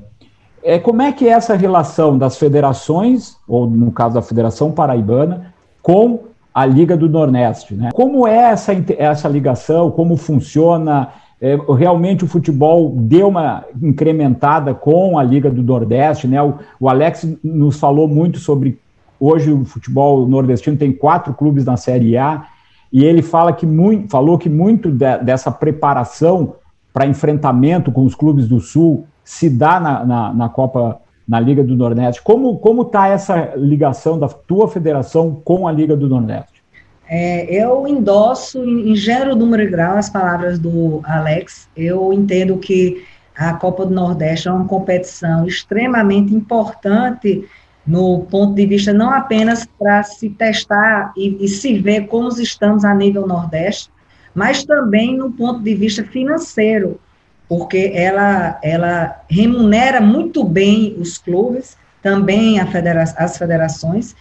É, 0.64 0.80
como 0.80 1.01
é 1.01 1.11
que 1.11 1.28
é 1.28 1.32
essa 1.32 1.55
relação 1.55 2.18
das 2.18 2.38
federações, 2.38 3.36
ou 3.47 3.68
no 3.68 3.91
caso 3.91 4.16
da 4.16 4.22
Federação 4.22 4.72
Paraibana, 4.72 5.53
com 5.82 6.22
a 6.53 6.66
Liga 6.66 6.95
do 6.95 7.09
Nordeste? 7.09 7.74
Né? 7.74 7.89
Como 7.93 8.26
é 8.26 8.51
essa, 8.51 8.72
essa 8.97 9.28
ligação? 9.28 9.91
Como 9.91 10.16
funciona? 10.16 11.09
É, 11.41 11.57
realmente 11.78 12.24
o 12.24 12.28
futebol 12.28 12.93
deu 12.95 13.28
uma 13.28 13.66
incrementada 13.82 14.74
com 14.74 15.20
a 15.20 15.24
Liga 15.24 15.51
do 15.51 15.61
Nordeste, 15.61 16.26
né? 16.26 16.41
O, 16.41 16.55
o, 16.80 16.88
Alex 16.88 17.28
nos 17.43 17.78
falou 17.78 18.07
muito 18.07 18.39
sobre 18.39 18.80
hoje 19.20 19.51
o 19.51 19.66
futebol 19.66 20.26
nordestino 20.26 20.78
tem 20.78 20.93
quatro 20.93 21.34
clubes 21.34 21.66
na 21.66 21.76
Série 21.76 22.18
A 22.18 22.45
e 22.91 23.03
ele 23.03 23.22
fala 23.22 23.51
que 23.51 23.66
muito, 23.66 24.09
falou 24.09 24.38
que 24.38 24.49
muito 24.49 24.89
de, 24.89 25.18
dessa 25.18 25.51
preparação 25.51 26.55
para 26.93 27.05
enfrentamento 27.05 27.91
com 27.91 28.05
os 28.05 28.16
clubes 28.16 28.47
do 28.47 28.61
Sul 28.61 29.05
se 29.24 29.49
dá 29.49 29.80
na, 29.80 30.05
na, 30.05 30.34
na 30.34 30.49
Copa, 30.49 30.99
na 31.28 31.39
Liga 31.39 31.63
do 31.63 31.76
Nordeste. 31.76 32.21
Como 32.21 32.57
como 32.57 32.84
está 32.84 33.07
essa 33.07 33.53
ligação 33.55 34.19
da 34.19 34.28
tua 34.28 34.67
federação 34.67 35.41
com 35.43 35.67
a 35.67 35.71
Liga 35.71 35.95
do 35.95 36.07
Nordeste? 36.07 36.63
É, 37.07 37.45
eu 37.53 37.88
endosso 37.88 38.63
em 38.63 38.95
gênero, 38.95 39.36
número 39.36 39.63
e 39.63 39.67
grau 39.67 39.97
as 39.97 40.09
palavras 40.09 40.57
do 40.57 41.01
Alex. 41.03 41.69
Eu 41.76 42.11
entendo 42.13 42.57
que 42.57 43.03
a 43.36 43.53
Copa 43.53 43.86
do 43.86 43.93
Nordeste 43.93 44.47
é 44.47 44.51
uma 44.51 44.65
competição 44.65 45.45
extremamente 45.45 46.34
importante 46.34 47.47
no 47.86 48.26
ponto 48.30 48.53
de 48.53 48.65
vista 48.65 48.93
não 48.93 49.11
apenas 49.11 49.67
para 49.78 50.03
se 50.03 50.30
testar 50.30 51.13
e, 51.17 51.43
e, 51.43 51.47
se 51.47 51.78
ver 51.80 52.07
como 52.07 52.30
estamos 52.30 52.86
a 52.86 52.93
nível 52.93 53.28
Nordeste, 53.28 53.89
mas 54.34 54.63
também 54.63 55.17
no 55.17 55.32
ponto 55.32 55.61
de 55.61 55.76
vista 55.76 56.03
financeiro, 56.03 56.99
porque 57.47 57.91
ela, 57.93 58.59
ela 58.63 59.21
remunera 59.29 60.01
muito 60.01 60.43
bem 60.43 60.95
os 60.99 61.17
clubes, 61.17 61.77
também 62.01 62.63
federa 62.67 63.03
as 63.03 63.37
federações, 63.37 64.15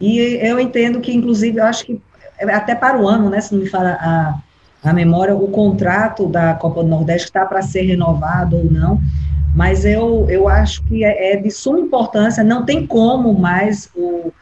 e 0.00 0.18
eu 0.40 0.60
entendo 0.60 1.00
que, 1.00 1.12
inclusive, 1.12 1.58
eu 1.58 1.64
acho 1.64 1.84
que 1.84 2.00
até 2.40 2.74
para 2.74 3.00
o 3.00 3.08
ano, 3.08 3.28
né, 3.28 3.40
se 3.40 3.52
não 3.52 3.62
me 3.62 3.68
fala 3.68 3.98
a, 4.00 4.38
a 4.82 4.92
memória, 4.92 5.34
o 5.34 5.48
contrato 5.48 6.26
da 6.26 6.54
Copa 6.54 6.82
do 6.82 6.88
Nordeste 6.88 7.28
está 7.28 7.44
para 7.44 7.62
ser 7.62 7.82
renovado 7.82 8.56
ou 8.56 8.70
não, 8.70 9.00
mas 9.54 9.84
eu, 9.84 10.26
eu 10.28 10.48
acho 10.48 10.84
que 10.84 11.04
é, 11.04 11.32
é 11.32 11.36
de 11.36 11.50
suma 11.50 11.80
importância, 11.80 12.44
não 12.44 12.64
tem 12.64 12.86
como 12.86 13.34
mais 13.34 13.90
o, 13.96 14.32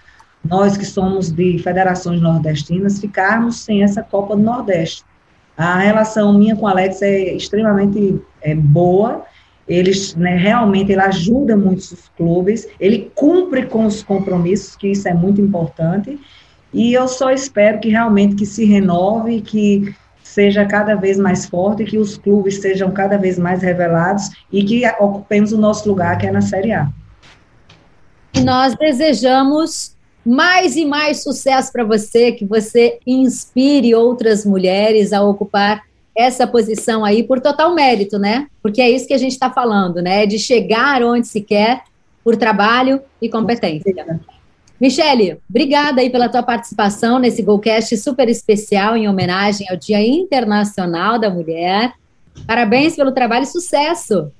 nós 0.44 0.76
que 0.76 0.84
somos 0.84 1.30
de 1.30 1.58
federações 1.58 2.20
nordestinas 2.20 3.00
ficarmos 3.00 3.60
sem 3.60 3.82
essa 3.82 4.02
Copa 4.02 4.36
do 4.36 4.42
Nordeste. 4.42 5.04
A 5.56 5.78
relação 5.78 6.32
minha 6.32 6.54
com 6.54 6.66
o 6.66 6.68
Alex 6.68 7.00
é 7.02 7.34
extremamente 7.34 8.20
é, 8.42 8.54
boa. 8.54 9.24
Eles 9.66 10.14
né, 10.14 10.36
realmente 10.36 10.92
ele 10.92 11.00
ajuda 11.00 11.56
muitos 11.56 11.90
os 11.90 12.08
clubes, 12.16 12.68
ele 12.78 13.10
cumpre 13.14 13.66
com 13.66 13.84
os 13.84 14.02
compromissos, 14.02 14.76
que 14.76 14.88
isso 14.88 15.08
é 15.08 15.14
muito 15.14 15.40
importante. 15.40 16.20
E 16.72 16.92
eu 16.92 17.08
só 17.08 17.30
espero 17.30 17.80
que 17.80 17.88
realmente 17.88 18.36
que 18.36 18.46
se 18.46 18.64
renove, 18.64 19.40
que 19.40 19.94
seja 20.22 20.64
cada 20.66 20.94
vez 20.94 21.18
mais 21.18 21.46
forte, 21.46 21.84
que 21.84 21.98
os 21.98 22.18
clubes 22.18 22.60
sejam 22.60 22.90
cada 22.90 23.16
vez 23.16 23.38
mais 23.38 23.62
revelados 23.62 24.30
e 24.52 24.62
que 24.62 24.86
ocupemos 25.00 25.52
o 25.52 25.58
nosso 25.58 25.88
lugar, 25.88 26.18
que 26.18 26.26
é 26.26 26.30
na 26.30 26.42
Série 26.42 26.72
A. 26.72 26.88
Nós 28.44 28.74
desejamos 28.76 29.95
mais 30.26 30.76
e 30.76 30.84
mais 30.84 31.22
sucesso 31.22 31.72
para 31.72 31.84
você, 31.84 32.32
que 32.32 32.44
você 32.44 32.98
inspire 33.06 33.94
outras 33.94 34.44
mulheres 34.44 35.12
a 35.12 35.22
ocupar 35.22 35.84
essa 36.16 36.46
posição 36.46 37.04
aí 37.04 37.22
por 37.22 37.40
total 37.40 37.74
mérito, 37.74 38.18
né? 38.18 38.46
Porque 38.62 38.80
é 38.80 38.90
isso 38.90 39.06
que 39.06 39.14
a 39.14 39.18
gente 39.18 39.32
está 39.32 39.50
falando, 39.50 40.02
né? 40.02 40.26
De 40.26 40.38
chegar 40.38 41.02
onde 41.02 41.26
se 41.26 41.40
quer 41.40 41.82
por 42.24 42.36
trabalho 42.36 43.00
e 43.22 43.28
competência. 43.28 43.94
Michele, 44.80 45.38
obrigada 45.48 46.00
aí 46.00 46.10
pela 46.10 46.28
tua 46.28 46.42
participação 46.42 47.18
nesse 47.18 47.42
Golcast 47.42 47.96
super 47.96 48.28
especial 48.28 48.96
em 48.96 49.08
homenagem 49.08 49.68
ao 49.70 49.76
Dia 49.76 50.00
Internacional 50.06 51.18
da 51.18 51.30
Mulher. 51.30 51.92
Parabéns 52.46 52.96
pelo 52.96 53.12
trabalho 53.12 53.44
e 53.44 53.46
sucesso. 53.46 54.30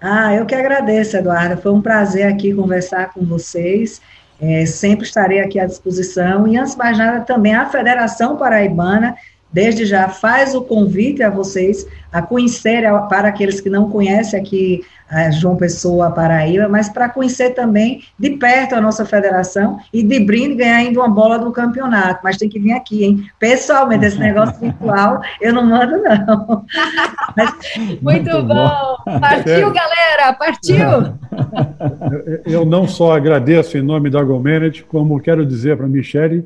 Ah, 0.00 0.34
eu 0.34 0.46
que 0.46 0.54
agradeço, 0.54 1.16
Eduardo. 1.16 1.60
Foi 1.60 1.72
um 1.72 1.82
prazer 1.82 2.26
aqui 2.26 2.54
conversar 2.54 3.12
com 3.12 3.24
vocês. 3.24 4.00
É, 4.40 4.64
sempre 4.64 5.06
estarei 5.06 5.40
aqui 5.40 5.58
à 5.58 5.66
disposição. 5.66 6.48
E 6.48 6.56
antes 6.56 6.72
de 6.72 6.78
mais 6.78 6.96
nada, 6.96 7.20
também 7.20 7.54
a 7.54 7.66
Federação 7.66 8.36
Paraibana 8.36 9.14
desde 9.52 9.84
já 9.84 10.08
faz 10.08 10.54
o 10.54 10.62
convite 10.62 11.22
a 11.22 11.30
vocês 11.30 11.86
a 12.12 12.22
conhecer, 12.22 12.82
para 13.08 13.28
aqueles 13.28 13.60
que 13.60 13.70
não 13.70 13.90
conhecem 13.90 14.40
aqui 14.40 14.82
a 15.08 15.30
João 15.30 15.56
Pessoa, 15.56 16.10
Paraíba, 16.10 16.68
mas 16.68 16.88
para 16.88 17.08
conhecer 17.08 17.50
também 17.50 18.02
de 18.18 18.30
perto 18.30 18.74
a 18.74 18.80
nossa 18.80 19.04
federação 19.04 19.78
e 19.92 20.02
de 20.02 20.20
brinde 20.20 20.54
ganhar 20.54 20.76
ainda 20.76 21.00
uma 21.00 21.08
bola 21.08 21.38
do 21.38 21.50
campeonato, 21.50 22.20
mas 22.22 22.36
tem 22.36 22.48
que 22.48 22.60
vir 22.60 22.72
aqui, 22.72 23.04
hein? 23.04 23.28
Pessoalmente, 23.38 24.06
esse 24.06 24.18
negócio 24.18 24.58
virtual, 24.60 25.20
eu 25.40 25.52
não 25.52 25.66
mando, 25.66 26.00
não. 26.02 26.64
Mas... 27.36 27.54
Muito, 27.76 28.02
Muito 28.02 28.42
bom. 28.42 28.54
bom. 28.54 28.89
Partiu, 29.04 29.68
é. 29.68 29.72
galera, 29.72 30.32
partiu! 30.38 31.14
Eu 32.44 32.64
não 32.64 32.86
só 32.86 33.12
agradeço 33.12 33.76
em 33.76 33.82
nome 33.82 34.10
da 34.10 34.22
GoManage, 34.22 34.84
como 34.84 35.20
quero 35.20 35.44
dizer 35.44 35.76
para 35.76 35.86
a 35.86 35.88
Michele 35.88 36.44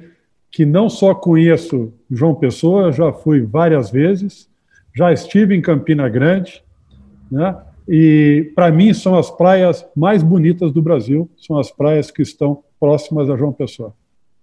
que 0.50 0.64
não 0.64 0.88
só 0.88 1.12
conheço 1.12 1.92
João 2.08 2.32
Pessoa, 2.32 2.92
já 2.92 3.12
fui 3.12 3.42
várias 3.42 3.90
vezes, 3.90 4.48
já 4.94 5.12
estive 5.12 5.56
em 5.56 5.60
Campina 5.60 6.08
Grande, 6.08 6.62
né? 7.28 7.56
E 7.88 8.52
para 8.54 8.70
mim 8.70 8.94
são 8.94 9.18
as 9.18 9.32
praias 9.32 9.84
mais 9.96 10.22
bonitas 10.22 10.70
do 10.70 10.80
Brasil, 10.80 11.28
são 11.36 11.58
as 11.58 11.72
praias 11.72 12.08
que 12.10 12.22
estão 12.22 12.62
próximas 12.78 13.28
a 13.28 13.36
João 13.36 13.52
Pessoa. 13.52 13.92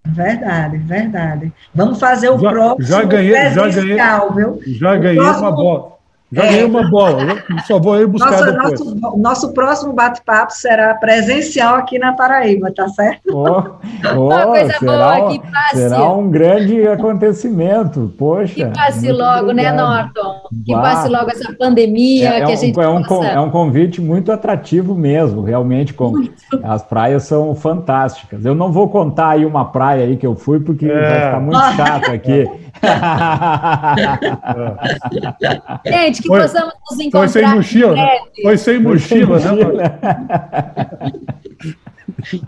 Verdade, 0.06 0.78
verdade. 0.80 1.54
Vamos 1.74 1.98
fazer 1.98 2.30
o 2.30 2.38
já, 2.38 2.50
próximo 2.50 2.86
já 2.86 3.04
ganhei, 3.04 3.50
já 3.52 3.70
ganhei, 3.70 3.98
viu? 4.36 4.60
Já 4.68 4.98
ganhei 4.98 5.18
próximo... 5.18 5.48
uma 5.48 5.52
bola. 5.56 5.92
Já 6.32 6.44
ganhei 6.44 6.64
uma 6.64 6.90
bola, 6.90 7.44
só 7.68 7.78
vou 7.78 8.00
ir 8.00 8.08
buscar 8.08 8.32
nosso, 8.32 8.46
depois. 8.46 9.02
Nosso, 9.02 9.18
nosso 9.18 9.54
próximo 9.54 9.92
bate-papo 9.92 10.54
será 10.54 10.94
presencial 10.94 11.76
aqui 11.76 12.00
na 12.00 12.14
Paraíba, 12.14 12.72
tá 12.74 12.88
certo? 12.88 13.22
Oh, 13.34 13.64
oh, 14.18 14.56
será, 14.80 15.26
um, 15.26 15.42
será 15.74 16.14
um 16.14 16.30
grande 16.30 16.88
acontecimento, 16.88 18.14
poxa. 18.18 18.54
Que 18.54 18.66
passe 18.66 19.12
logo, 19.12 19.52
né, 19.52 19.72
obrigado. 19.72 19.76
né, 19.76 19.84
Norton? 19.84 20.42
Que 20.66 20.74
bah. 20.74 20.82
passe 20.82 21.10
logo 21.10 21.32
essa 21.32 21.54
pandemia, 21.54 22.30
é, 22.30 22.40
é 22.40 22.46
que 22.46 22.52
a 22.54 22.56
gente 22.56 22.80
é 22.80 22.88
um, 22.88 23.04
possa... 23.04 23.28
é 23.28 23.40
um 23.40 23.50
convite 23.50 24.00
muito 24.00 24.32
atrativo 24.32 24.96
mesmo, 24.96 25.42
realmente, 25.42 25.94
com, 25.94 26.14
as 26.64 26.82
praias 26.82 27.24
são 27.24 27.54
fantásticas. 27.54 28.46
Eu 28.46 28.56
não 28.56 28.72
vou 28.72 28.88
contar 28.88 29.32
aí 29.32 29.46
uma 29.46 29.66
praia 29.66 30.06
aí 30.06 30.16
que 30.16 30.26
eu 30.26 30.36
fui, 30.36 30.62
porque 30.62 30.86
é. 30.86 30.94
vai 30.94 31.26
ficar 31.26 31.40
muito 31.42 31.76
chato 31.76 32.10
aqui. 32.10 32.50
Gente, 35.86 36.22
que 36.22 36.28
foi, 36.28 36.42
possamos 36.42 36.74
nos 36.90 37.00
encontrar. 37.00 37.20
Foi 37.20 37.30
sem 37.30 37.48
mochila, 37.48 37.96
né? 37.96 38.20
Foi 38.42 38.58
sem 38.58 38.80
mochila, 38.80 39.40
né? 39.40 39.52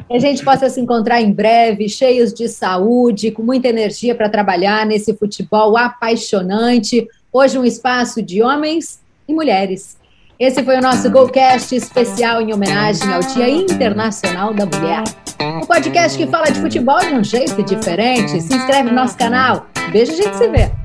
Que 0.08 0.16
a 0.16 0.20
gente 0.20 0.44
possa 0.44 0.70
se 0.70 0.80
encontrar 0.80 1.22
em 1.22 1.32
breve, 1.32 1.90
cheios 1.90 2.32
de 2.32 2.48
saúde, 2.48 3.32
com 3.32 3.42
muita 3.42 3.68
energia 3.68 4.14
para 4.14 4.30
trabalhar 4.30 4.86
nesse 4.86 5.16
futebol 5.16 5.76
apaixonante. 5.76 7.08
Hoje, 7.32 7.58
um 7.58 7.66
espaço 7.66 8.22
de 8.22 8.44
homens 8.44 9.00
e 9.28 9.34
mulheres. 9.34 9.98
Esse 10.44 10.62
foi 10.62 10.76
o 10.76 10.82
nosso 10.82 11.10
Golcast 11.10 11.74
especial 11.74 12.41
em 12.41 12.54
homenagem 12.54 13.14
ao 13.14 13.22
Dia 13.22 13.50
Internacional 13.50 14.54
da 14.54 14.66
Mulher. 14.66 15.02
Um 15.39 15.66
podcast 15.66 16.18
que 16.18 16.28
fala 16.28 16.52
de 16.52 16.60
futebol 16.60 17.00
de 17.00 17.14
um 17.14 17.24
jeito 17.24 17.64
diferente. 17.64 18.41
Se 18.41 18.54
inscreve 18.54 18.89
no 18.89 18.96
nosso 18.96 19.18
canal. 19.18 19.68
Beijo, 19.94 20.12
a 20.12 20.16
gente 20.18 20.36
se 20.36 20.50
vê. 20.50 20.83